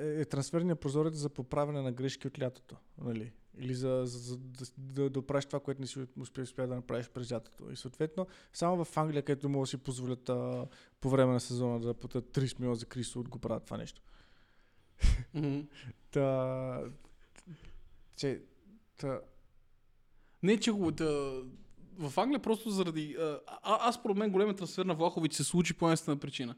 [0.00, 2.76] е, е трансферният прозорец за поправяне на грешки от лятото.
[3.04, 3.32] Нали?
[3.58, 6.74] Или за, за, за да, да, да правиш това, което не си успя, успя да
[6.74, 7.72] направиш през лятото.
[7.72, 10.66] И съответно, само в Англия, където могат да си позволят а,
[11.00, 14.02] по време на сезона да платят 30 милиона за Крисо, го правят това нещо.
[15.34, 15.60] Мгм.
[16.10, 16.80] Та,
[18.16, 18.42] че,
[18.96, 19.20] та,
[20.42, 20.90] Не, че го...
[20.90, 21.42] Да,
[21.98, 23.16] в Англия просто заради...
[23.20, 26.54] А, аз според мен големият трансфер на Влахович се случи по единствена причина.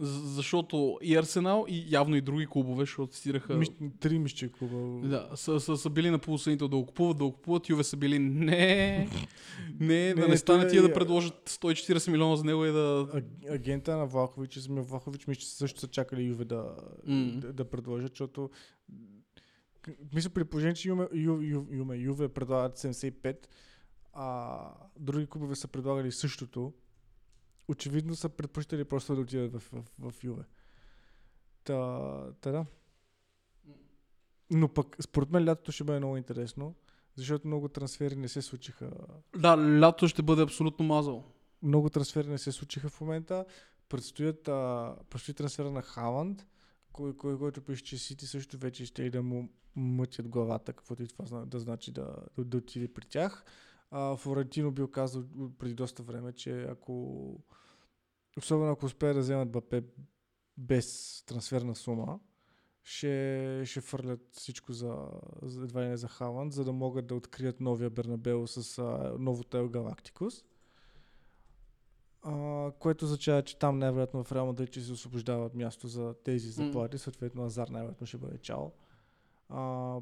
[0.00, 3.54] Защото и Арсенал, и явно и други клубове, защото цитираха...
[3.56, 3.68] миш,
[4.00, 5.08] три мисче клуба.
[5.08, 7.68] Да, са, са, са били на полусъните да го купуват, да го купуват.
[7.68, 9.08] Юве са били не,
[9.80, 13.08] не, да Не, не стане тия е- да предложат 140 милиона за него и да...
[13.14, 16.76] А- агента на Влахович и самия Влахович мисля, че също са чакали Юве да,
[17.06, 17.32] М.
[17.40, 18.50] да, да предложат, защото
[20.14, 23.36] мисля при положение, че Юме, Ю, Ю, Юме, Юве предлагат 75,
[24.12, 24.58] а
[24.98, 26.72] други клубове са предлагали същото,
[27.68, 30.44] очевидно са предпочитали просто да отидат в, в, в Юве.
[31.64, 32.66] Та, та да.
[34.50, 36.74] Но пък според мен лятото ще бъде много интересно,
[37.14, 38.90] защото много трансфери не се случиха
[39.36, 41.24] Да, лято ще бъде абсолютно мазал.
[41.62, 43.44] много трансфери не се случиха в момента.
[43.88, 46.46] Предстоят, а, предстои трансфера на Халанд,
[46.92, 51.02] кой, кой, който пише, че Сити също вече ще и да му мътят главата, каквото
[51.02, 53.44] и това да значи да, да, да отиде при тях.
[53.90, 55.24] А, Флорентино бил казал
[55.58, 57.34] преди доста време, че ако
[58.38, 59.82] особено ако успеят да вземат Бапе
[60.56, 62.20] без трансферна сума,
[62.82, 65.08] ще, ще фърлят всичко за,
[65.42, 69.16] за, едва ли не за Халанд, за да могат да открият новия Бернабео с а,
[69.18, 70.44] новото Ел Галактикус.
[72.22, 76.50] А, което означава, че там най-вероятно в Реал Мадрид ще се освобождават място за тези
[76.50, 78.70] заплати, съответно Азар най-вероятно ще бъде чао.
[79.48, 79.96] А,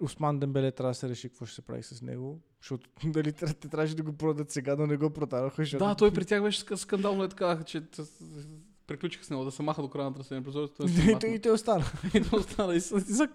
[0.00, 3.54] Осман Дембеле трябва да се реши какво ще се прави с него, защото дали те
[3.54, 5.84] трябваше да го продадат сега, но не го продадоха, защото...
[5.84, 9.62] Да, той при тях беше ска- скандално, е така, че т- с- него да се
[9.62, 10.70] маха до края на трасения прозорец.
[10.76, 11.84] той се и, той, и той остана.
[12.14, 12.74] И то остана.
[12.74, 13.28] И, и за-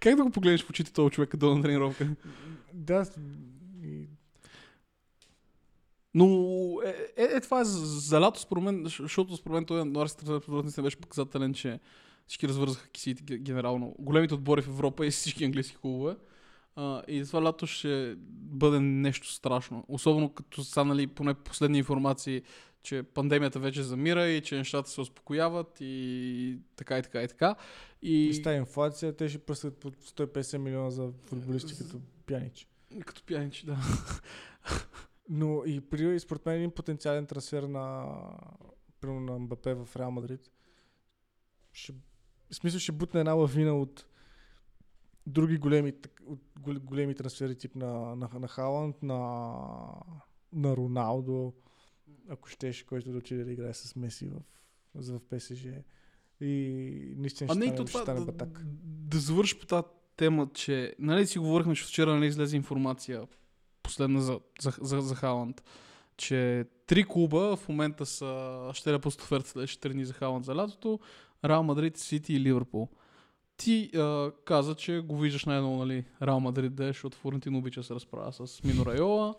[0.00, 2.08] как да го погледнеш в очите този човек, като на тренировка?
[2.74, 3.06] да,
[3.82, 4.08] и...
[6.14, 6.26] Но
[6.84, 10.16] е, е, е това е за, за лято според мен, защото според мен той Норис
[10.76, 11.80] не беше показателен, че
[12.28, 13.94] всички развързаха кисите ге- генерално.
[13.98, 16.16] Големите отбори в Европа и всички английски клубове.
[16.76, 19.84] А, и това лято ще бъде нещо страшно.
[19.88, 22.42] Особено като станали поне последни информации,
[22.82, 27.54] че пандемията вече замира и че нещата се успокояват и така и така и така.
[28.02, 32.68] И, И с тази инфлация те ще пръскат по 150 милиона за футболисти като пянич.
[33.06, 33.78] като пияничи, да.
[35.28, 38.06] Но и при според мен един потенциален трансфер на
[39.00, 40.50] примерно на Мбапе в Реал Мадрид
[41.72, 41.92] ще,
[42.50, 44.06] в смисъл ще бутне една лавина от
[45.26, 45.92] други големи,
[46.26, 49.18] от гол- големи трансфери тип на, на, на Халанд, на,
[50.52, 51.52] на Роналдо,
[52.28, 54.40] ако щеше, който да отиде да играе с Меси в,
[54.94, 55.66] в ПСЖ.
[56.40, 58.62] И наистина А ще не, стане, то ще това, стане да, батак.
[58.84, 63.26] да завърши по тази тема, че нали си говорихме, че вчера нали, излезе информация
[63.82, 65.62] последна за, за, за, за Халанд,
[66.16, 70.44] че три клуба в момента са, ще да пуснат оферта следващите три дни за Халанд
[70.44, 71.00] за лятото,
[71.44, 72.88] Реал Мадрид, Сити и Ливърпул.
[73.56, 77.82] Ти а, каза, че го виждаш най-ново, нали, Реал Мадрид да е, защото Флорентин обича
[77.82, 79.34] се разправя с Мино Райола.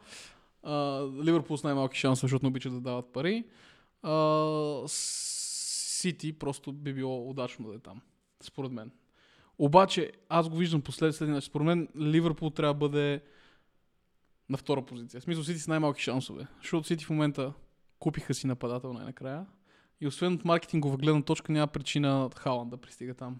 [1.23, 3.43] Ливърпул с най-малки шансове, защото не обичат да дават пари.
[4.01, 8.01] А, Сити просто би било удачно да е там,
[8.43, 8.91] според мен.
[9.57, 11.41] Обаче, аз го виждам послед следния.
[11.41, 13.23] Според мен, Ливърпул трябва да бъде
[14.49, 15.21] на втора позиция.
[15.21, 16.47] В смисъл Сити с най-малки шансове.
[16.61, 17.53] Защото Сити в момента
[17.99, 19.45] купиха си нападател най-накрая.
[20.01, 23.39] И освен от маркетингова гледна точка, няма причина Халанд да пристига там.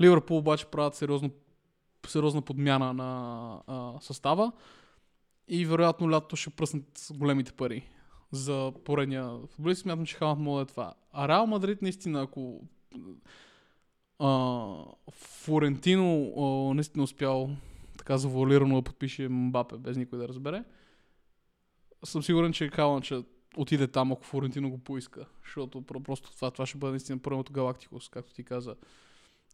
[0.00, 1.30] Ливърпул обаче правят сериозно,
[2.06, 4.52] сериозна подмяна на а, състава.
[5.48, 7.90] И вероятно лято ще пръснат големите пари
[8.32, 9.82] за поредния футболист.
[9.82, 10.94] Смятам, че Халанд може да е това.
[11.12, 12.60] А Реал Мадрид наистина, ако
[14.18, 17.50] а, Флорентино а, наистина успял
[17.98, 20.64] така завуалирано да подпише Мбапе, без никой да разбере,
[22.04, 23.22] съм сигурен, че Халанд ще
[23.56, 25.26] отиде там, ако Флорентино го поиска.
[25.44, 28.76] Защото про- просто това, това ще бъде наистина първото Галактикус, както ти каза,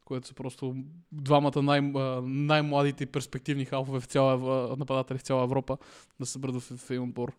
[0.05, 0.77] което са просто
[1.13, 1.93] двамата най-
[2.23, 5.79] най-младите и перспективни халфове в цяла, нападатели в цяла Европа
[6.21, 7.37] да се бъдат в, един отбор.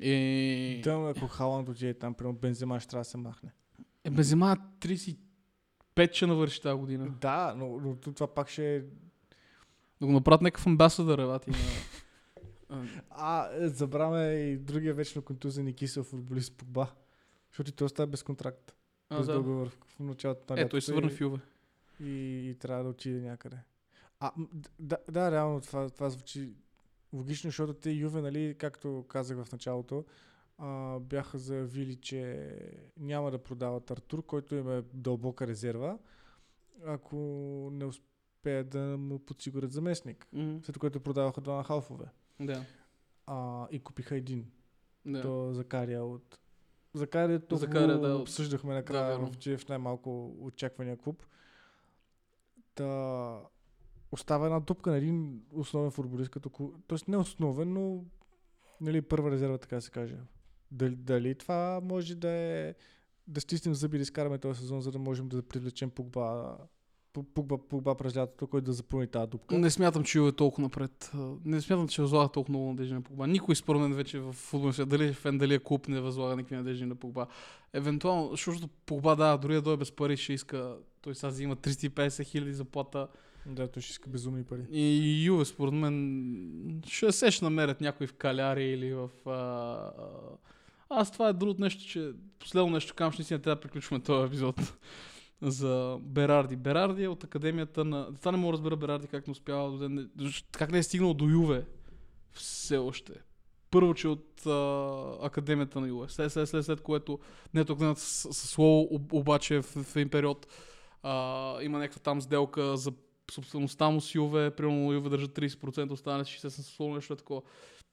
[0.00, 0.80] И...
[0.84, 3.50] Да, ако Халанд отиде там, примерно Бензема ще трябва да се махне.
[4.04, 5.16] Е, Бензема 35
[6.12, 7.08] ще навърши тази година.
[7.20, 8.80] Да, но, но това пак ще е
[10.00, 11.56] Да го направят някакъв амбасадър, евати на...
[13.10, 16.92] А, е, забравяме и другия вечно контузен и кисел футболист Погба.
[17.50, 18.74] Защото и той остава без контракт.
[19.08, 19.32] а, без да.
[19.32, 21.38] договор в, началото на Е, той се върна и, в Юве.
[22.00, 23.56] и, и, трябва да отиде някъде.
[24.20, 24.32] А,
[24.78, 26.52] да, да, реално това, това звучи
[27.12, 30.04] логично, защото те Юве, нали, както казах в началото,
[30.58, 32.50] а, бяха заявили, че
[32.96, 35.98] няма да продават Артур, който им е дълбока резерва,
[36.86, 37.16] ако
[37.72, 40.28] не успеят да му подсигурят заместник.
[40.32, 40.56] Мгм.
[40.62, 42.06] След което продаваха двама халфове.
[42.40, 42.64] Да.
[43.26, 44.50] А, и купиха един.
[45.06, 45.22] да.
[45.22, 46.38] То Закария от...
[46.94, 51.26] Закария толкова Закария, да, обсъждахме да, накрая в, че е в най-малко очаквания клуб.
[52.74, 53.40] Та
[54.12, 58.04] остава една дупка на един основен футболист, като Тоест не основен, но
[58.80, 60.16] нали, първа резерва, така да се каже.
[60.70, 62.74] Дали, дали това може да е
[63.26, 66.56] да стиснем зъби да изкараме този сезон, за да можем да привлечем Погба,
[67.14, 69.58] Пу- Погба, Погба през лятото, който да запълни тази дупка.
[69.58, 71.12] Не смятам, че е толкова напред.
[71.44, 73.26] Не смятам, че възлага толкова много надежди на Погба.
[73.26, 76.36] Никой според мен вече в футболния свят, дали е фен, дали е клуб, не възлага
[76.36, 77.26] никакви надежди на Погба.
[77.72, 82.24] Евентуално, защото Погба, да, дори да дойде без пари, ще иска, той сега взима 350
[82.24, 83.08] хиляди заплата.
[83.46, 84.62] Да, той ще иска безумни пари.
[84.70, 89.10] И Юве, според мен, ще се ще намерят някой в Каляри или в...
[89.26, 89.92] А, а...
[90.90, 94.26] Аз това е другото нещо, че последно нещо казвам, че наистина трябва да приключваме този
[94.26, 94.56] епизод
[95.42, 96.56] за Берарди.
[96.56, 98.14] Берарди е от академията на...
[98.14, 100.06] Това не мога да разбера Берарди как не успява да не...
[100.52, 101.66] как не е стигнал до Юве
[102.32, 103.12] все още.
[103.70, 106.08] Първо, че от а, академията на Юве.
[106.08, 107.18] След, след, след, след което
[107.54, 110.46] не е тук с, слово, об- обаче в, в един период
[111.02, 112.92] а, има някаква там сделка за
[113.30, 117.42] собствеността му с Юве, примерно Юве държа 30%, останали 60% с слово, нещо е такова.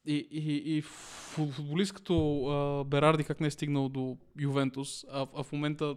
[0.05, 5.27] И, и, и фу- футболист като а, Берарди как не е стигнал до Ювентус, а,
[5.35, 5.95] а в момента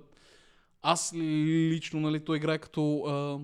[0.82, 3.38] аз лично, нали, той играе като а,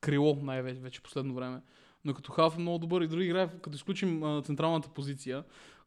[0.00, 1.60] крило най-вече вече последно време.
[2.04, 5.44] Но като халф е много добър и дори играе, като изключим а, централната позиция,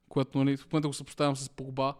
[0.10, 1.94] която нали, в момента го съпоставям с Погба,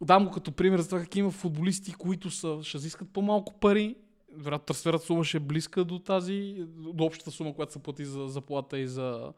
[0.00, 3.96] дам го като пример за това как има футболисти, които са, ще изискат по-малко пари.
[4.36, 8.28] Вероятно трансферът сума ще е близка до тази, до общата сума, която се плати за
[8.28, 9.32] заплата и за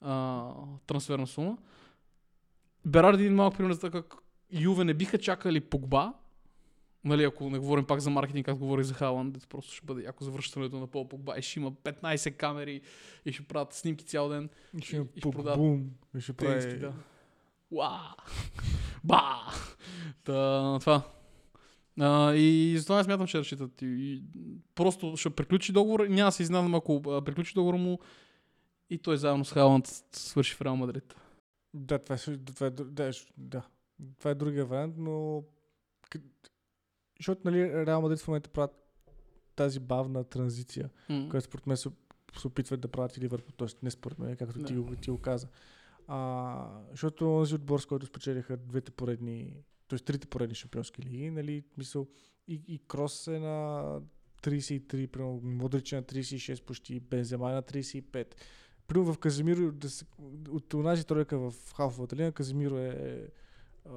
[0.00, 0.44] а,
[0.86, 1.58] трансферна сума.
[2.84, 4.14] Берарди е един малък пример за това как
[4.52, 6.12] Юве не биха чакали Погба,
[7.04, 10.24] Нали, ако не говорим пак за маркетинг, както говорих за Халанд, просто ще бъде яко
[10.24, 12.80] завръщането на Пол Погба и ще има 15 камери
[13.24, 14.48] и ще правят снимки цял ден.
[14.78, 15.90] И ще има и ще продават бум.
[16.16, 16.92] И ще прави да.
[17.70, 18.14] Уа!
[19.04, 19.22] Ба!
[20.24, 21.02] Та, това.
[22.00, 23.82] А, и затова аз смятам, че разчитат.
[23.82, 26.06] И, и просто ще приключи договор.
[26.06, 27.98] Няма да се изненадам, ако а, приключи договор му
[28.90, 31.14] и той заедно с Халанд свърши в Реал Мадрид.
[31.74, 32.70] Да, това е, това е,
[33.36, 33.62] да,
[34.18, 35.42] това е другия вариант, но
[37.22, 38.70] защото нали, Реал Мадрид в момента правят
[39.56, 41.26] тази бавна транзиция, М.
[41.30, 41.88] която според мен се,
[42.38, 43.68] се опитват да правят и Ливърпул, т.е.
[43.82, 44.82] не според мен, както ти, Да.
[44.82, 45.48] го, ти го каза.
[46.06, 49.56] А, защото този отбор, с който спечелиха двете поредни,
[49.88, 49.98] т.е.
[49.98, 52.06] трите поредни шампионски лиги, нали, мисъл,
[52.48, 54.00] и, и Крос е на
[54.42, 58.34] 33, примерно Модрич е на 36 почти, Бензема е на 35.
[58.86, 60.04] Примерно в Казимиро, да се,
[60.50, 63.28] от онази тройка в халфовата линия, Казимиро е
[63.84, 63.92] а,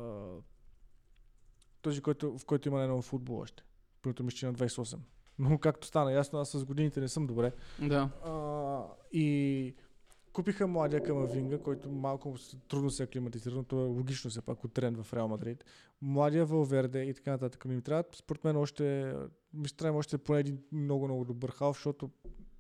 [1.86, 3.64] този, който, в който има най-много футбол още.
[4.02, 4.98] Примерно мисля, че е на 28.
[5.40, 7.52] Но както стана ясно, аз с годините не съм добре.
[7.82, 8.10] Да.
[8.26, 9.76] А, и
[10.34, 12.36] купиха младия Камавинга, който малко
[12.68, 15.66] трудно се аклиматизира, но то е логично все пак от тренд в Реал Мадрид.
[16.02, 17.66] Младия Валверде и така нататък.
[17.66, 19.16] Ми трябва, според мен, още,
[19.54, 22.10] ми ще трябва още поне един много, много добър халф, защото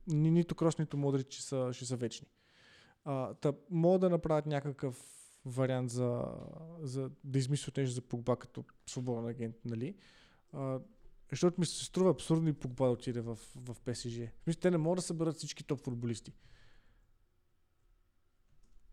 [0.08, 2.28] ни, нито Крос, нито Модрич ще са, ще са вечни.
[3.06, 5.15] А, та, могат да направят някакъв
[5.46, 6.26] вариант за,
[6.82, 9.96] за да измислят нещо за Погба като свободен агент, нали?
[10.54, 10.80] А,
[11.32, 14.20] защото ми се струва абсурдно и Погба да отиде в, в ПСЖ.
[14.48, 16.34] Мисля, те не могат да съберат всички топ футболисти.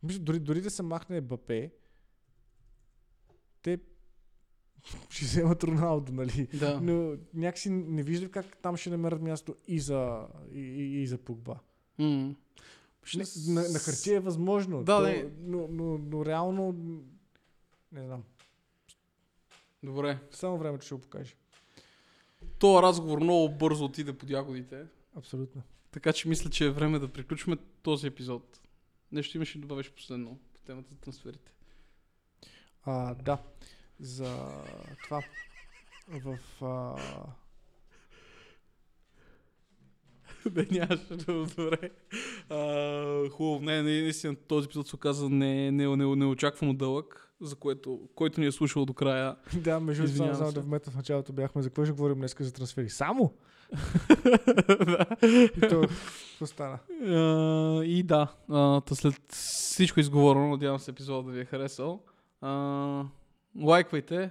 [0.03, 1.73] Мисля, дори, дори да се махне Бапе,
[3.63, 3.79] те
[5.11, 6.49] ще вземат Роналдо, нали?
[6.55, 6.81] Да.
[6.81, 11.19] Но някакси не виждам как там ще намерят място и за, и, и, и за
[11.19, 11.59] Погба.
[11.99, 12.35] М.
[13.17, 13.25] На,
[13.55, 15.31] на, на хартия е възможно, Да, то, не.
[15.41, 16.73] но, но, но реално
[17.93, 18.23] не знам.
[19.83, 20.19] Добре.
[20.31, 21.35] Само времето ще го покаже.
[22.59, 24.87] Това разговор много бързо отиде под ягодите.
[25.17, 25.63] Абсолютно.
[25.91, 28.61] Така че мисля, че е време да приключим този епизод.
[29.13, 31.53] Нещо имаш да добавиш последно по темата за трансферите.
[32.85, 33.39] А, да.
[34.01, 34.49] За
[35.05, 35.23] това
[36.09, 36.97] в а,
[40.55, 41.91] Не, нямаше да добре.
[42.51, 43.65] А, хубаво.
[43.65, 48.41] Не, не, наистина този епизод се оказа не, не, не, неочаквано дълъг, за което, който
[48.41, 49.37] ни е слушал до края.
[49.55, 50.55] Да, между другото, само, се.
[50.55, 52.89] да вметна в началото бяхме за какво ще говорим днес за трансфери.
[52.89, 53.33] Само?
[54.87, 55.07] Да.
[55.57, 56.79] И то, какво стана?
[57.07, 58.29] А, и да,
[58.87, 62.03] та след всичко изговорено, надявам се епизода да ви е харесал.
[62.41, 63.05] А,
[63.63, 64.31] лайквайте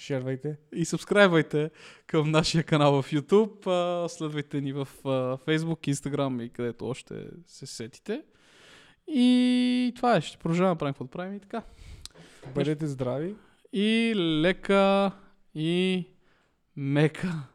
[0.00, 0.56] Шервайте.
[0.72, 1.70] и сабскрайбвайте
[2.06, 3.66] към нашия канал в YouTube.
[3.66, 8.22] А, следвайте ни в а, Facebook, Instagram и където още се сетите.
[9.08, 11.62] И това е, ще продължаваме да правим каквото правим и така.
[12.54, 13.34] Бъдете здрави.
[13.72, 15.12] И лека
[15.54, 16.06] и
[16.76, 17.48] мека.